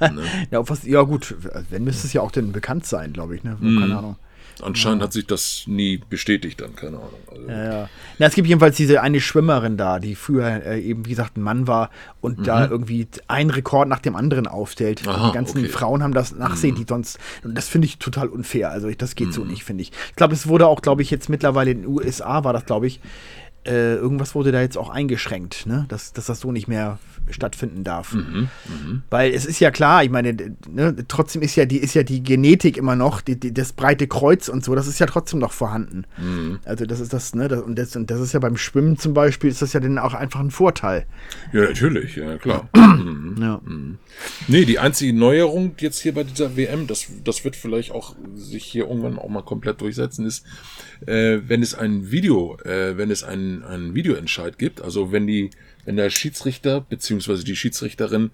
Ne? 0.12 0.22
ja, 0.50 0.68
was, 0.68 0.84
ja, 0.84 1.02
gut, 1.02 1.34
wenn 1.70 1.84
müsste 1.84 2.06
es 2.06 2.12
ja 2.12 2.22
auch 2.22 2.30
denn 2.30 2.52
bekannt 2.52 2.86
sein, 2.86 3.12
glaube 3.12 3.36
ich, 3.36 3.44
ne? 3.44 3.56
Keine 3.60 3.94
mm. 3.94 3.96
Ahnung. 3.96 4.16
Anscheinend 4.62 5.00
ja. 5.00 5.06
hat 5.06 5.12
sich 5.12 5.26
das 5.26 5.64
nie 5.66 6.00
bestätigt, 6.08 6.60
dann, 6.60 6.74
keine 6.74 6.96
Ahnung. 6.96 7.20
Also 7.30 7.48
ja, 7.48 7.64
ja. 7.64 7.88
Na, 8.18 8.26
es 8.26 8.34
gibt 8.34 8.48
jedenfalls 8.48 8.76
diese 8.76 9.00
eine 9.02 9.20
Schwimmerin 9.20 9.76
da, 9.76 9.98
die 9.98 10.14
früher 10.14 10.64
äh, 10.64 10.80
eben, 10.80 11.06
wie 11.06 11.10
gesagt, 11.10 11.36
ein 11.36 11.42
Mann 11.42 11.66
war 11.66 11.90
und 12.20 12.40
mhm. 12.40 12.44
da 12.44 12.66
irgendwie 12.66 13.06
einen 13.28 13.50
Rekord 13.50 13.88
nach 13.88 14.00
dem 14.00 14.16
anderen 14.16 14.46
aufstellt. 14.46 15.06
Aha, 15.06 15.28
die 15.28 15.34
ganzen 15.34 15.58
okay. 15.58 15.68
Frauen 15.68 16.02
haben 16.02 16.14
das 16.14 16.34
nachsehen, 16.34 16.74
mhm. 16.74 16.78
die 16.78 16.86
sonst. 16.88 17.18
Und 17.44 17.56
das 17.56 17.68
finde 17.68 17.86
ich 17.86 17.98
total 17.98 18.28
unfair. 18.28 18.70
Also, 18.70 18.90
das 18.90 19.14
geht 19.14 19.28
mhm. 19.28 19.32
so 19.32 19.44
nicht, 19.44 19.64
finde 19.64 19.82
ich. 19.82 19.92
Ich 20.10 20.16
glaube, 20.16 20.34
es 20.34 20.48
wurde 20.48 20.66
auch, 20.66 20.82
glaube 20.82 21.02
ich, 21.02 21.10
jetzt 21.10 21.28
mittlerweile 21.28 21.70
in 21.70 21.82
den 21.82 21.88
USA 21.88 22.44
war 22.44 22.52
das, 22.52 22.66
glaube 22.66 22.86
ich, 22.86 23.00
äh, 23.68 23.96
irgendwas 23.96 24.34
wurde 24.34 24.50
da 24.50 24.60
jetzt 24.62 24.78
auch 24.78 24.88
eingeschränkt, 24.88 25.66
ne? 25.66 25.84
dass, 25.88 26.12
dass 26.14 26.26
das 26.26 26.40
so 26.40 26.52
nicht 26.52 26.68
mehr 26.68 26.98
stattfinden 27.30 27.84
darf. 27.84 28.14
Mhm, 28.14 28.48
mh. 28.66 29.02
Weil 29.10 29.32
es 29.34 29.44
ist 29.44 29.60
ja 29.60 29.70
klar, 29.70 30.02
ich 30.02 30.10
meine, 30.10 30.34
ne, 30.70 30.96
trotzdem 31.08 31.42
ist 31.42 31.56
ja 31.56 31.66
die, 31.66 31.76
ist 31.76 31.94
ja 31.94 32.02
die 32.02 32.22
Genetik 32.22 32.78
immer 32.78 32.96
noch, 32.96 33.20
die, 33.20 33.38
die, 33.38 33.52
das 33.52 33.74
breite 33.74 34.06
Kreuz 34.06 34.48
und 34.48 34.64
so, 34.64 34.74
das 34.74 34.86
ist 34.86 34.98
ja 34.98 35.06
trotzdem 35.06 35.38
noch 35.38 35.52
vorhanden. 35.52 36.04
Mhm. 36.16 36.60
Also 36.64 36.86
das 36.86 37.00
ist 37.00 37.12
das, 37.12 37.34
ne, 37.34 37.48
das, 37.48 37.60
und, 37.60 37.78
das, 37.78 37.94
und 37.96 38.10
das 38.10 38.20
ist 38.20 38.32
ja 38.32 38.40
beim 38.40 38.56
Schwimmen 38.56 38.96
zum 38.96 39.12
Beispiel, 39.12 39.50
ist 39.50 39.60
das 39.60 39.74
ja 39.74 39.80
dann 39.80 39.98
auch 39.98 40.14
einfach 40.14 40.40
ein 40.40 40.50
Vorteil. 40.50 41.04
Ja, 41.52 41.62
natürlich, 41.62 42.16
ja 42.16 42.38
klar. 42.38 42.68
mhm. 42.74 43.36
Ja. 43.38 43.60
Mhm. 43.64 43.98
Nee, 44.48 44.64
die 44.64 44.78
einzige 44.78 45.12
Neuerung 45.12 45.74
jetzt 45.78 46.00
hier 46.00 46.14
bei 46.14 46.24
dieser 46.24 46.56
WM, 46.56 46.86
das, 46.86 47.06
das 47.24 47.44
wird 47.44 47.56
vielleicht 47.56 47.92
auch 47.92 48.16
sich 48.34 48.64
hier 48.64 48.88
irgendwann 48.88 49.18
auch 49.18 49.28
mal 49.28 49.42
komplett 49.42 49.80
durchsetzen, 49.80 50.26
ist, 50.26 50.44
äh, 51.06 51.38
wenn 51.46 51.62
es 51.62 51.74
ein 51.74 52.10
Video, 52.10 52.58
äh, 52.64 52.96
wenn 52.96 53.10
es 53.10 53.22
einen, 53.62 53.70
einen 53.72 53.94
Videoentscheid 53.94 54.58
gibt, 54.58 54.80
also 54.80 55.12
wenn 55.12 55.26
die, 55.26 55.50
wenn 55.84 55.96
der 55.96 56.10
Schiedsrichter 56.10 56.80
beziehungsweise 56.80 57.44
die 57.44 57.56
Schiedsrichterin 57.56 58.30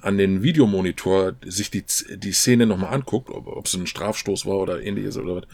an 0.00 0.18
den 0.18 0.42
Videomonitor 0.42 1.34
sich 1.44 1.70
die, 1.70 1.84
die 2.16 2.32
Szene 2.32 2.66
nochmal 2.66 2.92
anguckt, 2.92 3.30
ob, 3.30 3.46
ob 3.46 3.66
es 3.66 3.74
ein 3.74 3.86
Strafstoß 3.86 4.46
war 4.46 4.56
oder 4.56 4.82
ähnliches 4.82 5.16
oder 5.16 5.36
was, 5.36 5.44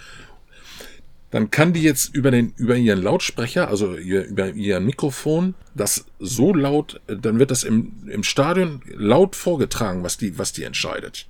dann 1.31 1.51
kann 1.51 1.75
die 1.75 1.83
jetzt 1.83 2.15
über 2.15 2.31
den 2.31 2.55
über 2.57 2.75
ihren 2.77 3.03
Lautsprecher, 3.03 3.69
also 3.69 3.97
ihr, 3.97 4.25
über 4.25 4.49
ihr 4.49 4.81
Mikrofon, 4.81 5.55
das 5.75 6.07
so 6.19 6.55
laut, 6.55 7.03
dann 7.07 7.39
wird 7.39 7.51
das 7.51 7.65
im, 7.65 8.09
im 8.09 8.23
Stadion 8.23 8.81
laut 8.95 9.37
vorgetragen, 9.37 10.03
was 10.03 10.17
die 10.17 10.39
was 10.39 10.55
die 10.55 10.65
entscheidet. 10.65 11.27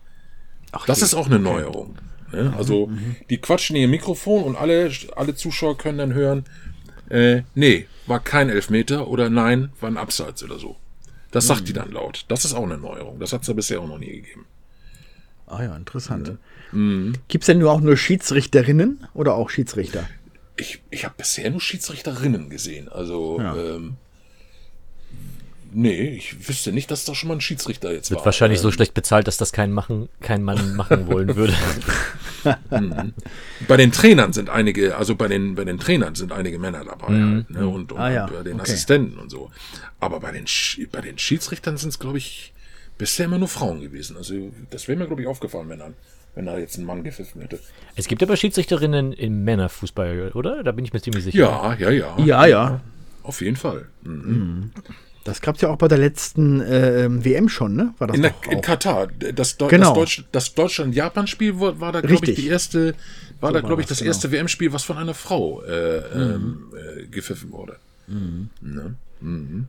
Ach, 0.70 0.86
das 0.86 1.02
ist 1.02 1.14
auch 1.14 1.26
eine 1.26 1.40
Neuerung. 1.40 1.96
Ne? 2.32 2.52
Also 2.56 2.88
mhm. 2.88 3.16
die 3.30 3.38
quatschen 3.38 3.76
ihr 3.76 3.88
Mikrofon 3.88 4.44
und 4.44 4.56
alle, 4.56 4.90
alle 5.16 5.34
Zuschauer 5.34 5.78
können 5.78 5.98
dann 5.98 6.14
hören, 6.14 6.44
äh, 7.10 7.42
nee, 7.54 7.86
war 8.06 8.20
kein 8.20 8.48
Elfmeter 8.48 9.08
oder 9.08 9.30
nein, 9.30 9.70
war 9.80 9.90
ein 9.90 9.96
Abseits 9.96 10.42
oder 10.42 10.58
so. 10.58 10.76
Das 11.30 11.46
sagt 11.46 11.62
mhm. 11.62 11.64
die 11.66 11.72
dann 11.74 11.92
laut. 11.92 12.24
Das 12.28 12.44
ist 12.44 12.54
auch 12.54 12.64
eine 12.64 12.78
Neuerung. 12.78 13.20
Das 13.20 13.32
hat 13.32 13.42
es 13.42 13.48
ja 13.48 13.54
bisher 13.54 13.80
auch 13.80 13.88
noch 13.88 13.98
nie 13.98 14.12
gegeben. 14.12 14.46
Ah 15.46 15.62
ja, 15.62 15.76
interessant. 15.76 16.38
Mhm. 16.72 17.14
Gibt 17.28 17.42
es 17.42 17.46
denn 17.46 17.58
nur 17.58 17.72
auch 17.72 17.80
nur 17.80 17.96
Schiedsrichterinnen 17.96 19.06
oder 19.14 19.34
auch 19.34 19.50
Schiedsrichter? 19.50 20.08
Ich, 20.56 20.82
ich 20.90 21.04
habe 21.04 21.14
bisher 21.16 21.50
nur 21.50 21.60
Schiedsrichterinnen 21.60 22.50
gesehen. 22.50 22.88
Also 22.88 23.38
ja. 23.40 23.56
ähm, 23.56 23.96
Nee, 25.72 26.08
ich 26.16 26.48
wüsste 26.48 26.72
nicht, 26.72 26.90
dass 26.90 27.04
da 27.04 27.14
schon 27.14 27.28
mal 27.28 27.34
ein 27.34 27.40
Schiedsrichter 27.40 27.92
jetzt 27.92 28.10
Wird 28.10 28.20
war. 28.20 28.26
wahrscheinlich 28.26 28.60
so 28.60 28.68
ähm, 28.68 28.72
schlecht 28.72 28.94
bezahlt, 28.94 29.26
dass 29.26 29.36
das 29.36 29.52
kein, 29.52 29.70
machen, 29.70 30.08
kein 30.20 30.42
Mann 30.42 30.76
machen 30.76 31.08
wollen 31.08 31.36
würde. 31.36 31.54
Mhm. 32.70 33.14
bei 33.66 33.76
den 33.76 33.92
Trainern 33.92 34.32
sind 34.32 34.50
einige, 34.50 34.96
also 34.96 35.14
bei 35.14 35.28
den, 35.28 35.54
bei 35.54 35.64
den 35.64 35.78
Trainern 35.78 36.14
sind 36.14 36.32
einige 36.32 36.58
Männer 36.58 36.84
dabei 36.84 37.10
mhm. 37.10 37.34
halt, 37.34 37.50
ne? 37.50 37.68
und, 37.68 37.92
und, 37.92 37.98
ah, 37.98 38.10
ja. 38.10 38.24
und, 38.24 38.34
bei 38.34 38.42
den 38.42 38.54
okay. 38.54 38.62
Assistenten 38.62 39.18
und 39.18 39.30
so. 39.30 39.50
Aber 40.00 40.20
bei 40.20 40.32
den, 40.32 40.44
bei 40.92 41.00
den 41.00 41.18
Schiedsrichtern 41.18 41.76
sind 41.76 41.90
es, 41.90 41.98
glaube 41.98 42.18
ich, 42.18 42.52
bisher 42.98 43.26
immer 43.26 43.38
nur 43.38 43.48
Frauen 43.48 43.80
gewesen. 43.80 44.16
Also 44.16 44.52
das 44.70 44.88
wäre 44.88 44.98
mir, 44.98 45.06
glaube 45.06 45.22
ich, 45.22 45.28
aufgefallen, 45.28 45.68
wenn, 45.68 45.78
dann, 45.78 45.94
wenn 46.34 46.46
da 46.46 46.58
jetzt 46.58 46.76
ein 46.76 46.84
Mann 46.84 47.04
gepfiffen 47.04 47.40
hätte. 47.40 47.58
Es 47.96 48.08
gibt 48.08 48.22
aber 48.22 48.36
Schiedsrichterinnen 48.36 49.12
im 49.12 49.44
Männerfußball, 49.44 50.32
oder? 50.34 50.62
Da 50.62 50.72
bin 50.72 50.84
ich 50.84 50.92
mir 50.92 51.00
ziemlich 51.00 51.24
sicher. 51.24 51.38
Ja, 51.38 51.74
ja, 51.78 51.90
ja. 51.90 52.18
Ja, 52.18 52.46
ja. 52.46 52.80
Auf 53.22 53.40
jeden 53.40 53.56
Fall. 53.56 53.86
Mhm. 54.02 54.72
Das 55.28 55.42
gab 55.42 55.56
es 55.56 55.60
ja 55.60 55.68
auch 55.68 55.76
bei 55.76 55.88
der 55.88 55.98
letzten 55.98 56.62
äh, 56.62 57.06
WM 57.10 57.50
schon, 57.50 57.74
ne? 57.74 57.92
War 57.98 58.06
das 58.06 58.16
in, 58.16 58.22
der, 58.22 58.34
in 58.50 58.62
Katar. 58.62 59.08
Das, 59.34 59.58
Deu 59.58 59.68
genau. 59.68 59.88
das, 59.88 59.94
Deutsch, 59.94 60.24
das 60.32 60.54
Deutschland-Japan-Spiel 60.54 61.60
war, 61.60 61.78
war, 61.80 61.92
da, 61.92 62.00
glaube 62.00 62.24
ich, 62.24 62.34
die 62.34 62.48
erste, 62.48 62.94
war 63.40 63.50
so 63.50 63.54
da, 63.54 63.60
glaube 63.60 63.82
ich, 63.82 63.88
das 63.88 63.98
genau. 63.98 64.08
erste 64.08 64.32
WM-Spiel, 64.32 64.72
was 64.72 64.84
von 64.84 64.96
einer 64.96 65.12
Frau 65.12 65.62
äh, 65.64 66.16
mhm. 66.16 66.72
äh, 66.74 67.06
gepfiffen 67.08 67.52
wurde. 67.52 67.76
Mhm. 68.06 68.48
Ne? 68.62 68.94
Mhm. 69.20 69.66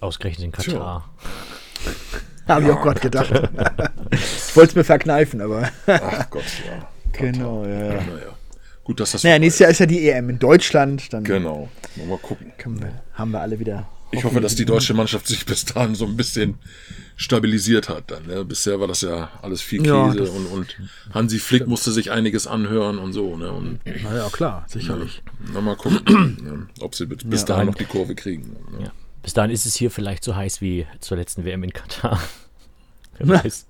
Ausgerechnet 0.00 0.46
in 0.46 0.52
Katar. 0.52 1.10
Habe 2.48 2.64
ich 2.64 2.70
auch 2.70 2.82
gerade 2.82 3.00
gedacht. 3.00 3.30
ich 4.10 4.56
wollte 4.56 4.70
es 4.70 4.74
mir 4.74 4.84
verkneifen, 4.84 5.42
aber. 5.42 5.68
Ach 5.86 6.30
Gott, 6.30 6.42
ja. 6.66 6.88
Katar. 7.12 7.32
Genau, 7.32 7.64
ja. 7.66 7.70
ja. 7.70 7.92
Naja. 7.92 8.38
Gut, 8.82 8.98
dass 8.98 9.12
das. 9.12 9.24
Naja, 9.24 9.38
nächstes 9.38 9.60
Jahr 9.60 9.70
ist 9.70 9.78
ja 9.78 9.86
die 9.86 10.08
EM 10.08 10.30
in 10.30 10.38
Deutschland. 10.38 11.12
Dann 11.12 11.22
genau. 11.22 11.68
Mal 12.08 12.18
gucken. 12.18 12.52
Wir, 12.56 12.92
haben 13.12 13.30
wir 13.30 13.40
alle 13.40 13.58
wieder 13.58 13.86
ich 14.12 14.24
hoffe, 14.24 14.40
dass 14.40 14.54
die 14.54 14.64
deutsche 14.64 14.94
Mannschaft 14.94 15.26
sich 15.26 15.44
bis 15.46 15.64
dahin 15.64 15.94
so 15.94 16.06
ein 16.06 16.16
bisschen 16.16 16.58
stabilisiert 17.16 17.88
hat. 17.88 18.10
Dann, 18.10 18.26
ne? 18.26 18.44
Bisher 18.44 18.78
war 18.78 18.88
das 18.88 19.00
ja 19.00 19.30
alles 19.40 19.62
viel 19.62 19.82
Käse 19.82 19.90
ja, 19.90 20.30
und, 20.30 20.46
und 20.46 20.76
Hansi 21.12 21.38
Flick 21.38 21.66
musste 21.66 21.92
sich 21.92 22.10
einiges 22.10 22.46
anhören 22.46 22.98
und 22.98 23.12
so. 23.12 23.36
Ne? 23.36 23.50
Und, 23.50 23.80
naja, 24.02 24.28
klar, 24.30 24.64
sicherlich. 24.68 25.22
Ja, 25.54 25.60
mal 25.60 25.76
gucken, 25.76 26.36
ne? 26.42 26.68
ob 26.80 26.94
sie 26.94 27.06
bis 27.06 27.40
ja, 27.42 27.46
dahin 27.46 27.66
noch 27.66 27.74
die 27.74 27.84
Kurve 27.84 28.14
kriegen. 28.14 28.56
Ne? 28.72 28.84
Ja. 28.84 28.92
Bis 29.22 29.34
dahin 29.34 29.50
ist 29.50 29.66
es 29.66 29.74
hier 29.74 29.90
vielleicht 29.90 30.24
so 30.24 30.34
heiß 30.34 30.60
wie 30.60 30.86
zur 31.00 31.16
letzten 31.16 31.44
WM 31.44 31.62
in 31.62 31.72
Katar. 31.72 32.20
Wer 33.18 33.44
weiß. 33.44 33.66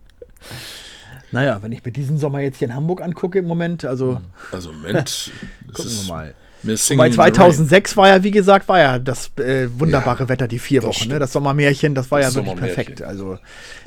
Naja, 1.31 1.63
wenn 1.63 1.73
ich 1.73 1.85
mir 1.85 1.93
diesen 1.93 2.19
Sommer 2.19 2.41
jetzt 2.41 2.59
hier 2.59 2.69
in 2.69 2.75
Hamburg 2.75 3.01
angucke 3.01 3.39
im 3.39 3.47
Moment, 3.47 3.85
also. 3.85 4.21
Also 4.51 4.71
im 4.71 4.77
Moment. 4.77 5.31
gucken 5.73 5.91
wir 5.91 6.09
mal. 6.09 6.35
Wobei 6.63 7.11
2006 7.11 7.97
war 7.97 8.09
ja, 8.09 8.23
wie 8.23 8.31
gesagt, 8.31 8.69
war 8.69 8.79
ja 8.79 8.99
das 8.99 9.31
äh, 9.39 9.69
wunderbare 9.79 10.25
ja, 10.25 10.29
Wetter, 10.29 10.49
die 10.49 10.59
vier 10.59 10.83
Wochen, 10.83 11.09
ne? 11.09 11.19
das 11.19 11.33
Sommermärchen, 11.33 11.95
das 11.95 12.11
war 12.11 12.21
das 12.21 12.35
ja 12.35 12.45
wirklich 12.45 12.57
perfekt. 12.57 13.03
Also 13.03 13.39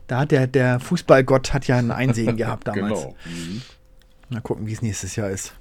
da 0.08 0.20
hat 0.20 0.32
der, 0.32 0.48
der 0.48 0.80
Fußballgott 0.80 1.54
hat 1.54 1.68
ja 1.68 1.78
ein 1.78 1.92
Einsehen 1.92 2.38
gehabt 2.38 2.68
damals. 2.68 3.02
Genau. 3.02 3.16
Mhm. 3.26 3.62
Mal 4.30 4.42
gucken, 4.42 4.68
wie 4.68 4.74
es 4.74 4.82
nächstes 4.82 5.16
Jahr 5.16 5.30
ist. 5.30 5.54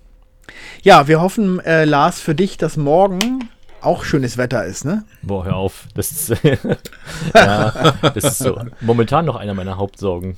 Ja, 0.83 1.09
wir 1.09 1.21
hoffen, 1.21 1.61
äh, 1.61 1.85
Lars, 1.85 2.21
für 2.21 2.35
dich, 2.35 2.59
dass 2.59 2.77
morgen 2.77 3.49
auch 3.81 4.05
schönes 4.05 4.39
Wetter 4.39 4.65
ist, 4.65 4.85
ne? 4.85 5.05
Boah, 5.23 5.45
hör 5.45 5.57
auf. 5.57 5.87
Das 5.95 6.11
ist, 6.11 6.29
ja, 7.35 7.95
das 8.03 8.25
ist 8.25 8.39
so 8.39 8.61
momentan 8.81 9.25
noch 9.25 9.37
einer 9.37 9.55
meiner 9.55 9.77
Hauptsorgen. 9.77 10.37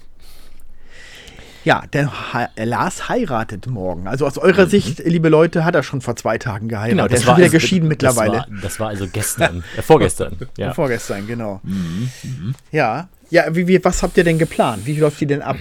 Ja, 1.66 1.82
der 1.92 2.12
Lars 2.54 3.08
heiratet 3.08 3.66
morgen. 3.66 4.06
Also 4.06 4.24
aus 4.24 4.38
eurer 4.38 4.66
mhm. 4.66 4.70
Sicht, 4.70 5.00
liebe 5.00 5.28
Leute, 5.28 5.64
hat 5.64 5.74
er 5.74 5.82
schon 5.82 6.00
vor 6.00 6.14
zwei 6.14 6.38
Tagen 6.38 6.68
geheiratet. 6.68 6.96
Genau, 6.96 7.08
das 7.08 7.22
der 7.22 7.26
war 7.26 7.34
ist 7.34 7.38
wieder 7.38 7.44
also, 7.46 7.56
geschieden 7.56 7.88
mittlerweile. 7.88 8.36
Das 8.36 8.48
war, 8.48 8.60
das 8.62 8.80
war, 8.80 8.88
also 8.90 9.08
gestern, 9.12 9.64
äh, 9.76 9.82
vorgestern. 9.82 10.36
Ja. 10.58 10.72
Vorgestern, 10.74 11.26
genau. 11.26 11.58
Mhm. 11.64 12.08
Mhm. 12.22 12.54
Ja, 12.70 13.08
ja. 13.30 13.52
Wie, 13.52 13.66
wie, 13.66 13.84
was 13.84 14.04
habt 14.04 14.16
ihr 14.16 14.22
denn 14.22 14.38
geplant? 14.38 14.86
Wie 14.86 14.96
läuft 14.96 15.20
die 15.20 15.26
denn 15.26 15.42
ab? 15.42 15.56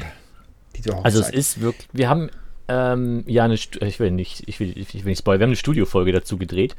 Also 1.01 1.21
es 1.21 1.31
ist 1.31 1.61
wirklich, 1.61 1.87
wir 1.91 2.07
haben 2.07 2.29
ähm, 2.67 3.23
ja 3.25 3.45
eine, 3.45 3.55
ich 3.55 3.99
will 3.99 4.11
nicht, 4.11 4.43
ich 4.47 4.59
will, 4.59 4.77
ich 4.77 4.93
will 4.93 5.09
nicht 5.09 5.19
spoilern, 5.19 5.39
wir 5.39 5.45
haben 5.45 5.49
eine 5.49 5.55
Studiofolge 5.55 6.11
dazu 6.11 6.37
gedreht 6.37 6.75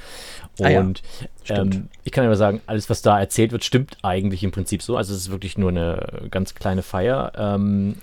und 0.59 1.03
ah, 1.49 1.55
ja. 1.55 1.63
ähm, 1.63 1.89
ich 2.05 2.13
kann 2.13 2.25
aber 2.25 2.37
sagen, 2.37 2.61
alles 2.67 2.89
was 2.91 3.03
da 3.03 3.19
erzählt 3.19 3.51
wird, 3.51 3.65
stimmt 3.65 3.97
eigentlich 4.03 4.45
im 4.45 4.53
Prinzip 4.53 4.83
so. 4.83 4.97
Also 4.97 5.13
es 5.15 5.23
ist 5.23 5.31
wirklich 5.33 5.59
nur 5.59 5.71
eine 5.71 6.29
ganz 6.31 6.55
kleine 6.55 6.83
Feier. 6.83 7.33
Ähm, 7.37 7.97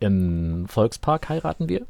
im 0.00 0.66
Volkspark 0.68 1.28
heiraten 1.28 1.68
wir. 1.68 1.86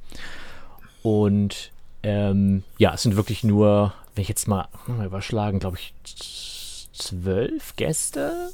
Und 1.03 1.73
ähm, 2.03 2.65
ja, 2.79 2.95
es 2.95 3.03
sind 3.03 3.17
wirklich 3.17 3.45
nur, 3.45 3.93
wenn 4.15 4.23
ich 4.23 4.29
jetzt 4.29 4.49
mal, 4.49 4.69
mal 4.87 5.07
überschlagen, 5.07 5.59
glaube 5.59 5.79
ich, 5.79 5.95
zwölf 6.93 7.75
Gäste 7.77 8.51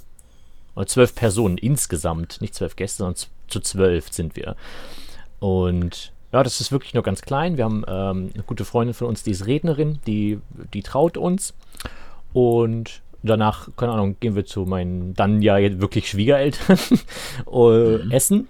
oder 0.75 0.87
zwölf 0.87 1.15
Personen 1.15 1.59
insgesamt, 1.59 2.41
nicht 2.41 2.55
zwölf 2.55 2.77
Gäste, 2.77 2.99
sondern 2.99 3.17
zu 3.49 3.61
zwölf 3.61 4.13
sind 4.13 4.37
wir. 4.37 4.57
Und 5.41 6.13
ja, 6.33 6.43
das 6.43 6.61
ist 6.61 6.73
wirklich 6.73 6.95
nur 6.95 7.03
ganz 7.03 7.23
klein. 7.23 7.57
Wir 7.57 7.65
haben 7.65 7.85
ähm, 7.89 8.31
eine 8.35 8.43
gute 8.47 8.65
Freundin 8.65 8.95
von 8.95 9.07
uns, 9.07 9.23
die 9.23 9.31
ist 9.31 9.47
Rednerin, 9.47 9.99
die, 10.07 10.39
die 10.75 10.83
traut 10.83 11.17
uns. 11.17 11.55
Und 12.33 13.01
danach, 13.23 13.69
keine 13.77 13.93
Ahnung, 13.93 14.17
gehen 14.21 14.37
wir 14.37 14.45
zu 14.45 14.67
meinen 14.67 15.15
dann 15.15 15.43
ja 15.43 15.57
wirklich 15.81 16.09
Schwiegereltern 16.09 16.79
äh, 17.53 17.99
mhm. 17.99 18.11
essen. 18.11 18.49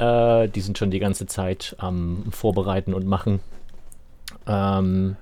Äh, 0.00 0.48
die 0.48 0.60
sind 0.60 0.78
schon 0.78 0.90
die 0.90 0.98
ganze 0.98 1.26
Zeit 1.26 1.76
am 1.78 2.24
Vorbereiten 2.30 2.94
und 2.94 3.06
Machen. 3.06 3.40
Ähm, 4.46 5.16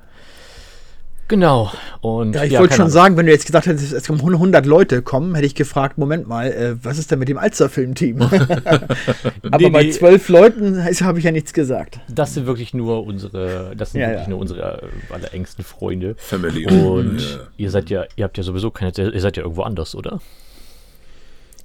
Genau. 1.30 1.70
Und, 2.00 2.34
Ja, 2.34 2.44
ich 2.44 2.52
ja, 2.52 2.60
wollte 2.60 2.72
schon 2.72 2.84
Ahnung. 2.84 2.92
sagen, 2.92 3.16
wenn 3.18 3.26
du 3.26 3.32
jetzt 3.32 3.44
gesagt 3.44 3.66
hättest, 3.66 3.92
es 3.92 4.06
kommen 4.06 4.18
100 4.20 4.64
Leute 4.64 5.02
kommen, 5.02 5.34
hätte 5.34 5.46
ich 5.46 5.54
gefragt, 5.54 5.98
Moment 5.98 6.26
mal, 6.26 6.46
äh, 6.50 6.76
was 6.82 6.96
ist 6.96 7.10
denn 7.10 7.18
mit 7.18 7.28
dem 7.28 7.36
Alster-Filmteam? 7.36 8.22
Aber 8.22 9.58
Nee, 9.58 9.68
bei 9.68 9.82
nee. 9.82 9.90
zwölf 9.90 10.30
Leuten 10.30 10.82
habe 11.02 11.18
ich 11.18 11.26
ja 11.26 11.30
nichts 11.30 11.52
gesagt. 11.52 12.00
Das 12.08 12.32
sind 12.32 12.46
wirklich 12.46 12.72
nur 12.72 13.04
unsere, 13.06 13.74
das 13.76 13.92
sind 13.92 14.00
Ja, 14.00 14.06
wirklich 14.08 14.22
ja. 14.24 14.30
nur 14.30 14.38
unsere 14.38 14.80
äh, 14.82 15.12
allerengsten 15.12 15.64
Freunde. 15.64 16.14
Family. 16.16 16.64
Und 16.66 17.20
Ja. 17.20 17.36
ihr 17.58 17.70
seid 17.70 17.90
ja, 17.90 18.04
ihr 18.16 18.24
habt 18.24 18.38
ja 18.38 18.42
sowieso 18.42 18.70
keine, 18.70 18.92
ihr 18.96 19.20
seid 19.20 19.36
ja 19.36 19.42
irgendwo 19.42 19.64
anders, 19.64 19.94
oder? 19.94 20.20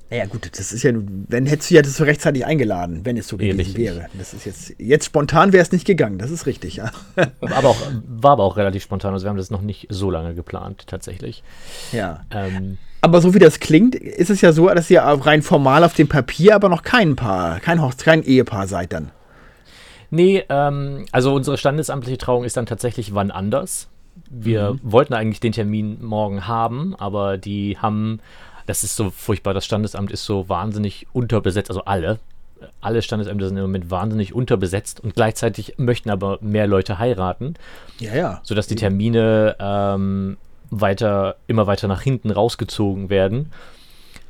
Naja, 0.09 0.25
gut, 0.25 0.47
das 0.57 0.71
ist 0.71 0.83
ja, 0.83 0.91
wenn 0.93 1.47
hättest 1.47 1.71
du 1.71 1.75
ja 1.75 1.81
das 1.81 1.97
so 1.97 2.03
rechtzeitig 2.03 2.45
eingeladen, 2.45 3.01
wenn 3.03 3.17
es 3.17 3.27
so 3.27 3.35
Ja, 3.37 3.51
gewesen 3.53 3.57
richtig. 3.57 3.77
wäre. 3.77 4.05
Das 4.13 4.33
ist 4.33 4.45
jetzt, 4.45 4.75
jetzt 4.77 5.05
spontan 5.05 5.53
wäre 5.53 5.63
es 5.63 5.71
nicht 5.71 5.85
gegangen, 5.85 6.19
das 6.19 6.29
ist 6.29 6.45
richtig, 6.45 6.75
ja. 6.75 6.91
Aber 7.41 7.69
auch, 7.69 7.77
war 8.07 8.33
aber 8.33 8.43
auch 8.43 8.57
relativ 8.57 8.83
spontan, 8.83 9.13
also 9.13 9.25
wir 9.25 9.29
haben 9.29 9.37
das 9.37 9.49
noch 9.49 9.61
nicht 9.61 9.87
so 9.89 10.11
lange 10.11 10.35
geplant, 10.35 10.85
tatsächlich. 10.87 11.43
ja. 11.91 12.21
Ähm, 12.29 12.77
Aber 13.01 13.21
so 13.21 13.33
wie 13.33 13.39
das 13.39 13.59
klingt, 13.59 13.95
ist 13.95 14.29
es 14.29 14.41
ja 14.41 14.53
so, 14.53 14.67
dass 14.69 14.89
ihr 14.91 15.01
rein 15.01 15.41
formal 15.41 15.83
auf 15.83 15.93
dem 15.95 16.07
Papier 16.07 16.55
aber 16.55 16.69
noch 16.69 16.83
kein 16.83 17.15
Paar, 17.15 17.59
kein 17.59 17.81
Hochze 17.81 18.05
kein 18.05 18.23
Ehepaar 18.23 18.67
seid 18.67 18.93
dann. 18.93 19.09
Nee, 20.11 20.43
ähm, 20.47 21.05
also 21.11 21.33
unsere 21.33 21.57
standesamtliche 21.57 22.19
Trauung 22.19 22.43
ist 22.43 22.55
dann 22.55 22.67
tatsächlich 22.67 23.15
wann 23.15 23.31
anders. 23.31 23.87
Wir 24.29 24.77
wollten 24.83 25.15
eigentlich 25.15 25.39
den 25.39 25.53
Termin 25.53 25.97
morgen 26.03 26.47
haben, 26.47 26.95
aber 26.95 27.37
die 27.39 27.79
haben, 27.79 28.19
das 28.65 28.83
ist 28.83 28.95
so 28.95 29.09
furchtbar, 29.09 29.53
das 29.53 29.65
Standesamt 29.65 30.11
ist 30.11 30.25
so 30.25 30.49
wahnsinnig 30.49 31.07
unterbesetzt, 31.13 31.69
also 31.69 31.85
alle. 31.85 32.19
Alle 32.79 33.01
Standesämter 33.01 33.47
sind 33.47 33.57
im 33.57 33.63
Moment 33.63 33.91
wahnsinnig 33.91 34.33
unterbesetzt 34.33 35.01
und 35.01 35.15
gleichzeitig 35.15 35.75
möchten 35.77 36.09
aber 36.09 36.37
mehr 36.41 36.65
Leute 36.65 36.97
heiraten, 36.97 37.55
Ja, 37.99 38.15
ja. 38.15 38.41
sodass 38.43 38.67
die 38.67 38.75
Termine 38.75 39.55
ähm, 39.59 40.37
weiter, 40.69 41.35
immer 41.47 41.67
weiter 41.67 41.87
nach 41.87 42.01
hinten 42.01 42.31
rausgezogen 42.31 43.09
werden. 43.09 43.51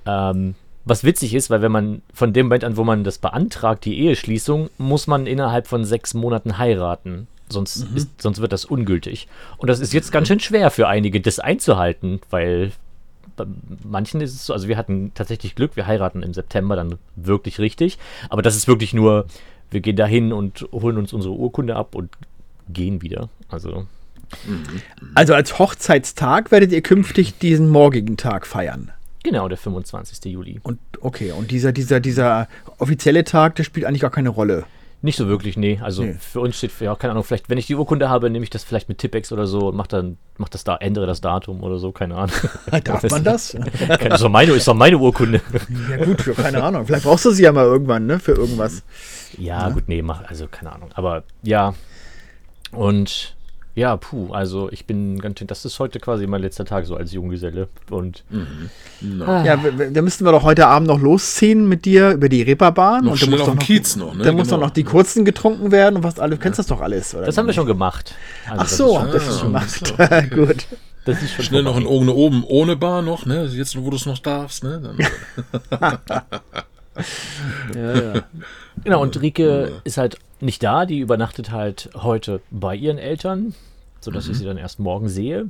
Ähm, 0.06 0.56
was 0.86 1.04
witzig 1.04 1.34
ist, 1.34 1.50
weil 1.50 1.62
wenn 1.62 1.72
man 1.72 2.02
von 2.14 2.34
dem 2.34 2.48
Moment 2.48 2.64
an, 2.64 2.76
wo 2.76 2.84
man 2.84 3.04
das 3.04 3.18
beantragt, 3.18 3.86
die 3.86 4.00
Eheschließung, 4.00 4.70
muss 4.78 5.08
man 5.08 5.28
innerhalb 5.28 5.68
von 5.68 5.86
sechs 5.86 6.14
Monaten 6.14 6.58
heiraten. 6.58 7.28
Sonst, 7.50 7.88
ist, 7.96 8.22
sonst 8.22 8.42
wird 8.42 8.52
das 8.52 8.66
ungültig. 8.66 9.28
Und 9.58 9.70
das 9.70 9.80
ist 9.80 9.94
jetzt 9.94 10.12
ganz 10.12 10.28
schön 10.28 10.40
schwer 10.40 10.72
für 10.72 10.88
einige, 10.88 11.22
das 11.22 11.40
einzuhalten, 11.40 12.20
weil 12.32 12.72
bei 13.36 13.46
manchen 13.84 14.22
ist 14.22 14.34
es 14.34 14.46
so, 14.46 14.54
also 14.54 14.68
wir 14.68 14.78
hatten 14.78 15.12
tatsächlich 15.14 15.56
Glück, 15.56 15.76
wir 15.76 15.88
heiraten 15.88 16.24
im 16.24 16.34
September 16.34 16.76
dann 16.76 16.98
wirklich 17.16 17.60
richtig. 17.60 17.98
Aber 18.30 18.42
das 18.42 18.56
ist 18.56 18.68
wirklich 18.68 18.94
nur, 18.94 19.26
wir 19.72 19.82
gehen 19.82 19.96
dahin 19.96 20.34
und 20.34 20.68
holen 20.72 20.98
uns 20.98 21.14
unsere 21.14 21.34
Urkunde 21.34 21.76
ab 21.76 21.96
und 21.96 22.12
gehen 22.70 23.02
wieder. 23.02 23.30
Also 23.50 23.86
Also 25.16 25.34
als 25.34 25.60
Hochzeitstag 25.60 26.52
werdet 26.52 26.72
ihr 26.72 26.82
künftig 26.82 27.38
diesen 27.38 27.70
morgigen 27.70 28.18
Tag 28.18 28.48
feiern. 28.48 28.92
genau, 29.24 29.48
der 29.48 29.58
25. 29.58 30.32
Juli. 30.32 30.60
Und 30.64 30.80
okay, 31.02 31.32
und 31.32 31.52
dieser, 31.52 31.72
dieser, 31.72 32.00
dieser 32.00 32.48
offizielle 32.78 33.24
Tag, 33.24 33.56
der 33.56 33.64
spielt 33.64 33.86
eigentlich 33.86 34.02
gar 34.02 34.12
keine 34.12 34.30
Rolle. 34.30 34.66
Nicht 35.06 35.18
so 35.18 35.28
wirklich, 35.28 35.58
nee. 35.58 35.80
Also 35.84 36.02
Nee. 36.04 36.14
für 36.18 36.40
uns 36.40 36.56
steht, 36.58 36.72
ja, 36.80 36.96
keine 36.96 37.12
Ahnung, 37.12 37.26
vielleicht, 37.26 37.50
wenn 37.50 37.58
ich 37.58 37.68
die 37.68 37.76
Urkunde 37.76 38.08
habe, 38.10 38.30
nehme 38.30 38.44
ich 38.44 38.50
das 38.50 38.64
vielleicht 38.64 38.88
mit 38.88 39.00
Tippex 39.00 39.32
oder 39.34 39.46
so 39.48 39.68
und 39.68 39.76
mach 39.76 39.86
dann, 39.88 40.18
mach 40.38 40.48
das 40.48 40.64
da, 40.64 40.78
ändere 40.78 41.06
das 41.06 41.20
Datum 41.20 41.62
oder 41.62 41.78
so, 41.78 41.92
keine 41.92 42.16
Ahnung. 42.16 42.36
Darf 42.86 43.04
man 43.12 43.22
das? 43.24 43.52
Keine- 44.00 44.16
ist, 44.16 44.24
doch 44.24 44.30
meine, 44.30 44.54
ist 44.54 44.66
doch 44.68 44.74
meine 44.74 44.98
Urkunde. 44.98 45.42
ja 45.90 46.04
gut, 46.06 46.22
für, 46.22 46.34
keine 46.34 46.64
Ahnung. 46.64 46.86
Vielleicht 46.88 47.04
brauchst 47.04 47.26
du 47.26 47.32
sie 47.32 47.44
ja 47.44 47.52
mal 47.52 47.66
irgendwann, 47.66 48.06
ne? 48.06 48.18
Für 48.18 48.32
irgendwas. 48.32 48.82
Ja, 49.38 49.70
gut, 49.70 49.84
nee, 49.88 50.02
mach, 50.02 50.24
also 50.24 50.48
keine 50.48 50.72
Ahnung. 50.72 50.90
Aber 50.96 51.24
ja. 51.44 51.74
Und 52.72 53.36
ja, 53.76 53.98
puh, 53.98 54.32
also 54.34 54.70
ich 54.72 54.86
bin 54.86 55.20
ganz 55.20 55.40
schön, 55.40 55.48
das 55.48 55.66
ist 55.66 55.80
heute 55.80 56.00
quasi 56.00 56.28
mein 56.28 56.42
letzter 56.42 56.64
Tag 56.66 56.86
so 56.86 56.96
als 56.96 57.12
Junggeselle. 57.12 57.68
Und 57.90 58.24
Ja, 59.02 59.64
w- 59.64 59.78
w- 59.78 59.90
da 59.92 60.02
müssten 60.02 60.26
wir 60.26 60.32
doch 60.32 60.44
heute 60.44 60.68
Abend 60.68 60.88
noch 60.88 61.00
losziehen 61.00 61.68
mit 61.68 61.86
dir 61.86 62.12
über 62.12 62.30
die 62.30 62.42
Reeperbahn. 62.44 63.06
Noch 63.06 63.12
und 63.14 63.18
schnell 63.18 63.32
muss 63.32 63.48
doch 63.48 63.56
noch, 63.56 63.62
Kiez 63.64 63.96
noch, 63.96 64.14
ne? 64.14 64.24
Dann 64.24 64.36
muss 64.36 64.48
doch 64.50 64.58
Genau. 64.58 64.68
noch 64.68 64.74
die 64.74 64.84
kurzen 64.84 65.26
getrunken 65.26 65.72
werden 65.72 65.96
und 65.98 66.04
was 66.04 66.20
alle, 66.20 66.36
du 66.36 66.38
kennst 66.42 66.60
das 66.60 66.68
doch 66.68 66.82
alles, 66.82 67.16
oder? 67.16 67.26
das 67.26 67.38
haben 67.38 67.48
wir 67.48 67.54
schon 67.54 67.66
gemacht. 67.66 68.14
Also 68.46 68.56
Ach 68.58 68.64
das 68.64 68.78
so, 68.78 68.86
ist 68.86 68.94
schon, 68.94 69.02
habt 69.02 69.14
ihr 69.14 69.20
Ah, 69.20 69.26
das 69.26 69.40
schon 69.80 69.98
gemacht. 69.98 70.32
Gut. 70.36 70.66
das 71.06 71.24
ist 71.24 71.32
schon 71.34 71.46
Schnell 71.46 71.64
noch 71.64 71.76
ein 71.76 71.86
ohne 71.88 72.14
oben 72.14 72.44
ohne 72.48 72.76
Bar 72.76 73.02
noch, 73.02 73.26
ne? 73.26 73.46
Jetzt, 73.46 73.76
wo 73.82 73.90
du 73.90 73.96
es 73.96 74.06
noch 74.06 74.20
darfst, 74.20 74.64
ne? 74.64 74.82
Ja, 77.76 78.02
ja. 78.02 78.24
Genau, 78.84 79.02
und 79.02 79.20
Rike 79.22 79.82
ist 79.84 79.98
halt 79.98 80.18
nicht 80.42 80.62
da, 80.64 80.86
die 80.86 81.00
übernachtet 81.00 81.52
halt 81.52 81.90
heute 81.96 82.42
bei 82.52 82.76
ihren 82.76 82.98
Eltern, 82.98 83.56
sodass 84.02 84.28
ich 84.28 84.38
sie 84.38 84.46
dann 84.46 84.58
erst 84.58 84.80
morgen 84.80 85.10
sehe. 85.10 85.50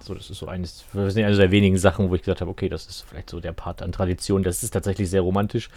So, 0.00 0.14
das 0.14 0.28
ist 0.28 0.38
so 0.38 0.46
eines, 0.46 0.84
das 0.92 1.14
sind 1.14 1.24
eine 1.24 1.36
der 1.36 1.50
wenigen 1.50 1.78
Sachen, 1.78 2.10
wo 2.10 2.14
ich 2.14 2.22
gesagt 2.22 2.42
habe, 2.42 2.50
okay, 2.50 2.68
das 2.68 2.86
ist 2.86 3.06
vielleicht 3.08 3.30
so 3.30 3.40
der 3.40 3.52
Part 3.52 3.80
an 3.80 3.90
Tradition, 3.90 4.42
das 4.42 4.62
ist 4.62 4.72
tatsächlich 4.72 5.08
sehr 5.08 5.22
romantisch. 5.22 5.70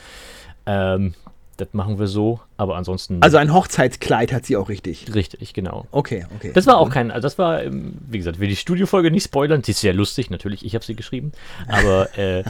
Ähm, 0.65 1.13
das 1.57 1.73
machen 1.73 1.97
wir 1.99 2.07
so, 2.07 2.39
aber 2.55 2.75
ansonsten 2.75 3.21
Also 3.21 3.37
ein 3.37 3.51
Hochzeitskleid 3.53 4.31
hat 4.31 4.45
sie 4.45 4.55
auch 4.57 4.69
richtig. 4.69 5.13
richtig, 5.13 5.53
genau. 5.53 5.85
Okay, 5.91 6.25
okay. 6.35 6.51
Das 6.53 6.67
war 6.67 6.77
auch 6.77 6.89
kein, 6.89 7.11
also 7.11 7.25
das 7.25 7.37
war, 7.37 7.63
ähm, 7.63 7.97
wie 8.07 8.17
gesagt, 8.19 8.39
will 8.39 8.47
die 8.47 8.55
Studiofolge 8.55 9.09
nicht 9.11 9.23
spoilern, 9.25 9.61
die 9.63 9.71
ist 9.71 9.81
sehr 9.81 9.93
lustig, 9.93 10.29
natürlich, 10.29 10.63
ich 10.65 10.75
habe 10.75 10.85
sie 10.85 10.95
geschrieben, 10.95 11.31
aber 11.67 12.15
äh, 12.17 12.39
äh, 12.41 12.43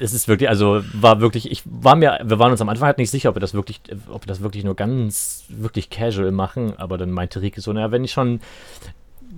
es 0.00 0.12
ist 0.12 0.28
wirklich, 0.28 0.48
also 0.48 0.82
war 0.92 1.20
wirklich, 1.20 1.50
ich 1.50 1.62
war 1.66 1.96
mir, 1.96 2.20
wir 2.24 2.38
waren 2.38 2.52
uns 2.52 2.60
am 2.60 2.68
Anfang 2.68 2.86
halt 2.86 2.98
nicht 2.98 3.10
sicher, 3.10 3.28
ob 3.30 3.36
wir 3.36 3.40
das 3.40 3.54
wirklich, 3.54 3.80
ob 4.08 4.22
wir 4.24 4.28
das 4.28 4.40
wirklich 4.40 4.64
nur 4.64 4.76
ganz, 4.76 5.44
wirklich 5.48 5.90
casual 5.90 6.30
machen, 6.32 6.74
aber 6.78 6.98
dann 6.98 7.10
meinte 7.10 7.42
Rike 7.42 7.60
so, 7.60 7.72
naja, 7.72 7.90
wenn 7.90 8.04
ich 8.04 8.12
schon, 8.12 8.40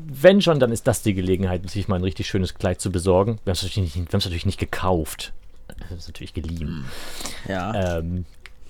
wenn 0.07 0.41
schon, 0.43 0.59
dann 0.61 0.73
ist 0.73 0.87
das 0.87 1.03
die 1.03 1.15
Gelegenheit, 1.15 1.69
sich 1.71 1.89
mal 1.89 1.97
ein 1.97 2.03
richtig 2.05 2.27
schönes 2.27 2.55
Kleid 2.55 2.81
zu 2.81 2.91
besorgen. 2.93 3.39
Wir 3.45 3.51
haben 3.51 3.57
es 3.57 3.63
natürlich, 3.63 3.95
nicht- 3.97 4.13
wir 4.13 4.19
natürlich 4.19 4.47
nicht 4.47 4.59
gekauft, 4.59 5.33
wir 5.79 5.89
haben 5.91 5.97
es 5.99 6.07
natürlich 6.09 6.35
geliehen. 6.35 6.85
ja. 7.49 7.99
Ähm, 7.99 8.25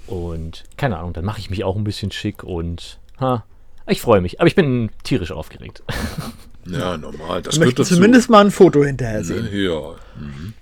und 0.06 0.64
keine 0.76 0.98
Ahnung, 0.98 1.12
dann 1.12 1.24
mache 1.24 1.40
ich 1.40 1.50
mich 1.50 1.64
auch 1.64 1.76
ein 1.76 1.84
bisschen 1.84 2.10
schick 2.12 2.42
und 2.44 2.98
ha, 3.20 3.44
ich 3.86 4.00
freue 4.00 4.20
mich. 4.20 4.40
Aber 4.40 4.46
ich 4.46 4.54
bin 4.54 4.90
tierisch 5.02 5.32
aufgeregt. 5.32 5.82
ja, 6.66 6.96
normal. 6.96 7.42
Das 7.42 7.54
Ich 7.54 7.60
gehört 7.60 7.78
dazu. 7.78 7.94
zumindest 7.94 8.30
mal 8.30 8.44
ein 8.44 8.50
Foto 8.50 8.82
hinterher 8.84 9.24
sehen. 9.24 9.44
Ne? 9.44 9.56
Ja. 9.56 9.94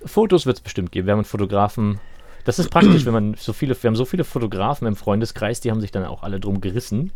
Fotos 0.05 0.45
wird 0.45 0.57
es 0.57 0.61
bestimmt 0.63 0.91
geben. 0.91 1.07
Wir 1.07 1.13
haben 1.13 1.19
einen 1.19 1.25
Fotografen. 1.25 1.99
Das 2.45 2.59
ist 2.59 2.69
praktisch, 2.69 3.05
wenn 3.05 3.13
man 3.13 3.33
so 3.35 3.53
viele, 3.53 3.81
wir 3.81 3.87
haben 3.87 3.95
so 3.95 4.03
viele 4.03 4.25
Fotografen 4.25 4.85
im 4.87 4.97
Freundeskreis, 4.97 5.61
die 5.61 5.71
haben 5.71 5.79
sich 5.79 5.91
dann 5.91 6.03
auch 6.05 6.23
alle 6.23 6.41
drum 6.41 6.59
gerissen. 6.59 7.11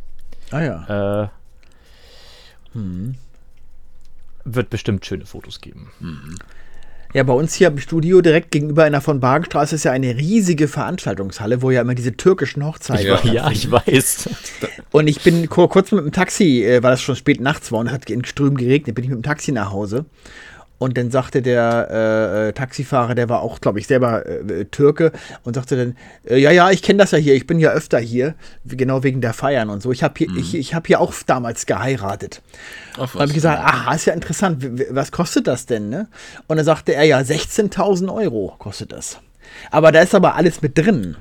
Ah 0.51 0.61
ja. 0.61 1.23
Äh, 1.23 1.28
Wird 4.45 4.69
bestimmt 4.69 5.05
schöne 5.05 5.25
Fotos 5.25 5.59
geben. 5.59 5.91
Ja, 7.14 7.24
bei 7.24 7.34
uns 7.34 7.53
hier 7.53 7.70
im 7.70 7.80
Studio 7.80 8.22
direkt 8.22 8.51
gegenüber 8.51 8.84
einer 8.84 9.01
von 9.01 9.20
Bagenstraße 9.20 9.76
ist 9.76 9.86
ja 9.86 9.91
eine 9.91 10.18
riesige 10.18 10.68
Veranstaltungshalle, 10.68 11.62
wo 11.62 11.72
ja 11.72 11.82
immer 11.82 11.95
diese 11.95 12.16
türkischen 12.16 12.66
Hochzeiten. 12.66 13.05
Ja. 13.05 13.18
Ja, 13.28 13.51
ich 13.51 13.70
weiß. 13.70 14.30
Und 14.91 15.08
ich 15.08 15.22
bin 15.22 15.47
kur 15.49 15.70
kurz 15.70 15.91
mit 15.91 16.03
dem 16.03 16.12
Taxi, 16.12 16.64
äh, 16.64 16.82
weil 16.82 16.91
das 16.91 17.01
schon 17.01 17.16
spät 17.16 17.39
nachts 17.39 17.72
war 17.72 17.80
und 17.80 17.88
es 17.88 17.93
hat 17.93 18.10
in 18.10 18.26
Strömen 18.26 18.58
geregnet, 18.58 18.95
bin 18.95 19.03
ich 19.03 19.10
mit 19.10 19.20
dem 19.20 19.24
Taxi 19.24 19.51
nach 19.51 19.72
Hause. 19.72 20.05
Und 20.80 20.95
dann 20.97 21.09
sagte 21.09 21.41
der 21.41 21.88
äh, 21.89 22.49
äh, 22.49 22.53
Taxifahrer, 22.53 23.15
der 23.15 23.30
war 23.30 23.41
auch, 23.41 23.61
glaube 23.61 23.80
ich, 23.80 23.88
selber 23.88 24.25
äh, 24.28 24.65
Türke, 24.65 25.11
und 25.43 25.55
sagte 25.55 25.75
dann, 25.75 25.97
äh, 26.30 26.38
ja, 26.38 26.51
ja, 26.51 26.69
ich 26.69 26.84
kenne 26.84 26.99
das 26.99 27.11
ja 27.11 27.17
hier, 27.17 27.34
ich 27.34 27.47
bin 27.47 27.59
ja 27.59 27.71
öfter 27.71 27.97
hier, 27.99 28.36
wie- 28.63 28.78
genau 28.78 29.01
wegen 29.01 29.19
der 29.21 29.34
Feiern 29.34 29.69
und 29.71 29.82
so. 29.82 29.91
Ich 29.91 30.03
habe 30.03 30.13
hier, 30.17 30.28
ich, 30.38 30.53
ich 30.53 30.75
hab 30.75 30.86
hier 30.86 31.01
auch 31.01 31.13
damals 31.25 31.65
geheiratet. 31.65 32.41
Ach, 32.99 33.13
Und 33.15 33.21
habe 33.21 33.28
ich 33.30 33.34
gesagt, 33.34 33.59
aha, 33.59 33.95
ist 33.95 34.05
ja 34.05 34.13
interessant, 34.13 34.63
was 34.91 35.11
kostet 35.11 35.47
das 35.47 35.65
denn? 35.65 35.89
Ne? 35.89 36.07
Und 36.47 36.57
dann 36.57 36.65
sagte 36.65 36.93
er, 36.93 37.03
ja, 37.05 37.17
16.000 37.19 38.13
Euro 38.13 38.53
kostet 38.59 38.91
das. 38.91 39.17
Aber 39.71 39.91
da 39.91 40.01
ist 40.01 40.13
aber 40.13 40.36
alles 40.36 40.61
mit 40.61 40.78
drin. 40.78 41.17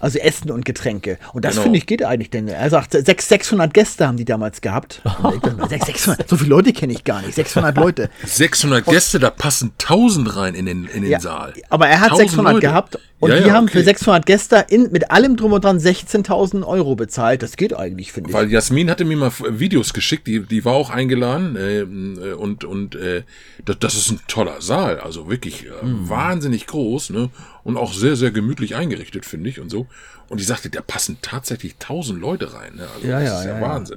Also 0.00 0.18
Essen 0.18 0.50
und 0.50 0.64
Getränke. 0.64 1.18
Und 1.34 1.44
das 1.44 1.52
Genau. 1.52 1.62
finde 1.64 1.78
ich 1.78 1.86
geht 1.86 2.02
eigentlich, 2.02 2.30
denn 2.30 2.48
er 2.48 2.68
sagt, 2.70 2.92
sechs- 2.92 3.28
600 3.28 3.72
Gäste 3.74 4.06
haben 4.06 4.16
die 4.16 4.24
damals 4.24 4.60
gehabt. 4.62 5.02
Und 5.22 5.34
ich 5.36 5.40
dachte, 5.42 5.68
sechs- 5.68 5.86
600, 5.86 6.28
so 6.28 6.36
viele 6.36 6.50
Leute 6.50 6.72
kenne 6.72 6.92
ich 6.92 7.04
gar 7.04 7.20
nicht. 7.22 7.34
600 7.34 7.76
Leute. 7.76 8.10
600 8.24 8.84
Gäste, 8.86 9.18
da 9.20 9.30
passen 9.30 9.72
1000 9.78 10.34
rein 10.36 10.54
in 10.54 10.66
den, 10.66 10.86
in 10.86 11.02
den 11.02 11.10
Ja, 11.10 11.20
Saal. 11.20 11.52
aber 11.68 11.86
er 11.88 12.00
hat 12.00 12.08
1000 12.12 12.30
600 12.30 12.54
Leute. 12.54 12.66
gehabt 12.66 12.98
und 13.20 13.30
Ja, 13.30 13.36
die 13.40 13.46
ja, 13.48 13.52
haben 13.54 13.64
okay. 13.64 13.78
für 13.78 13.84
600 13.84 14.26
Gäste 14.26 14.64
in, 14.70 14.90
mit 14.90 15.10
allem 15.10 15.36
drum 15.36 15.52
und 15.52 15.62
dran 15.64 15.78
16.000 15.78 16.66
Euro 16.66 16.96
bezahlt. 16.96 17.42
Das 17.42 17.56
geht 17.56 17.74
eigentlich, 17.76 18.12
finde 18.12 18.30
ich. 18.30 18.34
Weil 18.34 18.50
Jasmin 18.50 18.90
hatte 18.90 19.04
mir 19.04 19.16
mal 19.16 19.30
Videos 19.50 19.92
geschickt, 19.92 20.26
die, 20.26 20.40
die 20.40 20.64
war 20.64 20.72
auch 20.72 20.90
eingeladen 20.90 21.56
äh, 21.56 22.32
und, 22.32 22.64
und 22.64 22.94
äh, 22.96 23.22
das, 23.64 23.78
das 23.78 23.94
ist 23.94 24.10
ein 24.10 24.20
toller 24.26 24.60
Saal, 24.62 24.98
also 25.00 25.28
wirklich 25.30 25.66
äh, 25.66 25.70
Mhm. 25.84 26.08
wahnsinnig 26.08 26.66
groß 26.66 27.10
ne? 27.10 27.30
und 27.64 27.76
auch 27.76 27.92
sehr, 27.94 28.16
sehr 28.16 28.30
gemütlich 28.30 28.74
eingerichtet, 28.74 29.24
finde 29.24 29.48
ich 29.50 29.60
und 29.60 29.70
so. 29.70 29.86
Und 30.28 30.40
die 30.40 30.44
sagte, 30.44 30.68
da 30.70 30.80
passen 30.80 31.18
tatsächlich 31.22 31.74
1000 31.80 32.20
Leute 32.20 32.52
rein. 32.54 32.74
Ne? 32.76 32.86
Also 32.94 33.06
Ja, 33.06 33.20
das 33.20 33.28
ja, 33.28 33.38
ist 33.40 33.44
ja, 33.46 33.50
ja, 33.52 33.60
ja. 33.60 33.96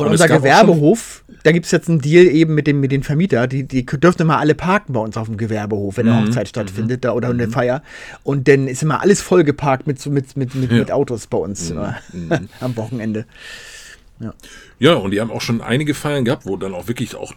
Und, 0.00 0.14
es 0.14 0.20
unser 0.20 0.28
Gewerbehof, 0.38 1.24
da 1.42 1.52
gibt 1.52 1.66
es 1.66 1.72
jetzt 1.72 1.88
einen 1.88 2.00
Deal 2.00 2.26
eben 2.26 2.54
mit 2.54 2.66
dem, 2.66 2.80
mit 2.80 2.92
den 2.92 3.02
Vermieter, 3.02 3.46
die, 3.46 3.64
die 3.64 3.84
dürfen 3.86 4.22
immer 4.22 4.38
alle 4.38 4.54
parken 4.54 4.92
bei 4.92 5.00
uns 5.00 5.16
auf 5.16 5.26
dem 5.28 5.36
Gewerbehof, 5.36 5.96
wenn 5.96 6.08
eine 6.08 6.26
Hochzeit 6.26 6.48
stattfindet 6.48 7.04
da, 7.04 7.12
oder 7.12 7.28
eine 7.30 7.48
Feier. 7.48 7.82
Und 8.22 8.48
dann 8.48 8.68
ist 8.68 8.82
immer 8.82 9.00
alles 9.00 9.20
vollgeparkt 9.22 9.86
mit, 9.86 10.00
so- 10.00 10.10
mit, 10.10 10.36
mit, 10.36 10.54
mit, 10.54 10.70
mit 10.70 10.92
Autos 10.92 11.26
bei 11.26 11.38
uns 11.38 11.70
äh, 11.70 11.92
am 12.60 12.76
Wochenende. 12.76 13.26
Ja. 14.20 14.34
Ja, 14.78 14.94
und 14.94 15.12
die 15.12 15.20
haben 15.20 15.30
auch 15.30 15.40
schon 15.40 15.62
einige 15.62 15.94
Feiern 15.94 16.24
gehabt, 16.26 16.44
wo 16.44 16.56
dann 16.56 16.74
auch 16.74 16.88
wirklich 16.88 17.14
auch 17.16 17.32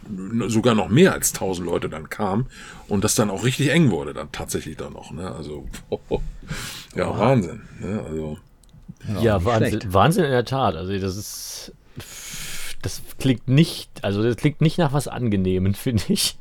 sogar 0.48 0.74
noch 0.74 0.88
mehr 0.88 1.12
als 1.14 1.32
1000 1.32 1.66
Leute 1.66 1.88
dann 1.88 2.10
kamen 2.10 2.46
und 2.88 3.04
das 3.04 3.14
dann 3.14 3.30
auch 3.30 3.44
richtig 3.44 3.70
eng 3.70 3.90
wurde 3.90 4.12
dann 4.12 4.30
tatsächlich 4.32 4.76
dann 4.76 4.92
noch. 4.92 5.10
Ne? 5.10 5.30
Also 5.30 5.66
ja, 6.94 7.08
oh. 7.08 7.18
Wahnsinn. 7.18 7.62
Ne? 7.80 8.02
Also 8.06 8.38
ja, 9.14 9.20
ja 9.20 9.44
Wahnsinn, 9.44 9.80
Wahnsinn 9.88 10.24
in 10.24 10.30
der 10.30 10.44
Tat. 10.44 10.76
Also 10.76 10.98
das 10.98 11.16
ist 11.16 11.72
das 12.84 13.00
klingt 13.18 13.48
nicht, 13.48 13.90
also 14.02 14.22
das 14.22 14.36
klingt 14.36 14.60
nicht 14.60 14.76
nach 14.76 14.92
was 14.92 15.08
Angenehmen, 15.08 15.74
finde 15.74 16.04
ich. 16.08 16.36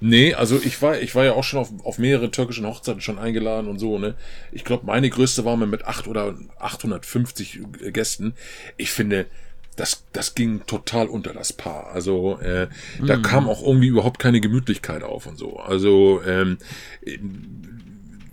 Nee, 0.00 0.34
also 0.34 0.60
ich 0.62 0.80
war, 0.82 1.00
ich 1.00 1.14
war 1.14 1.24
ja 1.24 1.32
auch 1.32 1.42
schon 1.42 1.58
auf, 1.58 1.72
auf 1.84 1.98
mehrere 1.98 2.30
türkischen 2.30 2.66
Hochzeiten 2.66 3.00
schon 3.00 3.18
eingeladen 3.18 3.66
und 3.66 3.78
so, 3.78 3.98
ne. 3.98 4.14
Ich 4.52 4.64
glaube, 4.64 4.86
meine 4.86 5.08
größte 5.08 5.44
war 5.44 5.56
mal 5.56 5.66
mit 5.66 5.86
8 5.86 6.06
oder 6.06 6.36
850 6.58 7.60
Gästen. 7.92 8.34
Ich 8.76 8.90
finde, 8.90 9.26
das, 9.74 10.04
das 10.12 10.34
ging 10.34 10.64
total 10.66 11.06
unter 11.06 11.32
das 11.32 11.52
Paar. 11.52 11.88
Also 11.88 12.38
äh, 12.40 12.66
mm. 13.00 13.06
da 13.06 13.16
mhm. 13.16 13.22
kam 13.22 13.48
auch 13.48 13.62
irgendwie 13.62 13.88
überhaupt 13.88 14.18
keine 14.18 14.40
Gemütlichkeit 14.40 15.02
auf 15.02 15.26
und 15.26 15.38
so. 15.38 15.56
Also 15.58 16.20
ähm, 16.26 16.58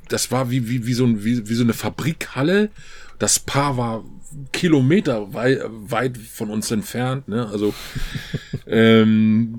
das 0.09 0.31
war 0.31 0.51
wie, 0.51 0.69
wie, 0.69 0.85
wie, 0.85 0.93
so, 0.93 1.05
ein, 1.05 1.23
wie, 1.23 1.47
wie 1.47 1.55
so 1.55 1.63
eine 1.63 1.73
Fabrikhalle. 1.73 2.69
Das 3.19 3.39
Paar 3.39 3.77
war 3.77 4.03
Kilometer 4.51 5.33
weit, 5.33 5.61
weit 5.69 6.17
von 6.17 6.49
uns 6.49 6.71
entfernt. 6.71 7.27
Ne? 7.27 7.47
Also, 7.47 7.73
ähm, 8.67 9.57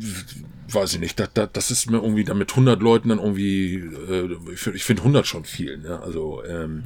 weiß 0.68 0.94
ich 0.94 1.00
nicht, 1.00 1.18
das, 1.20 1.30
das, 1.34 1.50
das 1.52 1.70
ist 1.70 1.90
mir 1.90 1.98
irgendwie 1.98 2.24
da 2.24 2.34
mit 2.34 2.50
100 2.50 2.80
Leuten 2.82 3.08
dann 3.10 3.18
irgendwie, 3.18 3.74
äh, 3.76 4.28
ich 4.52 4.60
finde 4.60 4.78
find 4.78 5.00
100 5.00 5.26
schon 5.26 5.44
viel. 5.44 5.78
Ne? 5.78 6.00
Also, 6.00 6.42
ähm, 6.44 6.84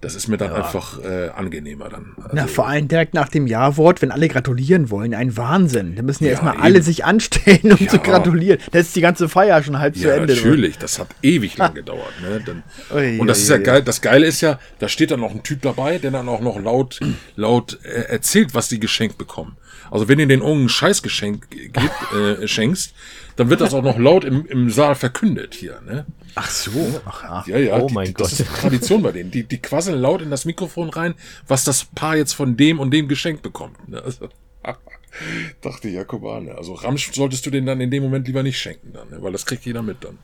das 0.00 0.14
ist 0.14 0.28
mir 0.28 0.38
dann 0.38 0.52
ja. 0.52 0.56
einfach 0.56 0.98
äh, 1.04 1.28
angenehmer 1.28 1.90
dann. 1.90 2.14
Also, 2.16 2.30
Na, 2.32 2.46
vor 2.46 2.66
allem 2.66 2.88
direkt 2.88 3.12
nach 3.12 3.28
dem 3.28 3.46
Ja-Wort, 3.46 4.00
wenn 4.00 4.10
alle 4.10 4.28
gratulieren 4.28 4.88
wollen, 4.88 5.12
ein 5.12 5.36
Wahnsinn. 5.36 5.94
Da 5.94 6.02
müssen 6.02 6.24
ja, 6.24 6.28
ja 6.28 6.32
erstmal 6.32 6.56
alle 6.56 6.80
sich 6.82 7.04
anstellen, 7.04 7.72
um 7.72 7.78
ja. 7.78 7.88
zu 7.88 7.98
gratulieren. 7.98 8.60
Da 8.72 8.78
ist 8.78 8.96
die 8.96 9.02
ganze 9.02 9.28
Feier 9.28 9.62
schon 9.62 9.78
halb 9.78 9.96
zu 9.96 10.10
Ende. 10.10 10.34
Natürlich, 10.34 10.76
oder? 10.76 10.80
das 10.80 10.98
hat 10.98 11.08
ewig 11.22 11.58
lang 11.58 11.74
gedauert. 11.74 12.14
Ne? 12.22 12.40
Dann, 12.44 12.62
ui, 12.94 13.18
und 13.18 13.26
das 13.26 13.38
ui, 13.38 13.42
ist 13.42 13.48
ja 13.50 13.56
ui. 13.56 13.62
geil. 13.62 13.82
Das 13.82 14.00
Geile 14.00 14.26
ist 14.26 14.40
ja, 14.40 14.58
da 14.78 14.88
steht 14.88 15.10
dann 15.10 15.20
noch 15.20 15.32
ein 15.32 15.42
Typ 15.42 15.60
dabei, 15.60 15.98
der 15.98 16.10
dann 16.12 16.28
auch 16.30 16.40
noch 16.40 16.58
laut, 16.58 16.98
laut 17.36 17.78
äh, 17.82 18.04
erzählt, 18.10 18.54
was 18.54 18.68
die 18.68 18.80
geschenkt 18.80 19.18
bekommen. 19.18 19.58
Also 19.90 20.08
wenn 20.08 20.18
ihr 20.18 20.26
den 20.26 20.40
irgendein 20.40 20.68
Scheißgeschenk 20.68 21.46
äh, 21.52 22.46
schenkst, 22.46 22.94
dann 23.40 23.48
wird 23.48 23.62
das 23.62 23.72
auch 23.72 23.82
noch 23.82 23.98
laut 23.98 24.26
im, 24.26 24.44
im 24.44 24.68
Saal 24.68 24.94
verkündet 24.94 25.54
hier. 25.54 25.80
Ne? 25.80 26.04
Ach 26.34 26.50
so. 26.50 27.00
Ach, 27.06 27.46
ja, 27.46 27.56
ja. 27.56 27.78
Oh 27.78 27.86
die, 27.86 27.94
mein 27.94 28.12
das 28.12 28.36
Gott. 28.36 28.40
ist 28.40 28.54
Tradition 28.54 29.02
bei 29.02 29.12
denen. 29.12 29.30
Die, 29.30 29.44
die 29.44 29.56
quasseln 29.56 29.98
laut 29.98 30.20
in 30.20 30.28
das 30.28 30.44
Mikrofon 30.44 30.90
rein, 30.90 31.14
was 31.48 31.64
das 31.64 31.86
Paar 31.86 32.16
jetzt 32.16 32.34
von 32.34 32.58
dem 32.58 32.78
und 32.78 32.90
dem 32.90 33.08
geschenkt 33.08 33.40
bekommt. 33.40 33.88
Ne? 33.88 34.02
Also, 34.02 34.28
dachte 35.62 35.88
ich, 35.88 35.94
ja, 35.94 36.04
guck 36.04 36.22
mal, 36.22 36.42
ne? 36.42 36.54
also 36.54 36.74
Ramsch 36.74 37.12
solltest 37.14 37.46
du 37.46 37.50
den 37.50 37.64
dann 37.64 37.80
in 37.80 37.90
dem 37.90 38.02
Moment 38.02 38.26
lieber 38.26 38.42
nicht 38.42 38.58
schenken, 38.58 38.92
dann, 38.92 39.08
ne? 39.08 39.22
weil 39.22 39.32
das 39.32 39.46
kriegt 39.46 39.64
jeder 39.64 39.80
mit 39.80 40.04
dann. 40.04 40.18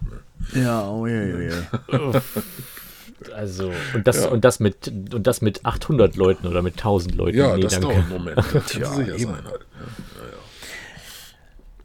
Ne? 0.52 0.62
Ja, 0.62 0.86
oh 0.90 1.06
ja, 1.06 1.22
ja, 1.22 1.40
ja. 1.40 2.22
Also, 3.34 3.72
und 3.94 4.06
das, 4.06 4.24
ja. 4.24 4.28
und 4.28 4.44
das 4.44 4.60
mit, 4.60 4.88
und 4.88 5.26
das 5.26 5.40
mit 5.40 5.64
800 5.64 6.16
Leuten 6.16 6.46
oder 6.46 6.60
mit 6.60 6.74
1000 6.74 7.14
Leuten. 7.14 7.38
Ja, 7.38 7.56
nee, 7.56 7.62
das 7.62 7.72
danke. 7.72 7.88
dauert 7.88 7.98
einen 8.00 8.08
Moment. 8.10 8.38
Das 8.52 8.72
ja, 8.74 8.92
sicher 8.92 9.18
sein 9.18 9.44
halt. 9.46 9.66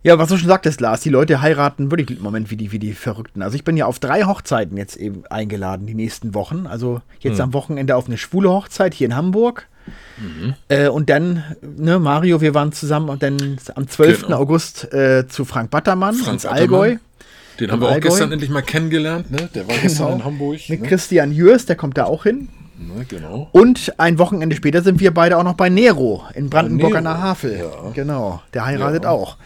Ja, 0.04 0.18
was 0.18 0.30
du 0.30 0.38
schon 0.38 0.48
sagtest, 0.48 0.82
Lars, 0.82 1.02
die 1.02 1.10
Leute 1.10 1.42
heiraten 1.42 1.92
wirklich 1.92 2.18
im 2.18 2.24
Moment 2.24 2.50
wie 2.50 2.58
die, 2.58 2.72
wie 2.72 2.80
die 2.80 2.94
Verrückten. 2.94 3.44
Also 3.44 3.56
ich 3.56 3.64
bin 3.64 3.78
ja 3.78 3.86
auf 3.86 4.00
drei 4.00 4.24
Hochzeiten 4.24 4.76
jetzt 4.76 4.96
eben 4.96 5.24
eingeladen 5.30 5.86
die 5.86 5.94
nächsten 5.94 6.34
Wochen. 6.34 6.66
Also 6.66 7.02
jetzt 7.20 7.38
hm. 7.38 7.46
am 7.46 7.54
Wochenende 7.54 7.96
auf 7.96 8.08
eine 8.08 8.18
schwule 8.18 8.50
Hochzeit 8.50 8.96
hier 8.96 9.06
in 9.06 9.16
Hamburg. 9.16 9.68
Mhm. 10.18 10.54
Äh, 10.68 10.90
und 10.90 11.10
dann, 11.10 11.44
ne, 11.62 12.00
Mario, 12.00 12.42
wir 12.42 12.54
waren 12.54 12.72
zusammen 12.72 13.10
und 13.10 13.24
dann 13.24 13.58
am 13.76 13.88
12. 13.88 14.24
Genau. 14.24 14.38
August 14.38 14.94
äh, 14.94 15.28
zu 15.28 15.46
Frank 15.46 15.72
Battermann 15.72 16.16
Frank 16.16 16.34
ins 16.34 16.44
Battermann. 16.44 16.82
Allgäu. 16.82 16.98
Den 17.60 17.72
haben 17.72 17.82
wir 17.82 17.88
auch 17.88 17.94
Allgäu. 17.94 18.10
gestern 18.10 18.32
endlich 18.32 18.50
mal 18.50 18.62
kennengelernt, 18.62 19.32
ne? 19.32 19.50
Der 19.54 19.68
war 19.68 19.76
genau. 19.76 19.82
gestern 19.82 20.14
in 20.14 20.26
Hamburg. 20.26 20.60
Mit 20.70 20.82
ne? 20.82 20.88
Christian 20.88 21.32
Jürs, 21.32 21.66
der 21.66 21.76
kommt 21.76 21.98
da 21.98 22.06
auch 22.06 22.24
hin. 22.24 22.50
Ne, 22.78 23.06
genau. 23.08 23.50
Und 23.52 24.00
ein 24.00 24.18
Wochenende 24.18 24.56
später 24.56 24.82
sind 24.82 25.00
wir 25.00 25.14
beide 25.14 25.38
auch 25.38 25.44
noch 25.44 25.54
bei 25.54 25.70
Nero 25.70 26.24
in 26.34 26.50
Brandenburg 26.50 26.96
an 26.96 27.04
der 27.04 27.22
Havel. 27.22 27.60
Ja. 27.60 27.92
Genau, 27.94 28.42
der 28.54 28.66
heiratet 28.66 29.04
ja. 29.04 29.12
auch. 29.12 29.38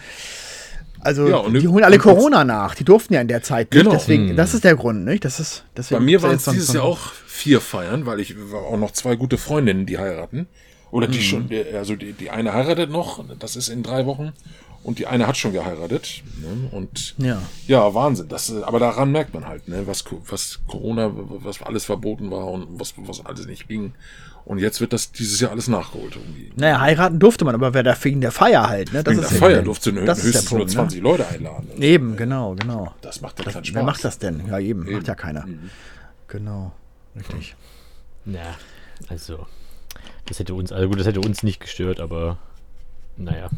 Also 1.06 1.28
ja, 1.28 1.48
die 1.48 1.68
holen 1.68 1.84
alle 1.84 2.00
Corona 2.00 2.44
nach. 2.44 2.74
Die 2.74 2.84
durften 2.84 3.14
ja 3.14 3.22
in 3.22 3.28
der 3.28 3.44
Zeit 3.44 3.72
nicht. 3.72 3.84
Genau. 3.84 3.96
Deswegen, 3.96 4.30
hm. 4.30 4.36
das 4.36 4.56
ist 4.56 4.64
der 4.64 4.76
Grund, 4.76 5.06
nicht? 5.06 5.24
Das 5.24 5.40
ist, 5.40 5.64
deswegen, 5.78 6.00
Bei 6.00 6.06
mir 6.06 6.24
waren 6.24 6.36
es 6.36 6.46
dieses 6.46 6.74
Jahr 6.74 6.84
auch 6.84 7.12
vier 7.28 7.62
Feiern, 7.62 8.08
weil 8.08 8.20
ich 8.20 8.36
war 8.52 8.64
auch 8.64 8.78
noch 8.78 8.90
zwei 8.90 9.16
gute 9.16 9.38
Freundinnen, 9.38 9.86
die 9.86 10.00
heiraten. 10.00 10.48
Oder 10.90 11.08
die 11.08 11.20
mhm. 11.20 11.24
schon, 11.24 11.50
also 11.76 11.96
die, 11.96 12.14
die 12.14 12.32
eine 12.32 12.54
heiratet 12.54 12.90
noch, 12.90 13.24
das 13.38 13.56
ist 13.56 13.70
in 13.70 13.84
drei 13.84 14.08
Wochen. 14.08 14.34
Und 14.82 14.98
die 14.98 15.06
eine 15.06 15.28
hat 15.28 15.38
schon 15.38 15.52
geheiratet. 15.52 16.24
Ne? 16.42 16.70
Und 16.72 17.16
ja. 17.18 17.42
ja, 17.68 17.94
Wahnsinn. 17.94 18.28
Das, 18.28 18.52
aber 18.64 18.80
daran 18.80 19.12
merkt 19.12 19.34
man 19.34 19.48
halt, 19.48 19.68
ne? 19.68 19.86
was, 19.86 20.06
was 20.28 20.60
Corona, 20.68 21.12
was 21.14 21.62
alles 21.62 21.86
verboten 21.86 22.32
war 22.32 22.48
und 22.48 22.80
was, 22.80 22.94
was 22.98 23.26
alles 23.26 23.46
nicht 23.46 23.68
ging. 23.68 23.94
Und 24.46 24.60
jetzt 24.60 24.80
wird 24.80 24.94
das 24.94 25.12
dieses 25.12 25.40
Jahr 25.40 25.52
alles 25.52 25.68
nachgeholt 25.68 26.16
irgendwie. 26.16 26.52
Naja, 26.56 26.80
heiraten 26.80 27.18
durfte 27.18 27.46
man, 27.46 27.56
aber 27.56 27.74
wer 27.74 27.82
da 27.82 27.96
wegen 28.00 28.22
der 28.22 28.32
Feier 28.32 28.70
halt, 28.70 28.94
ne? 28.94 29.04
Das 29.04 29.14
wegen 29.14 29.24
ist 29.24 29.32
der 29.32 29.40
Feier 29.40 29.62
durfte 29.64 29.92
nur, 29.92 30.06
das 30.06 30.22
höchstens 30.22 30.46
Punkt, 30.46 30.66
nur 30.66 30.68
20 30.68 31.02
ne? 31.02 31.10
Leute 31.10 31.28
einladen. 31.28 31.68
Also. 31.72 31.82
Eben, 31.82 32.16
genau, 32.16 32.54
genau. 32.54 32.94
Das 33.02 33.22
macht 33.22 33.40
ja 33.40 33.52
keinen 33.52 33.66
Spaß. 33.66 33.76
Wer 33.76 33.84
macht 33.84 34.04
das 34.04 34.20
denn? 34.20 34.46
Ja, 34.48 34.60
eben, 34.60 34.86
eben. 34.86 34.98
macht 34.98 35.08
ja 35.08 35.16
keiner. 35.16 35.48
Mhm. 35.48 35.72
Genau, 36.28 36.72
richtig. 37.16 37.56
Ja, 38.26 38.56
also, 39.08 39.48
das 40.28 40.38
hätte 40.38 40.54
uns, 40.54 40.72
also 40.72 40.90
gut, 40.90 41.00
das 41.00 41.08
hätte 41.08 41.22
uns 41.22 41.42
nicht 41.42 41.60
gestört, 41.60 42.00
aber 42.00 42.38
naja. 43.18 43.50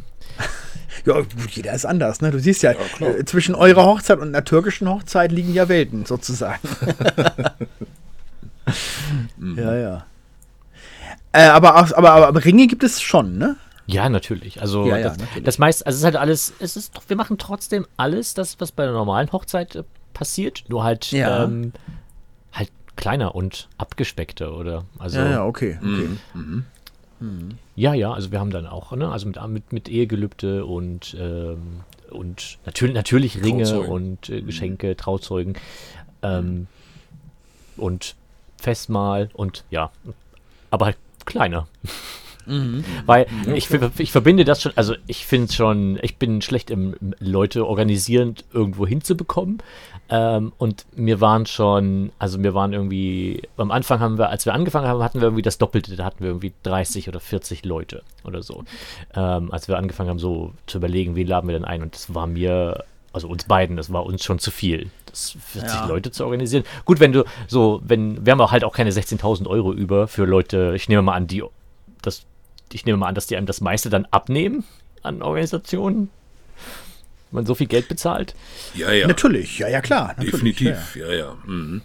ja, 1.06 1.22
jeder 1.50 1.74
ist 1.74 1.86
anders, 1.86 2.22
ne? 2.22 2.32
Du 2.32 2.40
siehst 2.40 2.64
ja, 2.64 2.74
ja 3.00 3.08
äh, 3.08 3.26
zwischen 3.26 3.56
eurer 3.56 3.86
Hochzeit 3.86 4.20
und 4.20 4.30
einer 4.30 4.46
türkischen 4.46 4.88
Hochzeit 4.88 5.34
liegen 5.34 5.54
ja 5.54 5.68
Welten, 5.68 6.06
sozusagen. 6.06 6.60
mhm. 9.36 9.58
Ja, 9.58 9.76
ja. 9.76 10.06
Äh, 11.38 11.50
aber, 11.50 11.76
aber, 11.76 11.96
aber, 11.96 12.28
aber, 12.28 12.46
Ringe 12.46 12.66
gibt 12.66 12.84
es 12.84 13.00
schon, 13.00 13.38
ne? 13.38 13.58
Ja, 13.86 14.10
natürlich. 14.10 14.60
Also 14.60 14.88
ja, 14.88 14.98
ja, 14.98 15.10
das, 15.10 15.18
natürlich. 15.20 15.44
das 15.44 15.60
meiste, 15.60 15.86
also 15.86 15.96
es 15.96 16.00
ist 16.00 16.06
halt 16.06 16.16
alles, 16.16 16.54
es 16.60 16.76
ist 16.76 17.00
wir 17.08 17.16
machen 17.16 17.38
trotzdem 17.38 17.86
alles, 17.96 18.34
das, 18.34 18.60
was 18.60 18.72
bei 18.72 18.84
einer 18.84 18.94
normalen 18.94 19.32
Hochzeit 19.32 19.76
äh, 19.76 19.84
passiert, 20.14 20.64
nur 20.68 20.84
halt, 20.84 21.12
ja. 21.12 21.44
ähm, 21.44 21.74
halt 22.52 22.72
kleiner 22.96 23.36
und 23.36 23.70
abgespeckter, 23.78 24.58
oder? 24.58 24.86
Also, 24.98 25.20
ja, 25.20 25.30
ja, 25.30 25.46
okay. 25.46 25.78
okay. 25.80 25.88
Mhm. 25.88 26.20
mhm. 26.34 26.66
Mhm. 27.20 27.58
Ja, 27.76 27.94
ja, 27.94 28.12
also 28.14 28.32
wir 28.32 28.40
haben 28.40 28.52
dann 28.52 28.68
auch, 28.68 28.92
ne, 28.94 29.10
also 29.10 29.28
mit, 29.28 29.40
mit, 29.48 29.74
mit 29.74 29.90
Ehegelübde 29.90 30.66
und, 30.66 31.16
ähm, 31.20 31.82
und 32.10 32.58
natürlich, 32.66 32.96
natürlich 32.96 33.44
Ringe 33.44 33.64
Trauzeugen. 33.64 33.92
und 33.92 34.30
äh, 34.30 34.42
Geschenke, 34.42 34.90
mhm. 34.90 34.98
Trauzeugen 34.98 35.56
ähm, 36.24 36.68
und 37.76 38.16
Festmahl 38.58 39.30
und 39.34 39.64
ja, 39.70 39.92
aber 40.72 40.88
halt 40.88 40.98
kleiner. 41.28 41.68
Mhm. 42.48 42.84
Weil 43.06 43.28
ja, 43.46 43.54
ich, 43.54 43.70
ich 43.98 44.12
verbinde 44.12 44.46
das 44.46 44.62
schon, 44.62 44.72
also 44.76 44.96
ich 45.06 45.26
finde 45.26 45.52
schon, 45.52 46.00
ich 46.02 46.18
bin 46.18 46.42
schlecht 46.42 46.72
im 46.72 46.96
Leute 47.20 47.68
organisierend 47.68 48.46
irgendwo 48.54 48.88
hinzubekommen. 48.88 49.60
Ähm, 50.10 50.54
und 50.58 50.86
mir 50.96 51.20
waren 51.20 51.46
schon, 51.46 52.12
also 52.18 52.38
mir 52.38 52.54
waren 52.54 52.72
irgendwie, 52.72 53.42
am 53.58 53.72
Anfang 53.72 54.00
haben 54.00 54.18
wir, 54.18 54.30
als 54.30 54.46
wir 54.46 54.54
angefangen 54.54 54.88
haben, 54.88 55.04
hatten 55.04 55.20
wir 55.20 55.26
irgendwie 55.28 55.42
das 55.42 55.58
Doppelte, 55.58 55.96
da 55.98 56.06
hatten 56.06 56.22
wir 56.22 56.30
irgendwie 56.30 56.54
30 56.64 57.10
oder 57.10 57.20
40 57.20 57.66
Leute 57.66 58.04
oder 58.24 58.42
so. 58.42 58.64
Ähm, 59.14 59.52
als 59.52 59.68
wir 59.68 59.78
angefangen 59.78 60.10
haben, 60.10 60.20
so 60.20 60.54
zu 60.66 60.78
überlegen, 60.78 61.16
wen 61.16 61.28
laden 61.28 61.50
wir 61.50 61.54
denn 61.54 61.66
ein. 61.66 61.82
Und 61.82 61.94
das 61.94 62.14
war 62.14 62.28
mir, 62.28 62.86
also 63.12 63.28
uns 63.28 63.44
beiden, 63.44 63.76
das 63.76 63.92
war 63.92 64.06
uns 64.06 64.24
schon 64.24 64.40
zu 64.40 64.52
viel. 64.52 64.90
Das 65.10 65.36
40 65.54 65.70
ja. 65.70 65.86
Leute 65.88 66.12
zu 66.12 66.24
organisieren. 66.24 66.64
Gut, 66.86 67.00
wenn 67.00 67.12
du 67.12 67.24
so, 67.48 67.82
wenn, 67.84 68.26
wir 68.26 68.32
haben 68.32 68.42
auch 68.42 68.52
halt 68.52 68.64
auch 68.64 68.76
keine 68.76 68.92
16.000 68.92 69.48
Euro 69.48 69.74
über 69.74 70.08
für 70.08 70.26
Leute, 70.26 70.74
ich 70.76 70.90
nehme 70.90 71.02
mal 71.02 71.14
an, 71.14 71.28
die, 71.28 71.44
das, 72.02 72.24
ich 72.72 72.86
nehme 72.86 72.98
mal 72.98 73.08
an, 73.08 73.16
dass 73.16 73.28
die 73.28 73.38
einem 73.38 73.48
das 73.48 73.62
meiste 73.62 73.90
dann 73.90 74.06
abnehmen 74.06 74.64
an 75.04 75.22
Organisationen 75.22 76.10
man 77.32 77.46
so 77.46 77.56
viel 77.56 77.68
Geld 77.68 77.88
bezahlt? 77.88 78.36
Ja, 78.74 78.92
ja. 78.92 79.08
Natürlich, 79.08 79.60
ja, 79.60 79.68
ja, 79.68 79.82
klar. 79.82 80.16
Definitiv, 80.20 80.96
ja, 80.96 81.08
ja. 81.08 81.14
ja. 81.14 81.38
Mhm. 81.46 81.82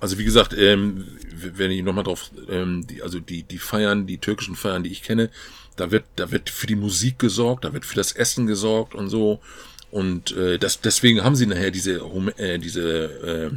Also 0.00 0.18
wie 0.18 0.24
gesagt, 0.24 0.52
ähm, 0.52 1.06
wenn 1.32 1.70
ich 1.70 1.82
nochmal 1.82 2.04
drauf, 2.04 2.30
ähm, 2.50 2.86
die, 2.86 3.02
also 3.02 3.20
die, 3.20 3.42
die 3.42 3.58
Feiern, 3.58 4.06
die 4.06 4.18
türkischen 4.18 4.56
Feiern, 4.56 4.82
die 4.82 4.90
ich 4.90 5.02
kenne, 5.02 5.30
da 5.76 5.90
wird, 5.90 6.04
da 6.16 6.30
wird 6.30 6.50
für 6.50 6.66
die 6.66 6.76
Musik 6.76 7.18
gesorgt, 7.18 7.64
da 7.64 7.72
wird 7.72 7.84
für 7.84 7.96
das 7.96 8.12
Essen 8.12 8.46
gesorgt 8.46 8.94
und 8.94 9.08
so. 9.08 9.40
Und 9.94 10.36
äh, 10.36 10.58
das, 10.58 10.80
deswegen 10.80 11.22
haben 11.22 11.36
sie 11.36 11.46
nachher 11.46 11.70
diese, 11.70 12.00
äh, 12.36 12.58
diese 12.58 13.04
äh, 13.04 13.50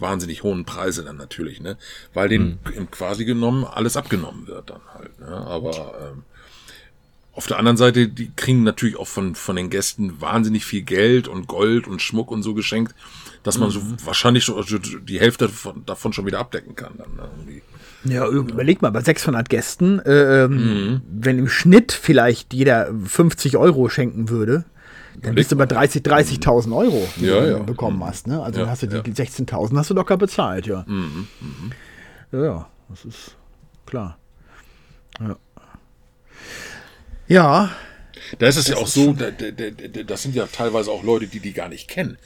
wahnsinnig 0.00 0.42
hohen 0.42 0.64
Preise 0.64 1.04
dann 1.04 1.16
natürlich, 1.16 1.60
ne? 1.60 1.76
Weil 2.12 2.28
denen 2.28 2.58
mhm. 2.64 2.90
quasi 2.90 3.24
genommen 3.24 3.64
alles 3.64 3.96
abgenommen 3.96 4.48
wird 4.48 4.70
dann 4.70 4.80
halt. 4.92 5.20
Ne? 5.20 5.28
Aber 5.28 5.94
ähm, 6.02 6.22
auf 7.32 7.46
der 7.46 7.60
anderen 7.60 7.76
Seite, 7.76 8.08
die 8.08 8.32
kriegen 8.34 8.64
natürlich 8.64 8.96
auch 8.96 9.06
von, 9.06 9.36
von 9.36 9.54
den 9.54 9.70
Gästen 9.70 10.20
wahnsinnig 10.20 10.64
viel 10.64 10.82
Geld 10.82 11.28
und 11.28 11.46
Gold 11.46 11.86
und 11.86 12.02
Schmuck 12.02 12.32
und 12.32 12.42
so 12.42 12.54
geschenkt, 12.54 12.92
dass 13.44 13.58
man 13.58 13.68
mhm. 13.68 13.72
so 13.72 13.80
wahrscheinlich 14.04 14.44
so, 14.46 14.60
die 14.60 15.20
Hälfte 15.20 15.46
davon, 15.46 15.86
davon 15.86 16.12
schon 16.12 16.26
wieder 16.26 16.40
abdecken 16.40 16.74
kann. 16.74 16.94
Dann, 16.98 17.14
ne? 17.14 18.12
Ja, 18.12 18.26
überleg 18.26 18.82
mal, 18.82 18.90
bei 18.90 19.00
600 19.00 19.48
Gästen, 19.48 20.00
äh, 20.00 20.42
ähm, 20.42 21.02
wenn 21.08 21.38
im 21.38 21.48
Schnitt 21.48 21.92
vielleicht 21.92 22.52
jeder 22.52 22.92
50 23.06 23.56
Euro 23.58 23.88
schenken 23.88 24.28
würde, 24.28 24.64
dann 25.22 25.34
bist 25.34 25.52
du 25.52 25.56
bei 25.56 25.66
30, 25.66 26.02
30.000 26.02 26.76
Euro, 26.76 27.06
die 27.16 27.26
Ja, 27.26 27.40
du 27.40 27.50
ja. 27.50 27.58
bekommen 27.60 28.02
hast. 28.04 28.26
Ne? 28.26 28.42
Also 28.42 28.58
Ja, 28.58 28.64
dann 28.64 28.70
hast 28.72 28.82
du 28.82 28.86
die 28.88 28.96
ja. 28.96 29.02
16.000 29.02 29.76
hast 29.76 29.90
du 29.90 29.94
locker 29.94 30.16
bezahlt, 30.16 30.66
ja. 30.66 30.84
Mhm. 30.86 31.26
Ja, 32.32 32.44
ja, 32.44 32.66
das 32.88 33.04
ist 33.04 33.36
klar. 33.86 34.18
Ja. 35.20 35.36
Ja, 37.26 37.70
Da 38.38 38.46
ist 38.46 38.56
es 38.56 38.68
ja 38.68 38.76
auch 38.76 38.86
so, 38.86 39.12
da, 39.12 39.30
da, 39.30 39.50
da, 39.50 39.70
da- 39.70 40.02
das 40.02 40.22
sind 40.22 40.34
ja 40.34 40.46
teilweise 40.46 40.90
auch 40.90 41.02
Leute, 41.02 41.26
die 41.26 41.40
die 41.40 41.52
gar 41.52 41.68
nicht 41.68 41.88
kennen. 41.88 42.16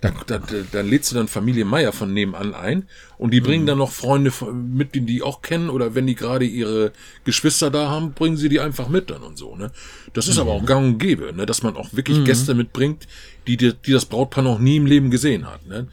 Da, 0.00 0.10
da, 0.26 0.38
da, 0.38 0.56
dann 0.72 0.88
lädst 0.88 1.10
du 1.10 1.14
dann 1.14 1.28
Familie 1.28 1.64
Meier 1.64 1.92
von 1.92 2.12
nebenan 2.12 2.54
ein 2.54 2.86
und 3.16 3.32
die 3.32 3.40
bringen 3.40 3.64
dann 3.66 3.78
noch 3.78 3.90
Freunde 3.92 4.30
mit, 4.52 4.94
die 4.94 5.00
die 5.00 5.22
auch 5.22 5.40
kennen 5.40 5.70
oder 5.70 5.94
wenn 5.94 6.06
die 6.06 6.14
gerade 6.14 6.44
ihre 6.44 6.92
Geschwister 7.24 7.70
da 7.70 7.88
haben, 7.88 8.12
bringen 8.12 8.36
sie 8.36 8.48
die 8.50 8.60
einfach 8.60 8.88
mit 8.88 9.08
dann 9.10 9.22
und 9.22 9.38
so. 9.38 9.56
Ne? 9.56 9.70
Das 10.12 10.28
ist 10.28 10.38
aber 10.38 10.52
auch 10.52 10.66
gang 10.66 10.84
und 10.86 10.98
gäbe, 10.98 11.32
ne? 11.32 11.46
dass 11.46 11.62
man 11.62 11.76
auch 11.76 11.94
wirklich 11.94 12.24
Gäste 12.24 12.52
mitbringt, 12.54 13.06
die, 13.46 13.56
die, 13.56 13.72
die 13.72 13.92
das 13.92 14.04
Brautpaar 14.04 14.44
noch 14.44 14.58
nie 14.58 14.76
im 14.76 14.86
Leben 14.86 15.10
gesehen 15.10 15.46
hat. 15.46 15.66
Ne? 15.66 15.86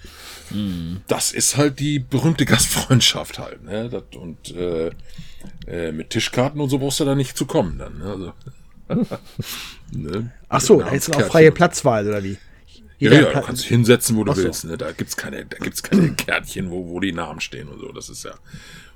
Das 1.07 1.32
ist 1.32 1.55
halt 1.57 1.80
die 1.80 1.99
berühmte 1.99 2.45
Gastfreundschaft 2.53 3.39
halt. 3.39 3.64
Ne? 3.64 3.89
Das, 3.89 4.03
und 4.20 4.53
äh, 4.55 4.91
äh, 5.68 5.91
mit 5.93 6.09
Tischkarten 6.09 6.59
und 6.59 6.70
so 6.70 6.78
brauchst 6.80 6.99
du 6.99 7.05
da 7.05 7.16
nicht 7.16 7.38
zu 7.38 7.45
kommen 7.45 7.78
dann. 7.78 7.97
Ne? 7.99 8.05
Also, 8.05 8.34
ne? 9.91 10.32
ach 10.50 10.62
so, 10.62 10.80
da 10.82 10.89
ist 10.89 11.16
auch 11.16 11.22
freie 11.24 11.52
Platzwahl, 11.52 12.08
oder 12.08 12.24
wie? 12.24 12.38
Ja, 13.00 13.10
Jeder 13.12 13.16
ja, 13.16 13.22
du 13.26 13.32
Pla- 13.32 13.41
kannst 13.41 13.64
dich 13.64 13.70
hinsetzen, 13.70 14.16
wo 14.16 14.24
du 14.24 14.32
Ach 14.32 14.36
so. 14.36 14.44
willst. 14.44 14.66
Ne? 14.66 14.78
Da 14.78 14.91
gibt's 14.91 15.18
keine, 15.18 15.46
da 15.46 15.58
gibt's 15.58 15.84
keine 15.84 16.14
Kärtchen, 16.16 16.70
wo, 16.72 16.88
wo 16.88 17.00
die 17.00 17.12
Namen 17.12 17.41
stehen 17.41 17.68
und 17.68 17.80
so. 17.80 17.91
Das 17.91 18.08
ist 18.10 18.24
ja 18.24 18.32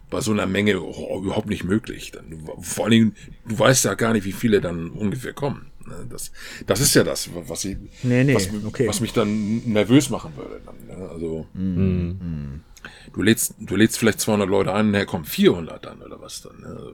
bei 0.09 0.21
so 0.21 0.31
einer 0.31 0.45
Menge 0.45 0.81
oh, 0.81 1.21
überhaupt 1.21 1.47
nicht 1.49 1.63
möglich. 1.65 2.11
Dann, 2.11 2.29
du- 2.29 2.61
vor 2.61 2.85
allen 2.85 2.91
Dingen, 2.91 3.15
du 3.47 3.59
weißt 3.59 3.83
ja 3.85 3.95
gar 3.95 4.13
nicht, 4.13 4.23
wie 4.23 4.31
viele 4.31 4.61
dann 4.61 4.91
ungefähr 4.91 5.33
kommen. 5.33 5.71
Ne? 5.85 6.05
Das, 6.09 6.31
das 6.67 6.79
ist 6.79 6.93
ja 6.95 7.03
das, 7.03 7.29
was, 7.33 7.65
ich, 7.65 7.77
Nee, 8.03 8.23
nee, 8.23 8.33
was, 8.35 8.47
okay. 8.65 8.87
was 8.87 9.01
mich 9.01 9.11
dann 9.13 9.63
nervös 9.65 10.09
machen 10.09 10.31
würde. 10.37 10.61
Dann, 10.65 10.97
ne? 10.99 11.09
Also, 11.09 11.47
du 13.13 13.21
lädst, 13.21 13.55
du 13.59 13.75
lädst 13.75 13.97
vielleicht 13.97 14.21
200 14.21 14.47
Leute 14.47 14.73
ein, 14.73 14.91
nachher 14.91 15.05
kommen 15.05 15.25
400 15.25 15.85
dann 15.85 16.01
oder 16.01 16.21
was 16.21 16.41
dann. 16.43 16.59
Ne? 16.61 16.93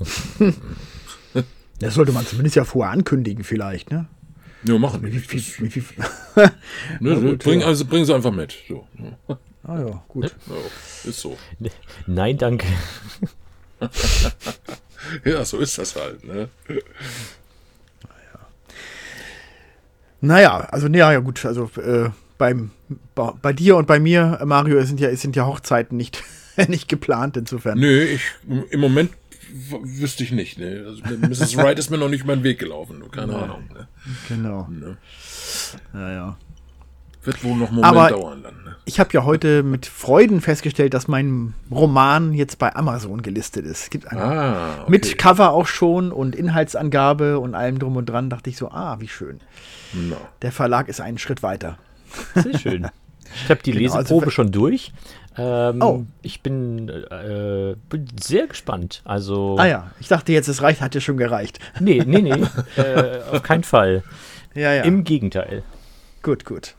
Das 1.80 1.94
sollte 1.94 2.12
man 2.12 2.26
zumindest 2.26 2.56
ja 2.56 2.64
vorher 2.64 2.92
ankündigen, 2.92 3.44
vielleicht, 3.44 3.90
ne? 3.90 4.06
Ja, 4.64 4.78
machen 4.78 5.02
Wie 5.02 5.10
gut, 7.20 7.44
bring, 7.44 7.60
ja. 7.60 7.66
also, 7.66 7.84
bring 7.84 8.04
sie 8.04 8.14
einfach 8.14 8.32
mit. 8.32 8.56
So. 8.66 8.86
ah 9.64 9.78
ja, 9.78 10.02
gut. 10.08 10.34
Ja, 10.46 11.10
ist 11.10 11.20
so. 11.20 11.36
Nein, 12.06 12.38
danke. 12.38 12.66
Ja, 15.24 15.44
so 15.44 15.58
ist 15.58 15.76
das 15.76 15.96
halt. 15.96 16.24
Ne? 16.24 16.48
Naja, 20.20 20.60
also 20.70 20.88
ja, 20.88 21.12
ja 21.12 21.18
gut, 21.18 21.44
also 21.44 21.70
äh, 21.76 22.08
beim, 22.38 22.70
bei, 23.14 23.32
bei 23.42 23.52
dir 23.52 23.76
und 23.76 23.86
bei 23.86 24.00
mir, 24.00 24.40
Mario, 24.44 24.82
sind 24.84 24.98
ja, 24.98 25.14
sind 25.14 25.36
ja 25.36 25.46
Hochzeiten 25.46 25.98
nicht, 25.98 26.22
nicht 26.68 26.88
geplant, 26.88 27.36
insofern. 27.36 27.78
Nö, 27.78 28.02
ich, 28.02 28.22
im 28.70 28.80
Moment 28.80 29.12
wüsste 29.54 30.24
ich 30.24 30.32
nicht. 30.32 30.58
Ne? 30.58 30.84
Also, 30.86 31.02
Mrs. 31.16 31.56
Wright 31.56 31.78
ist 31.78 31.90
mir 31.90 31.98
noch 31.98 32.08
nicht 32.08 32.24
meinen 32.26 32.42
Weg 32.42 32.58
gelaufen. 32.58 33.02
Keine 33.12 33.34
Ahnung. 33.36 33.64
Ne? 33.72 33.86
Genau. 34.28 34.66
Ne? 34.70 34.96
Ja, 35.92 36.12
ja. 36.12 36.36
Wird 37.22 37.42
wohl 37.42 37.56
noch 37.56 37.68
einen 37.68 37.76
Moment 37.76 37.96
Aber- 37.96 38.08
dauern 38.10 38.42
dann. 38.42 38.54
Ne? 38.64 38.76
Ich 38.86 39.00
habe 39.00 39.08
ja 39.14 39.24
heute 39.24 39.62
mit 39.62 39.86
Freuden 39.86 40.42
festgestellt, 40.42 40.92
dass 40.92 41.08
mein 41.08 41.54
Roman 41.70 42.34
jetzt 42.34 42.58
bei 42.58 42.74
Amazon 42.76 43.22
gelistet 43.22 43.64
ist. 43.64 43.84
Es 43.84 43.90
gibt 43.90 44.08
einen 44.08 44.20
Ah, 44.20 44.80
okay. 44.82 44.90
mit 44.90 45.16
Cover 45.16 45.52
auch 45.52 45.66
schon 45.66 46.12
und 46.12 46.36
Inhaltsangabe 46.36 47.38
und 47.38 47.54
allem 47.54 47.78
drum 47.78 47.96
und 47.96 48.04
dran. 48.06 48.28
Dachte 48.28 48.50
ich 48.50 48.58
so, 48.58 48.70
ah, 48.70 49.00
wie 49.00 49.08
schön. 49.08 49.40
Na. 49.94 50.16
Der 50.42 50.52
Verlag 50.52 50.88
ist 50.88 51.00
einen 51.00 51.16
Schritt 51.16 51.42
weiter. 51.42 51.78
Sehr 52.34 52.58
schön. 52.58 52.88
Ich 53.44 53.50
habe 53.50 53.62
die 53.62 53.72
Genau, 53.72 53.84
also 53.86 53.98
Leseprobe 53.98 54.26
wenn- 54.26 54.30
schon 54.32 54.52
durch. 54.52 54.92
Ähm, 55.36 55.82
Oh. 55.82 56.04
Ich 56.22 56.42
bin, 56.42 56.88
äh, 56.88 57.74
bin 57.88 58.06
sehr 58.22 58.46
gespannt. 58.46 59.02
Also, 59.04 59.56
Ah 59.58 59.66
ja, 59.66 59.90
ich 59.98 60.06
dachte 60.06 60.32
jetzt, 60.32 60.46
es 60.46 60.62
reicht, 60.62 60.80
hat 60.80 60.94
ja 60.94 61.00
schon 61.00 61.16
gereicht. 61.16 61.58
nee, 61.80 62.02
nee, 62.06 62.20
nee, 62.22 62.30
äh, 62.80 63.20
auf 63.32 63.42
keinen 63.42 63.64
Fall. 63.64 64.04
Ja, 64.54 64.72
ja. 64.72 64.82
Im 64.84 65.02
Gegenteil. 65.02 65.64
gut, 66.22 66.44
gut. 66.44 66.74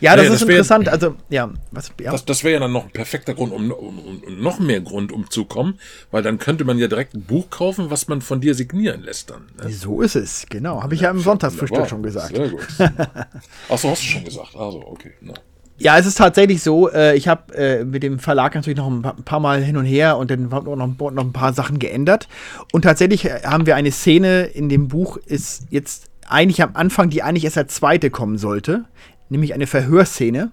Ja, 0.00 0.16
das 0.16 0.24
Naja, 0.24 0.34
ist 0.34 0.40
das 0.42 0.48
wär- 0.48 0.56
interessant. 0.56 0.88
Also, 0.88 1.14
ja, 1.28 1.50
was, 1.70 1.92
ja. 2.00 2.10
Das, 2.10 2.24
das 2.24 2.42
wäre 2.42 2.54
ja 2.54 2.58
dann 2.60 2.72
noch 2.72 2.82
ein 2.86 2.90
perfekter 2.90 3.32
Grund, 3.34 3.52
um, 3.52 3.70
um, 3.70 3.98
um 4.26 4.40
noch 4.42 4.58
mehr 4.58 4.80
Grund, 4.80 5.12
um 5.12 5.30
zu 5.30 5.44
kommen, 5.44 5.78
weil 6.10 6.24
dann 6.24 6.38
könnte 6.38 6.64
man 6.64 6.76
ja 6.78 6.88
direkt 6.88 7.14
ein 7.14 7.22
Buch 7.22 7.48
kaufen, 7.48 7.90
was 7.90 8.08
man 8.08 8.20
von 8.22 8.40
dir 8.40 8.56
signieren 8.56 9.02
lässt 9.02 9.30
dann. 9.30 9.46
Ne? 9.62 9.70
so 9.70 10.02
ist 10.02 10.16
es, 10.16 10.46
genau. 10.50 10.82
Habe 10.82 10.96
ich 10.96 11.02
ja 11.02 11.10
im 11.12 11.20
Sonntagsfrühstück 11.20 11.86
schon 11.88 12.02
gesagt. 12.02 12.34
Sehr 12.34 12.48
gut. 12.48 12.66
Achso, 13.68 13.88
hast 13.90 14.02
du 14.02 14.06
schon 14.06 14.24
gesagt. 14.24 14.56
Also, 14.56 14.84
okay. 14.84 15.12
Na. 15.20 15.34
Ja, 15.82 15.96
es 15.98 16.04
ist 16.04 16.18
tatsächlich 16.18 16.62
so, 16.62 16.90
äh, 16.90 17.16
ich 17.16 17.26
habe 17.26 17.54
äh, 17.54 17.84
mit 17.84 18.02
dem 18.02 18.18
Verlag 18.18 18.54
natürlich 18.54 18.76
noch 18.76 18.86
ein 18.86 19.00
pa- 19.00 19.14
ein 19.16 19.22
paar 19.22 19.40
Mal 19.40 19.62
hin 19.62 19.78
und 19.78 19.86
her 19.86 20.18
und 20.18 20.30
dann 20.30 20.52
wurden 20.52 20.78
noch, 20.78 20.86
noch, 20.86 21.10
noch 21.10 21.24
ein 21.24 21.32
paar 21.32 21.54
Sachen 21.54 21.78
geändert. 21.78 22.28
Und 22.70 22.82
tatsächlich 22.82 23.24
äh, 23.24 23.40
haben 23.44 23.64
wir 23.64 23.76
eine 23.76 23.90
Szene 23.90 24.42
in 24.42 24.68
dem 24.68 24.88
Buch, 24.88 25.16
ist 25.24 25.62
jetzt 25.70 26.10
eigentlich 26.28 26.62
am 26.62 26.72
Anfang, 26.74 27.08
die 27.08 27.22
eigentlich 27.22 27.44
erst 27.44 27.56
als 27.56 27.74
zweite 27.74 28.10
kommen 28.10 28.36
sollte, 28.36 28.84
nämlich 29.30 29.54
eine 29.54 29.66
Verhörszene. 29.66 30.50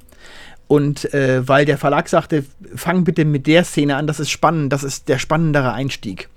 Und 0.69 1.13
äh, 1.13 1.45
weil 1.45 1.65
der 1.65 1.77
Verlag 1.77 2.07
sagte, 2.07 2.45
fang 2.75 3.03
bitte 3.03 3.25
mit 3.25 3.47
der 3.47 3.65
Szene 3.65 3.97
an, 3.97 4.07
das 4.07 4.21
ist 4.21 4.29
spannend, 4.29 4.71
das 4.71 4.85
ist 4.85 5.09
der 5.09 5.19
spannendere 5.19 5.73
Einstieg. 5.73 6.29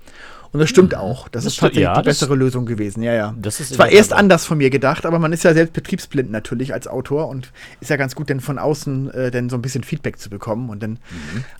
Und 0.53 0.59
das 0.59 0.69
stimmt 0.69 0.95
auch. 0.95 1.29
Das, 1.29 1.45
Das 1.45 1.53
ist 1.53 1.59
tatsächlich 1.59 1.83
ja, 1.83 1.95
die 2.01 2.03
bessere 2.05 2.35
Lösung 2.35 2.65
gewesen. 2.65 3.01
Ja, 3.03 3.13
ja. 3.13 3.33
Das 3.39 3.61
ist 3.61 3.71
es 3.71 3.79
war 3.79 3.87
erst 3.87 4.11
anders 4.11 4.45
von 4.45 4.57
mir 4.57 4.69
gedacht, 4.69 5.05
aber 5.05 5.17
man 5.17 5.31
ist 5.31 5.43
ja 5.43 5.53
selbst 5.53 5.71
betriebsblind 5.73 6.29
natürlich 6.29 6.73
als 6.73 6.87
Autor 6.87 7.29
und 7.29 7.53
ist 7.79 7.89
ja 7.89 7.95
ganz 7.95 8.15
gut, 8.15 8.27
denn 8.27 8.41
von 8.41 8.59
außen 8.59 9.11
äh, 9.11 9.31
dann 9.31 9.49
so 9.49 9.55
ein 9.55 9.61
bisschen 9.61 9.83
Feedback 9.83 10.19
zu 10.19 10.29
bekommen. 10.29 10.69
Und 10.69 10.83
dann 10.83 10.99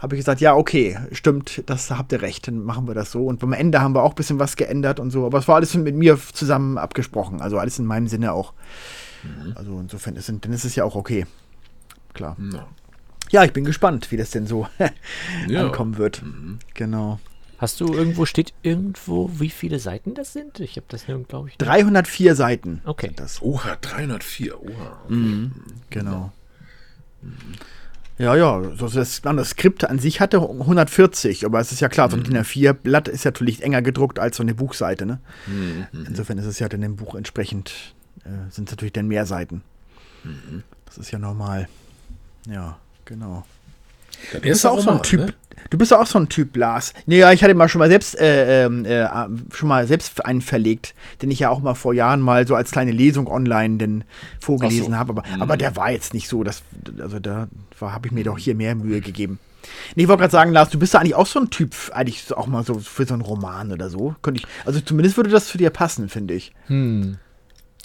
habe 0.01 0.15
ich 0.15 0.19
gesagt, 0.19 0.41
ja, 0.41 0.55
okay, 0.55 0.99
stimmt, 1.13 1.63
das 1.67 1.89
habt 1.89 2.11
ihr 2.11 2.21
recht, 2.21 2.47
dann 2.47 2.59
machen 2.63 2.85
wir 2.87 2.93
das 2.93 3.11
so. 3.11 3.25
Und 3.25 3.39
beim 3.39 3.53
Ende 3.53 3.79
haben 3.79 3.95
wir 3.95 4.03
auch 4.03 4.11
ein 4.11 4.15
bisschen 4.15 4.39
was 4.39 4.57
geändert 4.57 4.99
und 4.99 5.11
so. 5.11 5.25
Aber 5.25 5.37
es 5.37 5.47
war 5.47 5.55
alles 5.55 5.73
mit 5.73 5.95
mir 5.95 6.19
zusammen 6.33 6.77
abgesprochen. 6.77 7.41
Also 7.41 7.59
alles 7.59 7.79
in 7.79 7.85
meinem 7.85 8.07
Sinne 8.07 8.33
auch. 8.33 8.53
Also 9.55 9.79
insofern 9.79 10.15
ist, 10.17 10.27
dann 10.27 10.51
ist 10.51 10.65
es 10.65 10.75
ja 10.75 10.83
auch 10.83 10.95
okay. 10.95 11.25
Klar. 12.13 12.35
Na. 12.37 12.67
Ja, 13.29 13.45
ich 13.45 13.53
bin 13.53 13.63
gespannt, 13.63 14.11
wie 14.11 14.17
das 14.17 14.31
denn 14.31 14.47
so 14.47 14.67
Ja. 15.47 15.61
ankommen 15.61 15.97
wird. 15.97 16.23
Genau. 16.73 17.19
Hast 17.61 17.79
du 17.79 17.93
irgendwo, 17.93 18.25
steht 18.25 18.55
irgendwo, 18.63 19.29
wie 19.35 19.51
viele 19.51 19.77
Seiten 19.77 20.15
das 20.15 20.33
sind? 20.33 20.59
Ich 20.59 20.77
habe 20.77 20.87
das, 20.89 21.05
glaube 21.27 21.47
ich, 21.47 21.59
nicht. 21.59 21.61
304 21.61 22.33
Seiten. 22.33 22.81
Okay. 22.85 23.11
sind 23.11 23.15
Das. 23.15 23.39
Oha, 23.43 23.77
304. 23.79 24.59
Oha. 24.59 25.01
Okay. 25.05 25.13
Mhm. 25.13 25.51
Genau. 25.91 26.31
Ja, 28.17 28.35
ja, 28.35 28.63
so 28.75 28.87
das, 28.87 29.21
das 29.21 29.49
Skript 29.51 29.83
an 29.83 29.99
sich 29.99 30.19
hatte 30.19 30.37
140, 30.41 31.45
aber 31.45 31.59
es 31.59 31.71
ist 31.71 31.81
ja 31.81 31.89
klar, 31.89 32.09
so 32.09 32.17
ein 32.17 32.23
DIN 32.23 32.35
A4-Blatt 32.37 33.07
ist 33.07 33.25
ja 33.25 33.29
natürlich 33.29 33.61
enger 33.61 33.83
gedruckt 33.83 34.17
als 34.17 34.37
so 34.37 34.43
eine 34.43 34.55
Buchseite. 34.55 35.05
Ne? 35.05 35.19
Insofern 35.91 36.39
ist 36.39 36.45
es 36.45 36.57
ja 36.57 36.67
dann 36.67 36.81
im 36.81 36.95
Buch 36.95 37.13
entsprechend, 37.13 37.93
äh, 38.23 38.29
sind 38.49 38.69
es 38.69 38.71
natürlich 38.71 38.93
dann 38.93 39.07
mehr 39.07 39.27
Seiten. 39.27 39.61
Das 40.85 40.97
ist 40.97 41.11
ja 41.11 41.19
normal. 41.19 41.67
Ja, 42.47 42.79
genau. 43.05 43.45
Du 44.31 44.39
bist 44.39 44.45
erster 44.45 44.71
auch 44.71 44.79
so 44.79 44.89
ein 44.89 44.97
Roman, 44.97 45.03
Typ. 45.03 45.19
Ne? 45.21 45.33
Du 45.69 45.77
bist 45.77 45.93
auch 45.93 46.05
so 46.05 46.19
ein 46.19 46.27
Typ, 46.27 46.55
Lars. 46.57 46.93
Naja, 47.05 47.31
ich 47.31 47.43
hatte 47.43 47.53
mal 47.53 47.69
schon 47.69 47.79
mal 47.79 47.89
selbst 47.89 48.19
äh, 48.19 48.65
ähm, 48.65 48.85
äh, 48.85 49.07
schon 49.53 49.69
mal 49.69 49.87
selbst 49.87 50.25
einen 50.25 50.41
verlegt, 50.41 50.93
den 51.21 51.31
ich 51.31 51.39
ja 51.39 51.49
auch 51.49 51.61
mal 51.61 51.75
vor 51.75 51.93
Jahren 51.93 52.19
mal 52.19 52.45
so 52.45 52.55
als 52.55 52.71
kleine 52.71 52.91
Lesung 52.91 53.27
online 53.27 53.77
denn 53.77 54.03
vorgelesen 54.41 54.91
so. 54.91 54.95
habe. 54.95 55.11
Aber, 55.11 55.23
aber 55.39 55.57
der 55.57 55.75
war 55.75 55.91
jetzt 55.91 56.13
nicht 56.13 56.27
so. 56.27 56.43
Das, 56.43 56.63
also 56.99 57.19
da 57.19 57.47
habe 57.79 58.07
ich 58.07 58.11
mir 58.11 58.23
doch 58.23 58.37
hier 58.37 58.55
mehr 58.55 58.75
Mühe 58.75 59.01
gegeben. 59.01 59.39
Nee, 59.95 60.03
ich 60.03 60.09
wollte 60.09 60.21
gerade 60.21 60.31
sagen, 60.31 60.51
Lars, 60.51 60.69
du 60.69 60.79
bist 60.79 60.93
ja 60.93 60.99
eigentlich 60.99 61.15
auch 61.15 61.27
so 61.27 61.39
ein 61.39 61.49
Typ, 61.49 61.75
eigentlich 61.93 62.33
auch 62.33 62.47
mal 62.47 62.63
so 62.63 62.79
für 62.79 63.05
so 63.05 63.13
einen 63.13 63.21
Roman 63.21 63.71
oder 63.71 63.89
so. 63.89 64.15
Könnte 64.21 64.41
ich, 64.41 64.47
also 64.65 64.79
zumindest 64.81 65.17
würde 65.17 65.29
das 65.29 65.47
zu 65.47 65.57
dir 65.57 65.69
passen, 65.69 66.09
finde 66.09 66.33
ich. 66.33 66.53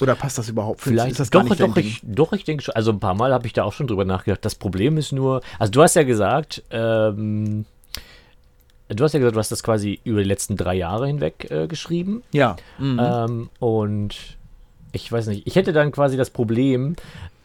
Oder 0.03 0.15
passt 0.15 0.39
das 0.39 0.49
überhaupt? 0.49 0.81
Vielleicht 0.81 1.13
ist 1.13 1.21
das 1.21 1.31
gar 1.31 1.45
doch, 1.45 1.57
doch, 1.57 1.77
ich, 1.77 2.01
doch, 2.03 2.33
ich 2.33 2.45
denke 2.45 2.63
schon. 2.63 2.75
Also 2.75 2.93
ein 2.93 3.01
paar 3.01 3.15
Mal 3.15 3.33
habe 3.33 3.47
ich 3.47 3.53
da 3.53 3.65
auch 3.65 3.73
schon 3.73 3.87
drüber 3.87 4.05
nachgedacht. 4.05 4.45
Das 4.45 4.55
Problem 4.55 4.99
ist 4.99 5.13
nur, 5.13 5.43
also 5.59 5.71
du 5.71 5.83
hast 5.83 5.97
ja 5.97 6.03
gesagt, 6.03 6.63
ähm, 6.71 7.65
du 8.89 9.05
hast 9.05 9.13
ja 9.13 9.19
gesagt, 9.19 9.37
du 9.37 9.41
hast 9.41 9.53
das 9.53 9.63
quasi 9.63 10.01
über 10.05 10.23
die 10.23 10.29
letzten 10.29 10.57
drei 10.57 10.75
Jahre 10.75 11.07
hinweg 11.07 11.51
äh, 11.51 11.67
geschrieben. 11.67 12.23
Ja. 12.33 12.57
Mhm. 12.79 13.01
Ähm, 13.03 13.51
und 13.59 14.17
ich 14.93 15.11
weiß 15.11 15.27
nicht, 15.29 15.47
ich 15.47 15.57
hätte 15.57 15.73
dann 15.73 15.93
quasi 15.93 16.17
das 16.17 16.31
Problem, 16.31 16.97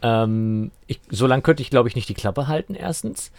ähm, 0.02 0.72
ich, 0.88 1.00
so 1.10 1.28
lange 1.28 1.42
könnte 1.42 1.62
ich, 1.62 1.70
glaube 1.70 1.90
ich, 1.90 1.96
nicht 1.96 2.10
die 2.10 2.14
Klappe 2.14 2.48
halten, 2.48 2.76
erstens. 2.76 3.32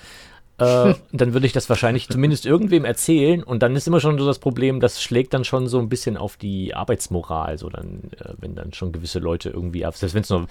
Äh, 0.62 0.94
dann 1.12 1.32
würde 1.32 1.46
ich 1.46 1.52
das 1.52 1.68
wahrscheinlich 1.68 2.08
zumindest 2.08 2.46
irgendwem 2.46 2.84
erzählen 2.84 3.42
und 3.42 3.62
dann 3.62 3.76
ist 3.76 3.86
immer 3.86 4.00
schon 4.00 4.18
so 4.18 4.26
das 4.26 4.38
Problem, 4.38 4.80
das 4.80 5.02
schlägt 5.02 5.34
dann 5.34 5.44
schon 5.44 5.68
so 5.68 5.78
ein 5.78 5.88
bisschen 5.88 6.16
auf 6.16 6.36
die 6.36 6.74
Arbeitsmoral, 6.74 7.58
so 7.58 7.68
dann, 7.68 8.10
äh, 8.18 8.34
wenn 8.38 8.54
dann 8.54 8.72
schon 8.72 8.92
gewisse 8.92 9.18
Leute 9.18 9.50
irgendwie, 9.50 9.80
selbst 9.80 10.14
wenn 10.14 10.22
es 10.22 10.30
nur, 10.30 10.46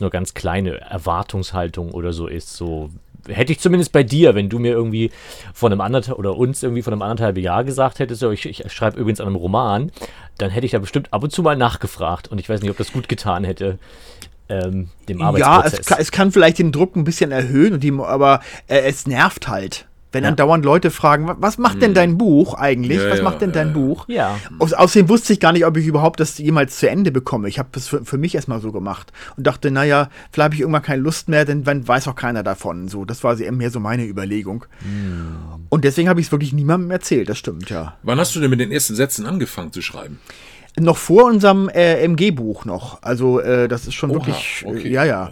nur 0.00 0.10
ganz 0.10 0.34
kleine 0.34 0.80
Erwartungshaltung 0.80 1.92
oder 1.92 2.12
so 2.12 2.26
ist, 2.26 2.54
so 2.54 2.90
hätte 3.26 3.52
ich 3.52 3.60
zumindest 3.60 3.92
bei 3.92 4.02
dir, 4.02 4.34
wenn 4.34 4.48
du 4.48 4.58
mir 4.58 4.72
irgendwie 4.72 5.10
von 5.52 5.72
einem 5.72 5.80
anderthalb 5.80 6.18
oder 6.18 6.36
uns 6.36 6.62
irgendwie 6.62 6.82
von 6.82 6.92
einem 6.92 7.02
anderthalb 7.02 7.36
Jahr 7.38 7.64
gesagt 7.64 7.98
hättest, 7.98 8.22
ich, 8.22 8.46
ich 8.46 8.72
schreibe 8.72 8.98
übrigens 8.98 9.20
an 9.20 9.26
einem 9.26 9.36
Roman, 9.36 9.90
dann 10.38 10.50
hätte 10.50 10.66
ich 10.66 10.72
da 10.72 10.78
bestimmt 10.78 11.12
ab 11.12 11.22
und 11.22 11.32
zu 11.32 11.42
mal 11.42 11.56
nachgefragt 11.56 12.28
und 12.28 12.38
ich 12.38 12.48
weiß 12.48 12.60
nicht, 12.62 12.70
ob 12.70 12.76
das 12.78 12.92
gut 12.92 13.08
getan 13.08 13.44
hätte. 13.44 13.78
Ähm, 14.48 14.88
dem 15.08 15.20
Arbeitsprozess. 15.20 15.72
Ja, 15.72 15.78
es 15.80 15.86
kann, 15.86 15.98
es 16.00 16.10
kann, 16.10 16.32
vielleicht 16.32 16.58
den 16.58 16.72
Druck 16.72 16.96
ein 16.96 17.04
bisschen 17.04 17.32
erhöhen, 17.32 17.74
und 17.74 17.82
die, 17.82 17.92
aber 17.92 18.40
äh, 18.66 18.80
es 18.80 19.06
nervt 19.06 19.48
halt. 19.48 19.88
Wenn 20.10 20.24
ja. 20.24 20.30
dann 20.30 20.36
dauernd 20.36 20.64
Leute 20.64 20.90
fragen, 20.90 21.30
was 21.38 21.58
macht 21.58 21.82
denn 21.82 21.90
hm. 21.90 21.94
dein 21.94 22.18
Buch 22.18 22.54
eigentlich? 22.54 22.98
Ja, 22.98 23.10
was 23.10 23.20
macht 23.20 23.42
denn 23.42 23.52
dein 23.52 23.74
Buch? 23.74 24.06
Ja. 24.08 24.38
Aus, 24.58 24.72
außerdem 24.72 25.10
wusste 25.10 25.34
ich 25.34 25.40
gar 25.40 25.52
nicht, 25.52 25.66
ob 25.66 25.76
ich 25.76 25.86
überhaupt 25.86 26.18
das 26.18 26.38
jemals 26.38 26.78
zu 26.78 26.88
Ende 26.88 27.12
bekomme. 27.12 27.46
Ich 27.48 27.58
habe 27.58 27.68
das 27.72 27.88
für, 27.88 28.04
für, 28.06 28.16
mich 28.16 28.34
erstmal 28.34 28.60
so 28.60 28.72
gemacht 28.72 29.12
und 29.36 29.46
dachte, 29.46 29.70
naja, 29.70 30.08
vielleicht 30.32 30.44
habe 30.44 30.54
ich 30.54 30.60
irgendwann 30.62 30.82
keine 30.82 31.02
Lust 31.02 31.28
mehr, 31.28 31.44
denn 31.44 31.62
dann 31.62 31.86
weiß 31.86 32.08
auch 32.08 32.14
keiner 32.14 32.42
davon. 32.42 32.88
So, 32.88 33.04
das 33.04 33.22
war 33.22 33.36
mehr 33.36 33.70
so 33.70 33.80
meine 33.80 34.06
Überlegung. 34.06 34.64
Mhm. 34.80 35.66
Und 35.68 35.84
deswegen 35.84 36.08
habe 36.08 36.20
ich 36.20 36.28
es 36.28 36.32
wirklich 36.32 36.54
niemandem 36.54 36.90
erzählt, 36.90 37.28
das 37.28 37.36
stimmt, 37.36 37.68
ja. 37.68 37.98
Wann 38.02 38.18
hast 38.18 38.34
du 38.34 38.40
denn 38.40 38.48
mit 38.48 38.60
den 38.60 38.72
ersten 38.72 38.94
Sätzen 38.94 39.26
angefangen 39.26 39.72
zu 39.72 39.82
schreiben? 39.82 40.20
Noch 40.80 40.96
vor 40.96 41.24
unserem 41.24 41.68
äh, 41.68 42.02
MG-Buch 42.04 42.64
noch. 42.64 43.02
Also 43.02 43.40
äh, 43.40 43.68
das 43.68 43.86
ist 43.86 43.94
schon 43.94 44.10
Oha, 44.10 44.18
wirklich, 44.18 44.64
äh, 44.64 44.68
okay. 44.68 44.90
ja, 44.90 45.04
ja. 45.04 45.30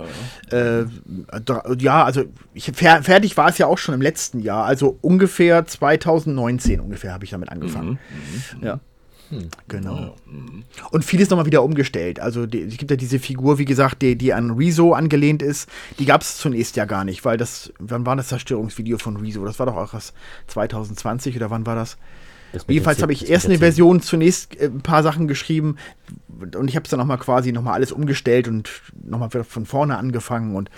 Ja, 0.50 0.80
äh, 0.80 0.86
ja 1.78 2.04
also 2.04 2.24
ich, 2.54 2.70
fer 2.74 3.02
fertig 3.02 3.36
war 3.36 3.48
es 3.48 3.58
ja 3.58 3.66
auch 3.66 3.78
schon 3.78 3.94
im 3.94 4.02
letzten 4.02 4.40
Jahr. 4.40 4.64
Also 4.64 4.98
ungefähr 5.00 5.66
2019 5.66 6.80
ungefähr 6.80 7.12
habe 7.12 7.24
ich 7.24 7.30
damit 7.30 7.50
angefangen. 7.50 7.98
Mhm, 8.10 8.58
mhm, 8.58 8.64
ja. 8.64 8.80
Hm. 9.30 9.48
Genau. 9.68 10.16
Mhm. 10.26 10.64
Und 10.90 11.04
vieles 11.04 11.30
nochmal 11.30 11.46
wieder 11.46 11.62
umgestellt. 11.62 12.20
Also 12.20 12.44
es 12.44 12.76
gibt 12.76 12.90
ja 12.90 12.96
diese 12.96 13.18
Figur, 13.18 13.58
wie 13.58 13.64
gesagt, 13.64 14.02
die, 14.02 14.16
die 14.16 14.32
an 14.32 14.52
Rezo 14.52 14.92
angelehnt 14.92 15.42
ist. 15.42 15.68
Die 15.98 16.04
gab 16.04 16.22
es 16.22 16.36
zunächst 16.36 16.76
ja 16.76 16.84
gar 16.84 17.04
nicht, 17.04 17.24
weil 17.24 17.36
das, 17.36 17.72
wann 17.78 18.06
war 18.06 18.16
das 18.16 18.28
Zerstörungsvideo 18.28 18.98
von 18.98 19.16
Rezo? 19.16 19.44
Das 19.44 19.58
war 19.58 19.66
doch 19.66 19.76
auch 19.76 19.94
erst 19.94 20.14
2020 20.48 21.36
oder 21.36 21.50
wann 21.50 21.66
war 21.66 21.74
das? 21.74 21.96
Jedenfalls 22.68 23.02
habe 23.02 23.12
ich 23.12 23.28
erst 23.28 23.46
eine 23.46 23.58
Version 23.58 24.00
zunächst 24.00 24.58
äh, 24.60 24.66
ein 24.66 24.80
paar 24.80 25.02
Sachen 25.02 25.28
geschrieben 25.28 25.76
und 26.28 26.68
ich 26.68 26.76
habe 26.76 26.84
es 26.84 26.90
dann 26.90 26.98
nochmal 26.98 27.18
quasi 27.18 27.52
nochmal 27.52 27.74
alles 27.74 27.92
umgestellt 27.92 28.48
und 28.48 28.70
nochmal 29.04 29.30
von 29.30 29.66
vorne 29.66 29.96
angefangen 29.96 30.54
und 30.54 30.70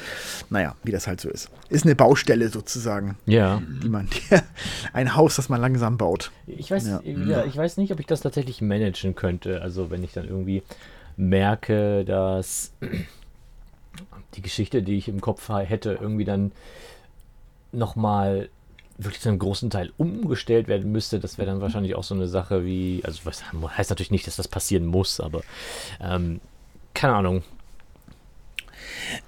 naja, 0.51 0.75
wie 0.85 0.93
das 0.93 1.07
halt 1.07 1.21
so 1.21 1.29
ist. 1.29 1.51
Ist 1.69 1.85
eine 1.85 1.97
Baustelle 1.97 2.49
sozusagen. 2.49 3.17
Ja. 3.27 3.61
Die 3.83 3.89
man, 3.89 4.09
ein 4.93 5.17
Haus, 5.17 5.37
das 5.37 5.49
man 5.49 5.61
langsam 5.61 5.99
baut. 5.99 6.31
Ich 6.47 6.71
weiß, 6.71 6.87
ja. 6.87 7.01
ja. 7.03 7.45
ich 7.45 7.57
weiß 7.57 7.77
nicht, 7.77 7.93
ob 7.93 8.01
ich 8.01 8.07
das 8.07 8.21
tatsächlich 8.21 8.61
managen 8.61 9.15
könnte. 9.15 9.63
Also 9.63 9.91
wenn 9.91 10.05
ich 10.05 10.13
dann 10.13 10.27
irgendwie 10.27 10.63
merke, 11.17 12.05
dass 12.05 12.73
die 14.35 14.43
Geschichte, 14.43 14.83
die 14.83 14.97
ich 14.97 15.09
im 15.09 15.21
Kopf 15.21 15.49
hätte, 15.49 15.99
irgendwie 16.01 16.25
dann 16.25 16.53
nochmal 17.73 18.49
wirklich 18.99 19.23
zu 19.23 19.29
einem 19.29 19.39
großen 19.39 19.71
Teil 19.71 19.93
umgestellt 19.97 20.67
werden 20.67 20.91
müsste, 20.91 21.21
das 21.21 21.39
wäre 21.39 21.49
dann 21.49 21.61
wahrscheinlich 21.61 21.95
auch 21.95 22.03
so 22.03 22.15
eine 22.15 22.27
Sache 22.27 22.65
wie, 22.65 23.01
also 23.05 23.21
was 23.25 23.43
heißt 23.53 23.91
natürlich 23.91 24.11
nicht, 24.11 24.27
dass 24.27 24.37
das 24.37 24.49
passieren 24.49 24.87
muss, 24.87 25.21
aber 25.21 25.43
ähm, 26.01 26.41
keine 26.95 27.15
Ahnung. 27.15 27.45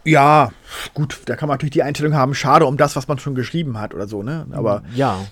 Ja, 0.04 0.52
gut, 0.92 1.20
da 1.26 1.36
kann 1.36 1.48
man 1.48 1.54
natürlich 1.54 1.72
die 1.72 1.82
Einstellung 1.82 2.14
haben, 2.14 2.34
schade 2.34 2.66
um 2.66 2.76
das, 2.76 2.96
was 2.96 3.06
man 3.06 3.18
schon 3.18 3.34
geschrieben 3.34 3.78
hat 3.78 3.94
oder 3.94 4.08
so, 4.08 4.22
ne? 4.22 4.46
Aber 4.50 4.82
ja. 4.94 5.26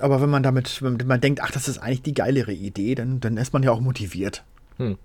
Aber 0.00 0.20
wenn 0.20 0.30
man 0.30 0.42
damit, 0.42 0.82
wenn 0.82 0.96
man 1.06 1.20
denkt, 1.20 1.40
ach, 1.42 1.50
das 1.50 1.68
ist 1.68 1.78
eigentlich 1.78 2.02
die 2.02 2.14
geilere 2.14 2.52
Idee, 2.52 2.94
dann, 2.94 3.20
dann 3.20 3.36
ist 3.36 3.52
man 3.52 3.62
ja 3.62 3.70
auch 3.70 3.80
motiviert. 3.80 4.44
Hm. 4.78 4.98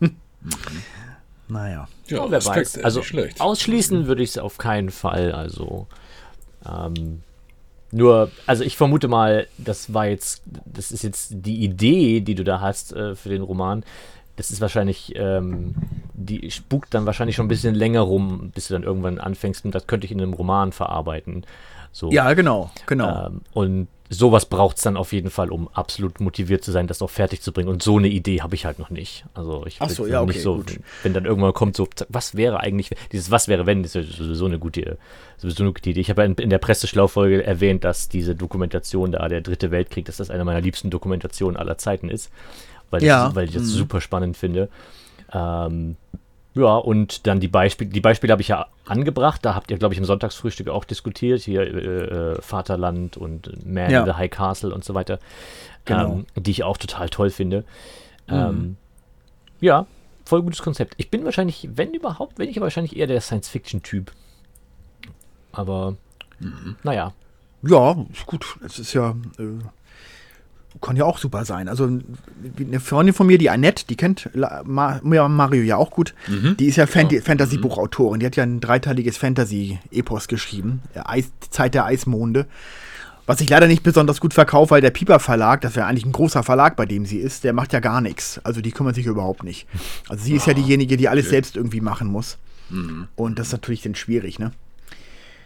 naja. 1.48 1.88
Ja, 2.06 2.22
oh, 2.22 2.30
wer 2.30 2.44
weiß. 2.44 2.84
Also 2.84 3.02
ausschließen 3.38 4.06
würde 4.06 4.22
ich 4.22 4.30
es 4.30 4.38
auf 4.38 4.58
keinen 4.58 4.90
Fall. 4.90 5.32
Also 5.32 5.88
ähm, 6.64 7.22
nur, 7.90 8.30
also 8.46 8.64
ich 8.64 8.76
vermute 8.76 9.08
mal, 9.08 9.46
das 9.56 9.94
war 9.94 10.06
jetzt, 10.06 10.42
das 10.66 10.92
ist 10.92 11.02
jetzt 11.02 11.30
die 11.32 11.64
Idee, 11.64 12.20
die 12.20 12.34
du 12.34 12.44
da 12.44 12.60
hast 12.60 12.92
äh, 12.92 13.14
für 13.14 13.30
den 13.30 13.42
Roman. 13.42 13.84
Das 14.36 14.50
ist 14.50 14.60
wahrscheinlich, 14.60 15.14
ähm, 15.16 15.74
die 16.12 16.50
spukt 16.50 16.94
dann 16.94 17.06
wahrscheinlich 17.06 17.34
schon 17.34 17.46
ein 17.46 17.48
bisschen 17.48 17.74
länger 17.74 18.02
rum, 18.02 18.52
bis 18.54 18.68
du 18.68 18.74
dann 18.74 18.82
irgendwann 18.84 19.18
anfängst 19.18 19.64
und 19.64 19.74
das 19.74 19.86
könnte 19.86 20.04
ich 20.04 20.12
in 20.12 20.20
einem 20.20 20.34
Roman 20.34 20.72
verarbeiten. 20.72 21.44
So. 21.92 22.10
Ja, 22.12 22.32
genau, 22.34 22.70
genau. 22.86 23.26
Ähm, 23.26 23.40
und 23.52 23.88
sowas 24.10 24.46
braucht 24.46 24.78
es 24.78 24.82
dann 24.82 24.96
auf 24.96 25.12
jeden 25.12 25.30
Fall, 25.30 25.50
um 25.50 25.68
absolut 25.68 26.20
motiviert 26.20 26.64
zu 26.64 26.72
sein, 26.72 26.86
das 26.86 27.02
auch 27.02 27.10
fertig 27.10 27.42
zu 27.42 27.52
bringen. 27.52 27.68
Und 27.68 27.82
so 27.82 27.98
eine 27.98 28.08
Idee 28.08 28.40
habe 28.40 28.54
ich 28.54 28.64
halt 28.64 28.78
noch 28.78 28.90
nicht. 28.90 29.24
Also 29.34 29.64
ich 29.66 29.76
Ach 29.80 29.90
so, 29.90 30.06
ja, 30.06 30.22
okay, 30.22 30.32
nicht 30.32 30.42
so, 30.42 30.56
gut. 30.56 30.80
wenn 31.02 31.12
dann 31.12 31.26
irgendwann 31.26 31.52
kommt, 31.52 31.76
so, 31.76 31.86
was 32.08 32.34
wäre 32.34 32.60
eigentlich, 32.60 32.90
dieses 33.12 33.30
Was 33.30 33.48
wäre 33.48 33.66
wenn, 33.66 33.84
ist 33.84 33.92
sowieso 33.92 34.46
eine 34.46 34.58
gute, 34.58 34.96
sowieso 35.36 35.62
eine 35.62 35.72
gute 35.72 35.90
Idee. 35.90 36.00
Ich 36.00 36.10
habe 36.10 36.22
ja 36.22 36.26
in, 36.26 36.34
in 36.34 36.50
der 36.50 36.58
Presseschlaufolge 36.58 37.44
erwähnt, 37.44 37.84
dass 37.84 38.08
diese 38.08 38.34
Dokumentation 38.34 39.12
da, 39.12 39.28
der 39.28 39.42
Dritte 39.42 39.70
Weltkrieg, 39.70 40.06
dass 40.06 40.16
das 40.16 40.30
eine 40.30 40.44
meiner 40.44 40.60
liebsten 40.60 40.90
Dokumentationen 40.90 41.56
aller 41.56 41.76
Zeiten 41.76 42.08
ist, 42.08 42.30
weil, 42.90 43.02
ja. 43.02 43.28
ich, 43.28 43.34
weil 43.34 43.44
ich 43.46 43.52
das 43.52 43.64
mhm. 43.64 43.68
super 43.68 44.00
spannend 44.00 44.36
finde. 44.36 44.68
Ähm, 45.32 45.96
ja, 46.54 46.76
und 46.76 47.26
dann 47.26 47.40
die 47.40 47.48
Beispiele, 47.48 47.90
die 47.90 48.00
Beispiele 48.00 48.32
habe 48.32 48.42
ich 48.42 48.48
ja 48.48 48.66
angebracht, 48.86 49.44
da 49.44 49.54
habt 49.54 49.70
ihr, 49.70 49.78
glaube 49.78 49.94
ich, 49.94 49.98
im 49.98 50.04
Sonntagsfrühstück 50.04 50.68
auch 50.68 50.84
diskutiert, 50.84 51.42
hier 51.42 51.62
äh, 51.62 52.34
äh 52.34 52.42
Vaterland 52.42 53.16
und 53.16 53.64
Man 53.66 53.90
ja. 53.90 54.00
in 54.00 54.06
the 54.06 54.12
High 54.12 54.30
Castle 54.30 54.74
und 54.74 54.84
so 54.84 54.94
weiter, 54.94 55.18
genau. 55.84 56.12
ähm, 56.14 56.26
die 56.36 56.50
ich 56.50 56.64
auch 56.64 56.76
total 56.76 57.08
toll 57.10 57.30
finde. 57.30 57.64
Mhm. 58.26 58.34
Ähm, 58.34 58.76
ja, 59.60 59.86
voll 60.24 60.42
gutes 60.42 60.62
Konzept. 60.62 60.94
Ich 60.96 61.10
bin 61.10 61.24
wahrscheinlich, 61.24 61.68
wenn 61.74 61.94
überhaupt, 61.94 62.36
bin 62.36 62.48
ich 62.48 62.60
wahrscheinlich 62.60 62.96
eher 62.96 63.06
der 63.06 63.20
Science-Fiction-Typ. 63.20 64.12
Aber, 65.52 65.96
mhm. 66.40 66.76
naja. 66.82 67.12
Ja, 67.62 67.96
gut, 68.26 68.56
es 68.64 68.78
ist 68.78 68.92
ja 68.92 69.16
äh, 69.38 69.58
kann 70.80 70.96
ja 70.96 71.04
auch 71.04 71.18
super 71.18 71.44
sein. 71.44 71.68
Also 71.68 71.88
eine 72.58 72.80
Freundin 72.80 73.14
von 73.14 73.26
mir, 73.26 73.38
die 73.38 73.50
Annette, 73.50 73.86
die 73.86 73.96
kennt 73.96 74.30
Mario 74.34 75.62
ja 75.62 75.76
auch 75.76 75.90
gut. 75.90 76.14
Mhm. 76.28 76.56
Die 76.58 76.66
ist 76.66 76.76
ja 76.76 76.86
Fan 76.86 77.08
ja. 77.10 77.20
Fantasy-Buchautorin. 77.20 78.20
Die 78.20 78.26
hat 78.26 78.36
ja 78.36 78.44
ein 78.44 78.60
dreiteiliges 78.60 79.16
Fantasy-Epos 79.16 80.28
geschrieben. 80.28 80.82
Eis, 80.94 81.30
Zeit 81.50 81.74
der 81.74 81.84
Eismonde. 81.84 82.46
Was 83.26 83.42
ich 83.42 83.50
leider 83.50 83.66
nicht 83.66 83.82
besonders 83.82 84.20
gut 84.20 84.32
verkaufe, 84.32 84.70
weil 84.70 84.80
der 84.80 84.90
Piper 84.90 85.20
Verlag, 85.20 85.60
das 85.60 85.76
wäre 85.76 85.86
eigentlich 85.86 86.06
ein 86.06 86.12
großer 86.12 86.42
Verlag, 86.42 86.76
bei 86.76 86.86
dem 86.86 87.04
sie 87.04 87.18
ist, 87.18 87.44
der 87.44 87.52
macht 87.52 87.74
ja 87.74 87.80
gar 87.80 88.00
nichts. 88.00 88.40
Also 88.42 88.62
die 88.62 88.70
kümmert 88.70 88.94
sich 88.94 89.04
überhaupt 89.04 89.44
nicht. 89.44 89.66
Also 90.08 90.24
sie 90.24 90.34
ist 90.34 90.46
ja 90.46 90.52
ah, 90.52 90.56
diejenige, 90.56 90.96
die 90.96 91.08
alles 91.08 91.26
okay. 91.26 91.34
selbst 91.34 91.56
irgendwie 91.56 91.82
machen 91.82 92.08
muss. 92.08 92.38
Mhm. 92.70 93.08
Und 93.16 93.38
das 93.38 93.48
ist 93.48 93.52
natürlich 93.52 93.82
dann 93.82 93.94
schwierig, 93.94 94.38
ne? 94.38 94.52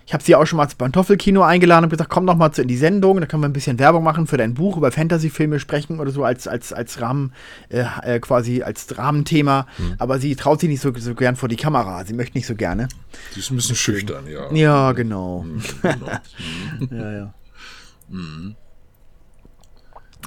Ich 0.06 0.14
habe 0.14 0.22
sie 0.22 0.34
auch 0.34 0.46
schon 0.46 0.56
mal 0.56 0.64
ins 0.64 0.74
Pantoffelkino 0.74 1.42
eingeladen 1.42 1.84
und 1.84 1.90
gesagt, 1.90 2.10
komm 2.10 2.26
doch 2.26 2.36
mal 2.36 2.50
in 2.56 2.68
die 2.68 2.76
Sendung, 2.76 3.20
da 3.20 3.26
können 3.26 3.42
wir 3.42 3.48
ein 3.48 3.52
bisschen 3.52 3.78
Werbung 3.78 4.02
machen 4.02 4.26
für 4.26 4.36
dein 4.36 4.54
Buch, 4.54 4.76
über 4.76 4.90
Fantasyfilme 4.90 5.60
sprechen 5.60 6.00
oder 6.00 6.10
so 6.10 6.24
als, 6.24 6.48
als, 6.48 6.72
als 6.72 7.00
Rahmen, 7.00 7.32
äh, 7.68 7.84
äh, 8.02 8.20
quasi 8.20 8.62
als 8.62 8.96
Rahmenthema. 8.98 9.66
Mhm. 9.78 9.94
Aber 9.98 10.18
sie 10.18 10.34
traut 10.36 10.60
sich 10.60 10.68
nicht 10.68 10.80
so, 10.80 10.92
so 10.96 11.14
gern 11.14 11.36
vor 11.36 11.48
die 11.48 11.56
Kamera. 11.56 12.04
Sie 12.04 12.14
möchte 12.14 12.36
nicht 12.36 12.46
so 12.46 12.54
gerne. 12.54 12.88
Sie 13.32 13.40
ist 13.40 13.50
ein 13.50 13.56
bisschen 13.56 13.76
schüchtern, 13.76 14.26
ja. 14.26 14.52
Ja, 14.52 14.92
genau. 14.92 15.42
Mhm, 15.42 15.62
genau. 15.82 16.06
ja, 16.90 17.12
ja. 17.12 17.34
Mhm. 18.08 18.56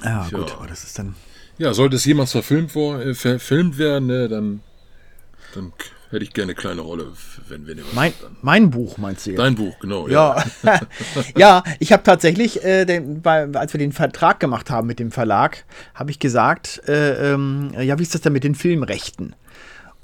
Ja, 0.04 0.28
gut, 0.30 0.52
aber 0.52 0.66
das 0.66 0.84
ist 0.84 0.98
dann. 0.98 1.14
Ja, 1.58 1.72
sollte 1.72 1.96
es 1.96 2.04
jemals 2.04 2.32
verfilmt, 2.32 2.72
vor, 2.72 3.00
äh, 3.00 3.14
verfilmt 3.14 3.78
werden, 3.78 4.06
ne, 4.08 4.28
dann, 4.28 4.60
dann 5.54 5.72
hätte 6.10 6.24
ich 6.24 6.32
gerne 6.32 6.52
eine 6.52 6.54
kleine 6.54 6.80
Rolle, 6.82 7.12
wenn 7.48 7.66
wir 7.66 7.76
mein, 7.94 8.12
mein 8.42 8.70
Buch 8.70 8.98
meinst 8.98 9.26
du 9.26 9.30
jetzt? 9.30 9.38
Dein 9.38 9.54
Buch, 9.54 9.78
genau. 9.80 10.08
Ja, 10.08 10.42
ja, 10.62 10.80
ja 11.36 11.62
ich 11.78 11.92
habe 11.92 12.02
tatsächlich, 12.02 12.64
äh, 12.64 12.84
den, 12.84 13.22
bei, 13.22 13.48
als 13.54 13.72
wir 13.72 13.78
den 13.78 13.92
Vertrag 13.92 14.40
gemacht 14.40 14.70
haben 14.70 14.86
mit 14.86 14.98
dem 14.98 15.10
Verlag, 15.10 15.64
habe 15.94 16.10
ich 16.10 16.18
gesagt, 16.18 16.82
äh, 16.88 17.32
ähm, 17.32 17.72
ja, 17.78 17.98
wie 17.98 18.02
ist 18.02 18.14
das 18.14 18.20
denn 18.20 18.32
mit 18.32 18.44
den 18.44 18.54
Filmrechten? 18.54 19.34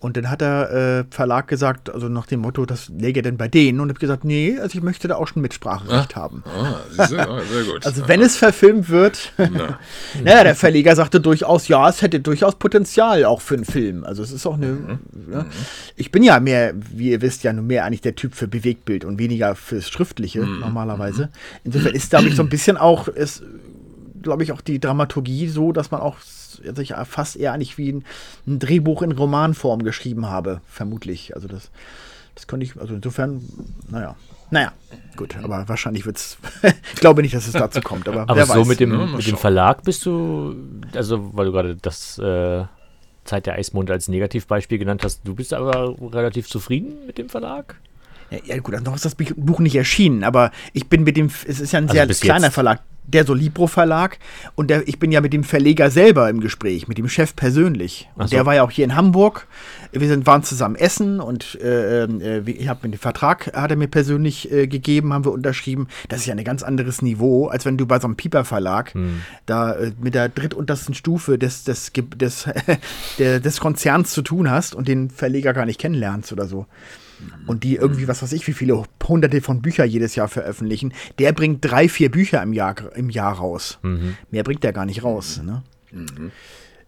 Und 0.03 0.16
dann 0.16 0.28
hat 0.28 0.40
der 0.40 1.05
äh, 1.09 1.14
Verlag 1.14 1.46
gesagt, 1.46 1.88
also 1.88 2.09
nach 2.09 2.26
dem 2.26 2.40
Motto, 2.40 2.66
das 2.66 2.88
läge 2.88 3.22
denn 3.22 3.36
bei 3.36 3.46
denen. 3.46 3.78
Und 3.78 3.86
ich 3.86 3.92
habe 3.92 4.00
gesagt, 4.00 4.24
nee, 4.24 4.59
also 4.59 4.76
ich 4.76 4.82
möchte 4.82 5.07
da 5.07 5.14
auch 5.14 5.28
schon 5.28 5.42
Mitspracherecht 5.42 6.16
ah, 6.16 6.20
haben. 6.20 6.42
Ah, 6.44 7.07
sehr, 7.07 7.30
ah, 7.30 7.40
sehr 7.40 7.62
gut. 7.62 7.86
also 7.86 8.09
wenn 8.09 8.20
es 8.20 8.36
verfilmt 8.36 8.88
wird. 8.88 9.32
Na. 9.38 9.78
naja, 10.24 10.42
der 10.42 10.57
Verleger 10.57 10.96
sagte 10.96 11.20
durchaus, 11.20 11.68
ja, 11.68 11.88
es 11.88 12.03
hätte 12.03 12.18
durchaus 12.18 12.57
Potenzial 12.57 13.24
auch 13.24 13.40
für 13.40 13.55
einen 13.55 13.64
Film. 13.64 14.03
Also 14.03 14.24
es 14.24 14.32
ist 14.32 14.44
auch 14.44 14.55
eine. 14.55 14.66
Mhm. 14.66 14.98
Ja. 15.32 15.46
Ich 15.94 16.11
bin 16.11 16.24
ja 16.24 16.40
mehr, 16.40 16.74
wie 16.74 17.11
ihr 17.12 17.22
wisst, 17.22 17.44
ja 17.44 17.53
nur 17.53 17.62
mehr 17.64 17.84
eigentlich 17.84 18.00
der 18.00 18.16
Typ 18.16 18.34
für 18.34 18.48
Bewegtbild 18.48 19.05
und 19.05 19.20
weniger 19.20 19.55
fürs 19.55 19.88
Schriftliche 19.88 20.40
mhm. 20.40 20.59
normalerweise. 20.59 21.28
Insofern 21.62 21.94
ist, 21.94 22.11
glaube 22.11 22.26
ich, 22.26 22.34
so 22.34 22.42
ein 22.42 22.48
bisschen 22.48 22.76
auch, 22.76 23.07
ist, 23.07 23.44
glaube 24.22 24.42
ich, 24.42 24.52
auch 24.52 24.60
die 24.60 24.80
Dramaturgie 24.80 25.48
so, 25.48 25.72
dass 25.72 25.90
man 25.90 26.00
auch 26.00 26.16
also 26.66 26.82
ich 26.82 26.94
fast 27.06 27.36
eher 27.36 27.52
eigentlich 27.52 27.78
wie 27.78 27.92
ein, 27.92 28.04
ein, 28.46 28.58
Drehbuch 28.58 29.02
in 29.02 29.12
Romanform 29.12 29.82
geschrieben 29.82 30.26
habe, 30.26 30.60
vermutlich. 30.66 31.34
Also 31.34 31.48
das, 31.48 31.70
das 32.34 32.46
konnte 32.46 32.64
ich, 32.64 32.78
also 32.78 32.94
insofern, 32.94 33.42
naja. 33.90 34.16
Naja, 34.50 34.72
gut, 35.16 35.34
aber 35.42 35.66
wahrscheinlich 35.66 36.04
wird 36.04 36.18
es, 36.18 36.36
ich 36.92 37.00
glaube 37.00 37.22
nicht, 37.22 37.34
dass 37.34 37.46
es 37.46 37.54
dazu 37.54 37.80
kommt, 37.80 38.06
aber, 38.06 38.28
aber 38.28 38.44
so 38.44 38.54
weiß. 38.54 38.66
mit 38.66 38.80
dem, 38.80 38.92
ja, 38.92 39.06
mit 39.06 39.26
dem 39.26 39.38
Verlag 39.38 39.82
bist 39.82 40.04
du, 40.04 40.54
also 40.94 41.34
weil 41.34 41.46
du 41.46 41.52
gerade 41.52 41.76
das 41.76 42.18
äh, 42.18 42.64
Zeit 43.24 43.46
der 43.46 43.54
Eismond 43.54 43.90
als 43.90 44.08
Negativbeispiel 44.08 44.78
genannt 44.78 45.04
hast, 45.04 45.22
du 45.24 45.34
bist 45.34 45.54
aber 45.54 45.96
relativ 46.12 46.48
zufrieden 46.48 47.06
mit 47.06 47.16
dem 47.16 47.30
Verlag? 47.30 47.76
Ja, 48.32 48.38
ja 48.44 48.58
gut, 48.60 48.80
noch 48.82 48.94
ist 48.94 49.04
das 49.04 49.14
Buch 49.14 49.60
nicht 49.60 49.76
erschienen, 49.76 50.24
aber 50.24 50.50
ich 50.72 50.88
bin 50.88 51.04
mit 51.04 51.16
dem, 51.16 51.30
es 51.46 51.60
ist 51.60 51.72
ja 51.72 51.78
ein 51.78 51.88
Also 51.88 51.94
sehr 51.94 52.06
kleiner 52.06 52.46
jetzt. 52.46 52.54
Verlag, 52.54 52.80
der 53.04 53.26
Solibro 53.26 53.66
Verlag 53.66 54.18
und 54.54 54.70
der, 54.70 54.88
ich 54.88 54.98
bin 54.98 55.12
ja 55.12 55.20
mit 55.20 55.32
dem 55.32 55.44
Verleger 55.44 55.90
selber 55.90 56.30
im 56.30 56.40
Gespräch, 56.40 56.88
mit 56.88 56.96
dem 56.98 57.08
Chef 57.08 57.36
persönlich. 57.36 58.08
Und 58.14 58.30
so. 58.30 58.36
der 58.36 58.46
war 58.46 58.54
ja 58.54 58.62
auch 58.62 58.70
hier 58.70 58.84
in 58.84 58.96
Hamburg. 58.96 59.46
Wir 59.92 60.08
sind, 60.08 60.26
waren 60.26 60.42
zusammen 60.44 60.76
essen 60.76 61.20
und 61.20 61.58
äh, 61.60 62.04
äh, 62.04 62.42
ich 62.46 62.68
habe 62.68 62.86
mir 62.86 62.92
den 62.92 62.98
Vertrag, 62.98 63.52
hat 63.54 63.70
er 63.70 63.76
mir 63.76 63.88
persönlich 63.88 64.50
äh, 64.50 64.66
gegeben, 64.66 65.12
haben 65.12 65.26
wir 65.26 65.32
unterschrieben. 65.32 65.88
Das 66.08 66.20
ist 66.20 66.26
ja 66.26 66.34
ein 66.34 66.42
ganz 66.42 66.62
anderes 66.62 67.02
Niveau, 67.02 67.48
als 67.48 67.66
wenn 67.66 67.76
du 67.76 67.84
bei 67.84 68.00
so 68.00 68.06
einem 68.06 68.16
Pieper 68.16 68.44
Verlag 68.44 68.94
da 69.44 69.74
äh, 69.74 69.92
mit 70.00 70.14
der 70.14 70.30
drittuntersten 70.30 70.94
Stufe 70.94 71.38
des, 71.38 71.64
des, 71.64 71.92
des, 72.16 72.48
des 73.18 73.60
Konzerns 73.60 74.12
zu 74.12 74.22
tun 74.22 74.50
hast 74.50 74.74
und 74.74 74.88
den 74.88 75.10
Verleger 75.10 75.52
gar 75.52 75.66
nicht 75.66 75.80
kennenlernst 75.80 76.32
oder 76.32 76.46
so. 76.46 76.66
Und 77.46 77.64
die 77.64 77.76
irgendwie, 77.76 78.06
was 78.08 78.22
weiß 78.22 78.32
ich, 78.32 78.46
wie 78.46 78.52
viele 78.52 78.82
hunderte 79.06 79.40
von 79.40 79.62
Büchern 79.62 79.88
jedes 79.88 80.14
Jahr 80.14 80.28
veröffentlichen. 80.28 80.92
Der 81.18 81.32
bringt 81.32 81.58
drei, 81.64 81.88
vier 81.88 82.10
Bücher 82.10 82.42
im 82.42 82.52
Jahr, 82.52 82.74
im 82.94 83.10
Jahr 83.10 83.34
raus. 83.34 83.78
Mehr 84.30 84.44
bringt 84.44 84.62
der 84.64 84.72
gar 84.72 84.86
nicht 84.86 85.02
raus. 85.04 85.40
Ne? 85.44 85.62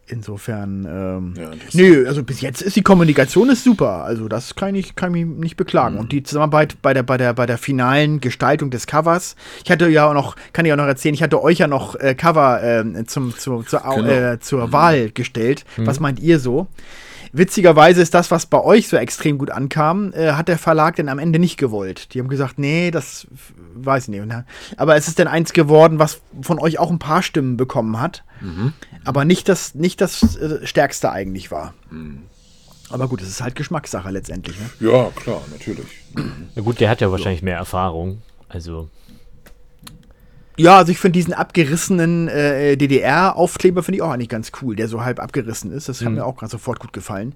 Insofern, 0.06 0.84
ähm, 0.86 1.34
Ja, 1.42 1.50
nö, 1.72 2.06
also 2.06 2.22
bis 2.22 2.42
jetzt 2.42 2.60
ist 2.60 2.76
die 2.76 2.82
Kommunikation 2.82 3.48
ist 3.48 3.64
super. 3.64 4.04
Also 4.04 4.28
das 4.28 4.54
kann 4.54 4.74
ich, 4.74 4.96
kann 4.96 5.14
ich 5.14 5.24
mich 5.24 5.38
nicht 5.38 5.56
beklagen. 5.56 5.96
Und 5.96 6.12
die 6.12 6.22
Zusammenarbeit 6.22 6.76
bei 6.82 6.92
der, 6.92 7.02
bei 7.02 7.16
der, 7.16 7.32
bei 7.32 7.46
der 7.46 7.56
finalen 7.56 8.20
Gestaltung 8.20 8.70
des 8.70 8.86
Covers. 8.86 9.34
Ich 9.64 9.70
hatte 9.70 9.88
ja 9.88 10.06
auch 10.06 10.12
noch, 10.12 10.36
kann 10.52 10.66
ich 10.66 10.72
auch 10.74 10.76
noch 10.76 10.84
erzählen, 10.84 11.14
ich 11.14 11.22
hatte 11.22 11.42
euch 11.42 11.58
ja 11.58 11.68
noch 11.68 11.94
äh, 11.96 12.14
Cover 12.14 12.62
ähm, 12.62 13.08
zum, 13.08 13.34
zu, 13.36 13.52
Au- 13.54 13.96
Genau. 13.96 14.08
äh, 14.08 14.38
zur 14.40 14.72
Wahl 14.72 15.10
gestellt. 15.10 15.64
Was 15.78 16.00
meint 16.00 16.20
ihr 16.20 16.38
so? 16.38 16.66
Witzigerweise 17.36 18.00
ist 18.00 18.14
das, 18.14 18.30
was 18.30 18.46
bei 18.46 18.60
euch 18.62 18.86
so 18.88 18.96
extrem 18.96 19.38
gut 19.38 19.50
ankam, 19.50 20.12
äh, 20.12 20.32
hat 20.32 20.46
der 20.46 20.56
Verlag 20.56 20.94
dann 20.96 21.08
am 21.08 21.18
Ende 21.18 21.40
nicht 21.40 21.56
gewollt. 21.56 22.14
Die 22.14 22.20
haben 22.20 22.28
gesagt, 22.28 22.60
nee, 22.60 22.92
das 22.92 23.26
weiß 23.74 24.04
ich 24.04 24.08
nicht. 24.10 24.20
Dann- 24.30 24.44
Aber 24.76 24.94
es 24.94 25.08
ist 25.08 25.18
dann 25.18 25.26
eins 25.26 25.52
geworden, 25.52 25.98
was 25.98 26.20
von 26.42 26.60
euch 26.60 26.78
auch 26.78 26.90
ein 26.90 27.00
paar 27.00 27.22
Stimmen 27.22 27.56
bekommen 27.56 28.00
hat. 28.00 28.22
Aber 29.04 29.24
nicht 29.24 29.48
das, 29.48 29.74
nicht 29.74 30.00
das 30.00 30.36
äh, 30.36 30.64
Stärkste 30.66 31.10
eigentlich 31.10 31.50
war. 31.50 31.74
Aber 32.90 33.08
gut, 33.08 33.20
es 33.22 33.28
ist 33.28 33.40
halt 33.42 33.54
Geschmackssache 33.56 34.10
letztendlich. 34.10 34.56
Ne? 34.58 34.90
Ja, 34.92 35.10
klar, 35.16 35.40
natürlich. 35.50 35.86
Na 36.54 36.62
gut, 36.62 36.78
der 36.78 36.88
hat 36.90 37.00
ja 37.00 37.10
wahrscheinlich 37.10 37.42
mehr 37.42 37.56
Erfahrung. 37.56 38.22
Also, 38.48 38.88
Ja, 40.56 40.76
also 40.78 40.92
ich 40.92 40.98
finde 40.98 41.18
diesen 41.18 41.32
abgerissenen 41.34 42.28
äh, 42.28 42.76
DDR-Aufkleber 42.76 43.82
finde 43.82 43.96
ich 43.96 44.02
auch 44.02 44.10
eigentlich 44.10 44.28
ganz 44.28 44.52
cool, 44.62 44.76
der 44.76 44.88
so 44.88 45.04
halb 45.04 45.18
abgerissen 45.20 45.72
ist. 45.72 45.88
Das 45.88 46.00
hat 46.00 46.12
mir 46.12 46.24
auch 46.24 46.36
gerade 46.36 46.50
sofort 46.52 46.78
gut 46.78 46.92
gefallen. 46.92 47.34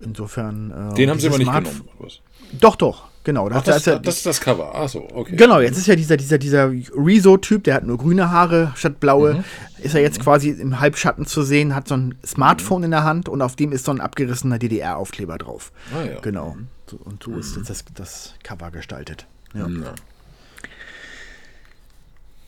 Insofern. 0.00 0.70
Äh, 0.92 0.94
Den 0.94 1.10
haben 1.10 1.18
sie 1.20 1.28
aber 1.28 1.38
nicht 1.38 1.46
Smart- 1.48 1.64
genommen. 1.64 1.88
oder 1.98 2.06
Was? 2.06 2.20
Doch, 2.60 2.76
doch, 2.76 3.04
genau. 3.24 3.46
Ach, 3.48 3.62
da 3.62 3.72
das, 3.72 3.76
ist 3.78 3.86
ja- 3.86 3.98
das 3.98 4.16
ist 4.18 4.26
das 4.26 4.40
Cover. 4.40 4.72
Ach 4.74 4.88
so, 4.88 5.08
okay. 5.12 5.34
Genau, 5.36 5.58
jetzt 5.60 5.78
ist 5.78 5.86
ja 5.86 5.96
dieser, 5.96 6.16
dieser, 6.16 6.38
dieser 6.38 6.70
Rezo-Typ, 6.70 7.64
der 7.64 7.74
hat 7.74 7.84
nur 7.84 7.98
grüne 7.98 8.30
Haare 8.30 8.72
statt 8.76 9.00
blaue, 9.00 9.34
Mhm. 9.34 9.44
ist 9.82 9.94
er 9.94 10.02
jetzt 10.02 10.20
quasi 10.20 10.50
im 10.50 10.80
Halbschatten 10.80 11.26
zu 11.26 11.42
sehen, 11.42 11.74
hat 11.74 11.88
so 11.88 11.96
ein 11.96 12.14
Smartphone 12.24 12.84
in 12.84 12.90
der 12.92 13.04
Hand 13.04 13.28
und 13.28 13.40
auf 13.42 13.56
dem 13.56 13.72
ist 13.72 13.84
so 13.86 13.90
ein 13.92 14.00
abgerissener 14.00 14.58
DDR-Aufkleber 14.58 15.38
drauf. 15.38 15.72
Ah, 15.94 16.04
ja. 16.04 16.16
Mhm. 16.18 16.22
Genau. 16.22 16.56
So, 16.90 16.98
und 17.02 17.22
so 17.22 17.36
ist 17.38 17.56
jetzt 17.56 17.70
das, 17.70 17.84
das 17.94 18.34
Cover 18.44 18.70
gestaltet. 18.70 19.26
Ja. 19.54 19.66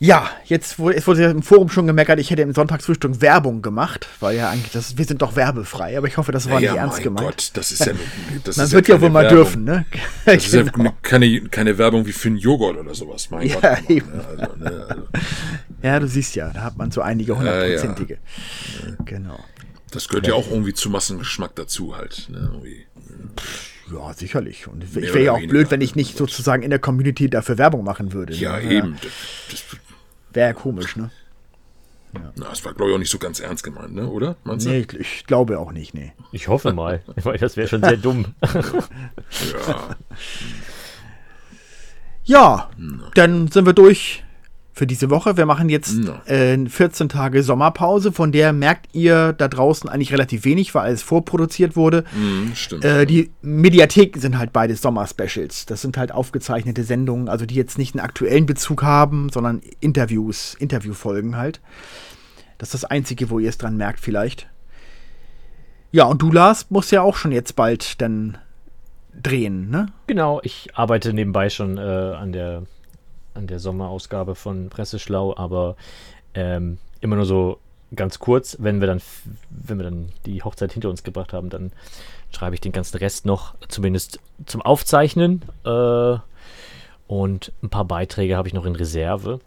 Ja, 0.01 0.29
jetzt 0.45 0.79
wurde, 0.79 0.95
es 0.95 1.05
wurde 1.07 1.21
ja 1.23 1.29
im 1.29 1.43
Forum 1.43 1.67
schon 1.67 1.85
gemeckert, 1.85 2.19
ich 2.19 2.31
hätte 2.31 2.41
im 2.41 2.53
Sonntagsfrühstück 2.53 3.19
Werbung 3.19 3.61
gemacht, 3.61 4.07
weil 4.21 4.37
ja 4.37 4.49
eigentlich 4.49 4.71
das, 4.71 4.97
wir 4.97 5.03
sind 5.03 5.21
doch 5.21 5.35
werbefrei, 5.35 5.97
aber 5.97 6.07
ich 6.07 6.15
hoffe, 6.15 6.31
das 6.31 6.49
war 6.49 6.61
ja, 6.61 6.71
nicht 6.71 6.79
ernst 6.79 6.97
mein 6.97 7.03
gemeint. 7.03 7.27
Gott, 7.27 7.51
das 7.55 7.71
ist 7.73 7.85
ja, 7.85 7.91
das 8.45 8.55
Man 8.55 8.65
ist 8.67 8.71
wird 8.71 8.87
ja, 8.87 9.01
wohl 9.01 9.09
mal 9.09 9.23
Werbung. 9.23 9.37
dürfen, 9.37 9.63
ne? 9.65 9.85
Das 10.25 10.45
ist 10.45 10.53
ja 10.53 10.63
Genau. 10.63 10.93
keine, 11.01 11.41
keine 11.49 11.77
Werbung 11.77 12.05
wie 12.05 12.13
für 12.13 12.29
einen 12.29 12.37
Joghurt 12.37 12.77
oder 12.77 12.95
sowas. 12.95 13.29
Mein 13.29 13.47
Ja, 13.47 13.55
Gott. 13.55 13.63
Mann, 13.63 13.83
eben. 13.89 14.07
ne, 14.09 14.25
also, 14.25 14.55
ne, 14.55 14.85
also, 14.89 15.03
ja, 15.83 15.99
du 15.99 16.07
siehst 16.07 16.35
ja, 16.35 16.49
da 16.49 16.61
hat 16.63 16.77
man 16.77 16.91
so 16.91 17.01
einige 17.01 17.33
ja. 17.33 17.37
hundertprozentige. 17.37 18.19
Genau. 19.03 19.39
das 19.91 20.07
gehört 20.07 20.27
ja 20.27 20.33
auch 20.33 20.49
irgendwie 20.49 20.73
zu 20.73 20.89
Massengeschmack 20.89 21.55
dazu 21.55 21.97
halt. 21.97 22.27
Ne, 22.29 22.37
irgendwie. 22.53 22.85
Ja, 23.91 24.13
sicherlich. 24.13 24.67
Und 24.67 24.83
ich 24.83 24.93
wäre 24.93 25.21
ja 25.23 25.31
auch 25.33 25.39
blöd, 25.39 25.51
weniger. 25.51 25.71
wenn 25.71 25.81
ich 25.81 25.95
nicht 25.95 26.15
sozusagen 26.15 26.61
in 26.63 26.69
der 26.69 26.79
Community 26.79 27.29
dafür 27.29 27.57
Werbung 27.57 27.83
machen 27.83 28.13
würde. 28.13 28.33
Ja, 28.33 28.57
ne? 28.57 28.71
eben. 28.71 28.97
Das, 29.01 29.11
das, 29.51 29.79
Wäre 30.33 30.49
ja 30.49 30.53
komisch, 30.53 30.95
ne? 30.95 31.11
na, 32.13 32.49
das 32.49 32.65
war, 32.65 32.73
glaube 32.73 32.91
ich, 32.91 32.95
auch 32.95 32.99
nicht 32.99 33.11
so 33.11 33.19
ganz 33.19 33.39
ernst 33.39 33.63
gemeint, 33.63 33.93
ne? 33.93 34.07
oder? 34.07 34.35
Meinst 34.43 34.65
du? 34.65 34.71
Nee, 34.71 34.79
ich, 34.79 34.93
ich 34.93 35.25
glaube 35.25 35.59
auch 35.59 35.71
nicht, 35.71 35.93
nee. 35.93 36.13
ich 36.31 36.47
hoffe 36.47 36.73
mal, 36.73 37.01
weil 37.23 37.37
das 37.37 37.55
wäre 37.57 37.67
schon 37.67 37.83
sehr 37.83 37.97
dumm. 37.97 38.33
Ja. 39.67 39.95
Ja, 42.23 42.69
dann 43.15 43.47
sind 43.47 43.65
wir 43.65 43.73
durch 43.73 44.23
für 44.79 44.87
diese 44.87 45.09
Woche. 45.09 45.35
Wir 45.37 45.45
machen 45.45 45.67
jetzt 45.69 45.93
Ja. 46.05 46.21
äh, 46.25 46.57
14 46.67 47.09
Tage 47.09 47.43
Sommerpause, 47.43 48.11
von 48.13 48.31
der 48.31 48.53
merkt 48.53 48.87
ihr 48.93 49.33
da 49.33 49.47
draußen 49.49 49.89
eigentlich 49.89 50.13
relativ 50.13 50.45
wenig, 50.45 50.73
weil 50.73 50.83
alles 50.85 51.03
vorproduziert 51.03 51.75
wurde. 51.75 52.05
Hm, 52.13 52.53
stimmt. 52.55 52.85
Äh, 52.85 53.05
die 53.05 53.29
Mediatheken 53.41 54.19
sind 54.21 54.37
halt 54.39 54.53
beides 54.53 54.81
Sommer-Specials. 54.81 55.65
Das 55.65 55.81
sind 55.81 55.97
halt 55.97 56.13
aufgezeichnete 56.13 56.83
Sendungen, 56.83 57.27
also 57.27 57.45
die 57.45 57.55
jetzt 57.55 57.77
nicht 57.77 57.93
einen 57.93 58.03
aktuellen 58.03 58.45
Bezug 58.45 58.81
haben, 58.81 59.29
sondern 59.29 59.61
Interviews, 59.81 60.55
Interviewfolgen 60.59 61.35
halt. 61.35 61.59
Das 62.57 62.69
ist 62.73 62.83
das 62.83 62.85
Einzige, 62.89 63.29
wo 63.29 63.39
ihr 63.39 63.49
es 63.49 63.57
dran 63.57 63.75
merkt 63.77 63.99
vielleicht. 63.99 64.47
Ja, 65.91 66.05
und 66.05 66.21
du, 66.21 66.31
Lars, 66.31 66.67
musst 66.69 66.91
ja 66.91 67.01
auch 67.01 67.17
schon 67.17 67.31
jetzt 67.33 67.55
bald 67.57 67.99
dann 68.01 68.37
drehen, 69.21 69.69
ne? 69.69 69.87
Genau, 70.07 70.39
ich 70.43 70.69
arbeite 70.73 71.11
nebenbei 71.13 71.49
schon 71.49 71.77
äh, 71.77 71.81
an 71.81 72.31
der 72.31 72.63
an 73.39 73.47
der 73.47 73.59
Sommerausgabe 73.59 74.35
von 74.35 74.69
Presseschlau, 74.69 75.35
aber 75.35 75.75
ähm, 76.35 76.77
immer 77.01 77.15
nur 77.15 77.25
so 77.25 77.59
ganz 77.95 78.19
kurz, 78.19 78.57
wenn 78.59 78.81
wir 78.81 78.87
dann 78.87 79.01
wenn 79.49 79.77
wir 79.79 79.85
dann 79.85 80.09
die 80.25 80.43
Hochzeit 80.43 80.73
hinter 80.73 80.89
uns 80.89 81.03
gebracht 81.03 81.33
haben, 81.33 81.49
dann 81.49 81.71
schreibe 82.31 82.53
ich 82.53 82.61
den 82.61 82.71
ganzen 82.71 82.97
Rest 82.97 83.25
noch 83.25 83.55
zumindest 83.67 84.19
zum 84.45 84.61
Aufzeichnen 84.61 85.41
äh, 85.65 86.17
und 87.07 87.51
ein 87.63 87.69
paar 87.69 87.85
Beiträge 87.85 88.37
habe 88.37 88.47
ich 88.47 88.53
noch 88.53 88.65
in 88.65 88.75
Reserve. 88.75 89.39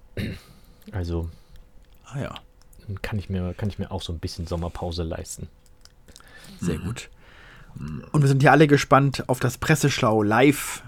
Also 0.91 1.29
Ah 2.05 2.21
ja, 2.21 2.35
dann 2.87 3.01
kann 3.01 3.19
ich 3.19 3.31
mir 3.31 3.55
kann 3.55 3.69
ich 3.69 3.79
mir 3.79 3.93
auch 3.93 4.03
so 4.03 4.13
ein 4.13 4.19
bisschen 4.19 4.47
Sommerpause 4.47 5.05
leisten. 5.05 5.49
sehr 6.61 6.79
gut. 6.79 7.09
Und 8.13 8.21
wir 8.21 8.29
sind 8.29 8.43
ja 8.43 8.51
alle 8.51 8.67
gespannt 8.67 9.29
auf 9.29 9.41
das 9.41 9.57
Presseschlau 9.57 10.23
live 10.23 10.83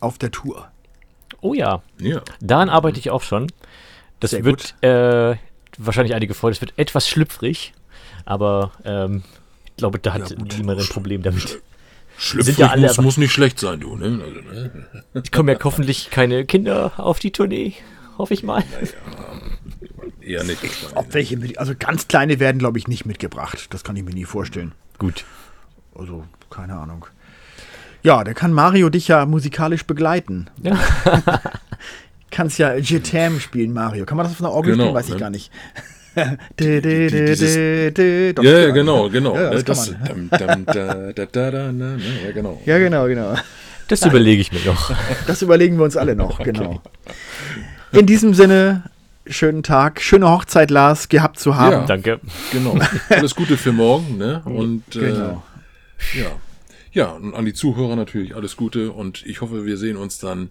auf 0.00 0.16
der 0.16 0.30
Tour. 0.30 0.70
Oh 1.40 1.54
ja, 1.54 1.82
ja. 1.98 2.22
Daran 2.40 2.68
arbeite 2.68 2.98
ich 2.98 3.10
auch 3.10 3.22
schon. 3.22 3.46
Das 4.20 4.32
Sehr 4.32 4.44
wird 4.44 4.74
äh, 4.82 5.36
wahrscheinlich 5.78 6.14
einige 6.14 6.34
freuen. 6.34 6.52
Das 6.52 6.60
wird 6.60 6.74
etwas 6.76 7.08
schlüpfrig, 7.08 7.72
aber 8.24 8.72
ähm, 8.84 9.22
ich 9.64 9.76
glaube, 9.76 9.98
da 9.98 10.12
hat 10.12 10.36
gut. 10.36 10.56
niemand 10.58 10.80
ein 10.80 10.88
Problem 10.88 11.22
damit. 11.22 11.60
Schlüpfrig 12.18 12.58
ja 12.58 12.68
alle 12.68 12.86
muss, 12.88 12.98
muss 12.98 13.16
nicht 13.16 13.32
schlecht 13.32 13.58
sein, 13.58 13.80
du. 13.80 13.96
Ne? 13.96 14.20
Also, 14.22 14.40
ne? 14.40 14.86
Es 15.14 15.30
kommen 15.30 15.48
ja 15.48 15.56
hoffentlich 15.64 16.10
keine 16.10 16.44
Kinder 16.44 16.92
auf 16.98 17.18
die 17.18 17.30
Tournee, 17.30 17.72
hoffe 18.18 18.34
ich 18.34 18.42
mal. 18.42 18.62
Eher 20.20 20.44
nicht. 20.44 20.60
Ob 20.94 21.14
welche, 21.14 21.38
mit, 21.38 21.56
also 21.56 21.74
ganz 21.78 22.08
kleine 22.08 22.38
werden, 22.38 22.58
glaube 22.58 22.78
ich, 22.78 22.88
nicht 22.88 23.06
mitgebracht. 23.06 23.68
Das 23.70 23.84
kann 23.84 23.96
ich 23.96 24.04
mir 24.04 24.12
nie 24.12 24.26
vorstellen. 24.26 24.72
Gut. 24.98 25.24
Also, 25.94 26.24
keine 26.50 26.74
Ahnung. 26.74 27.06
Ja, 28.02 28.24
da 28.24 28.32
kann 28.34 28.52
Mario 28.52 28.88
dich 28.88 29.08
ja 29.08 29.26
musikalisch 29.26 29.84
begleiten. 29.84 30.46
Ja. 30.62 30.78
Kannst 32.30 32.58
ja 32.58 32.74
Jetam 32.76 33.40
spielen, 33.40 33.72
Mario. 33.72 34.06
Kann 34.06 34.16
man 34.16 34.24
das 34.24 34.32
auf 34.34 34.40
einer 34.40 34.52
Orgel 34.52 34.72
Genau, 34.72 34.84
spielen? 34.84 34.94
Weiß 34.94 35.06
ich 35.08 35.14
ne? 35.14 35.20
gar 35.20 35.30
nicht. 35.30 35.50
Dä, 36.58 36.80
dä, 36.80 37.08
dä, 37.08 37.24
dieses- 37.26 37.56
Ja, 38.42 38.58
ja, 38.58 38.70
genau, 38.70 39.08
genau. 39.08 39.34
Ja, 39.36 39.50
ne? 39.50 39.62
das 39.62 39.90
kann 39.92 40.28
man. 40.30 40.30
Ja, 40.38 42.30
genau. 42.32 42.60
Ja, 42.66 42.78
genau, 42.78 43.06
genau. 43.06 43.34
Das 43.88 44.04
überlege 44.04 44.40
ich 44.40 44.52
mir 44.52 44.60
noch. 44.66 44.92
Das 45.26 45.42
überlegen 45.42 45.76
wir 45.78 45.84
uns 45.84 45.96
alle 45.96 46.14
noch, 46.16 46.38
genau. 46.42 46.80
In 47.92 48.06
diesem 48.06 48.34
Sinne, 48.34 48.84
schönen 49.26 49.62
Tag, 49.62 50.00
schöne 50.00 50.28
Hochzeit, 50.28 50.70
Lars, 50.70 51.08
gehabt 51.08 51.38
zu 51.38 51.56
haben. 51.56 51.72
Ja. 51.72 51.86
Danke. 51.86 52.20
Genau. 52.52 52.76
Alles 53.08 53.34
Gute 53.34 53.56
für 53.56 53.72
morgen, 53.72 54.16
ne? 54.18 54.42
Und 54.44 54.84
Genau. 54.92 55.42
äh, 56.14 56.20
ja. 56.20 56.26
Ja, 56.92 57.12
und 57.12 57.34
an 57.34 57.44
die 57.44 57.54
Zuhörer 57.54 57.94
natürlich 57.96 58.34
alles 58.34 58.56
Gute 58.56 58.92
und 58.92 59.24
ich 59.24 59.40
hoffe, 59.40 59.64
wir 59.64 59.76
sehen 59.76 59.96
uns 59.96 60.18
dann 60.18 60.50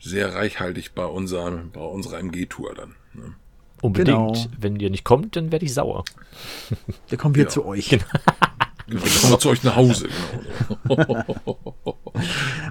sehr 0.00 0.34
reichhaltig 0.34 0.94
bei 0.94 1.04
unserem, 1.04 1.70
bei 1.70 1.80
unserer 1.80 2.18
MG-Tour 2.18 2.74
dann. 2.74 2.94
Ne? 3.14 3.34
Unbedingt. 3.82 4.16
Genau. 4.34 4.46
Wenn 4.58 4.76
ihr 4.80 4.90
nicht 4.90 5.04
kommt, 5.04 5.36
dann 5.36 5.52
werde 5.52 5.64
ich 5.66 5.74
sauer. 5.74 6.04
Da 7.10 7.16
kommen 7.16 7.34
wir 7.34 7.44
Ja. 7.44 7.48
zu 7.50 7.64
euch. 7.66 7.90
Genau, 7.90 8.04
dann 8.88 9.00
kommen 9.20 9.32
wir 9.32 9.38
zu 9.38 9.48
euch 9.50 9.62
nach 9.64 9.76
Hause, 9.76 10.08
genau. 10.88 11.24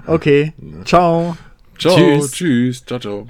Okay, 0.06 0.52
ciao. 0.84 1.36
Ciao, 1.78 1.94
Tschüss. 1.94 2.30
tschüss, 2.32 2.84
ciao, 2.86 2.98
ciao. 2.98 3.26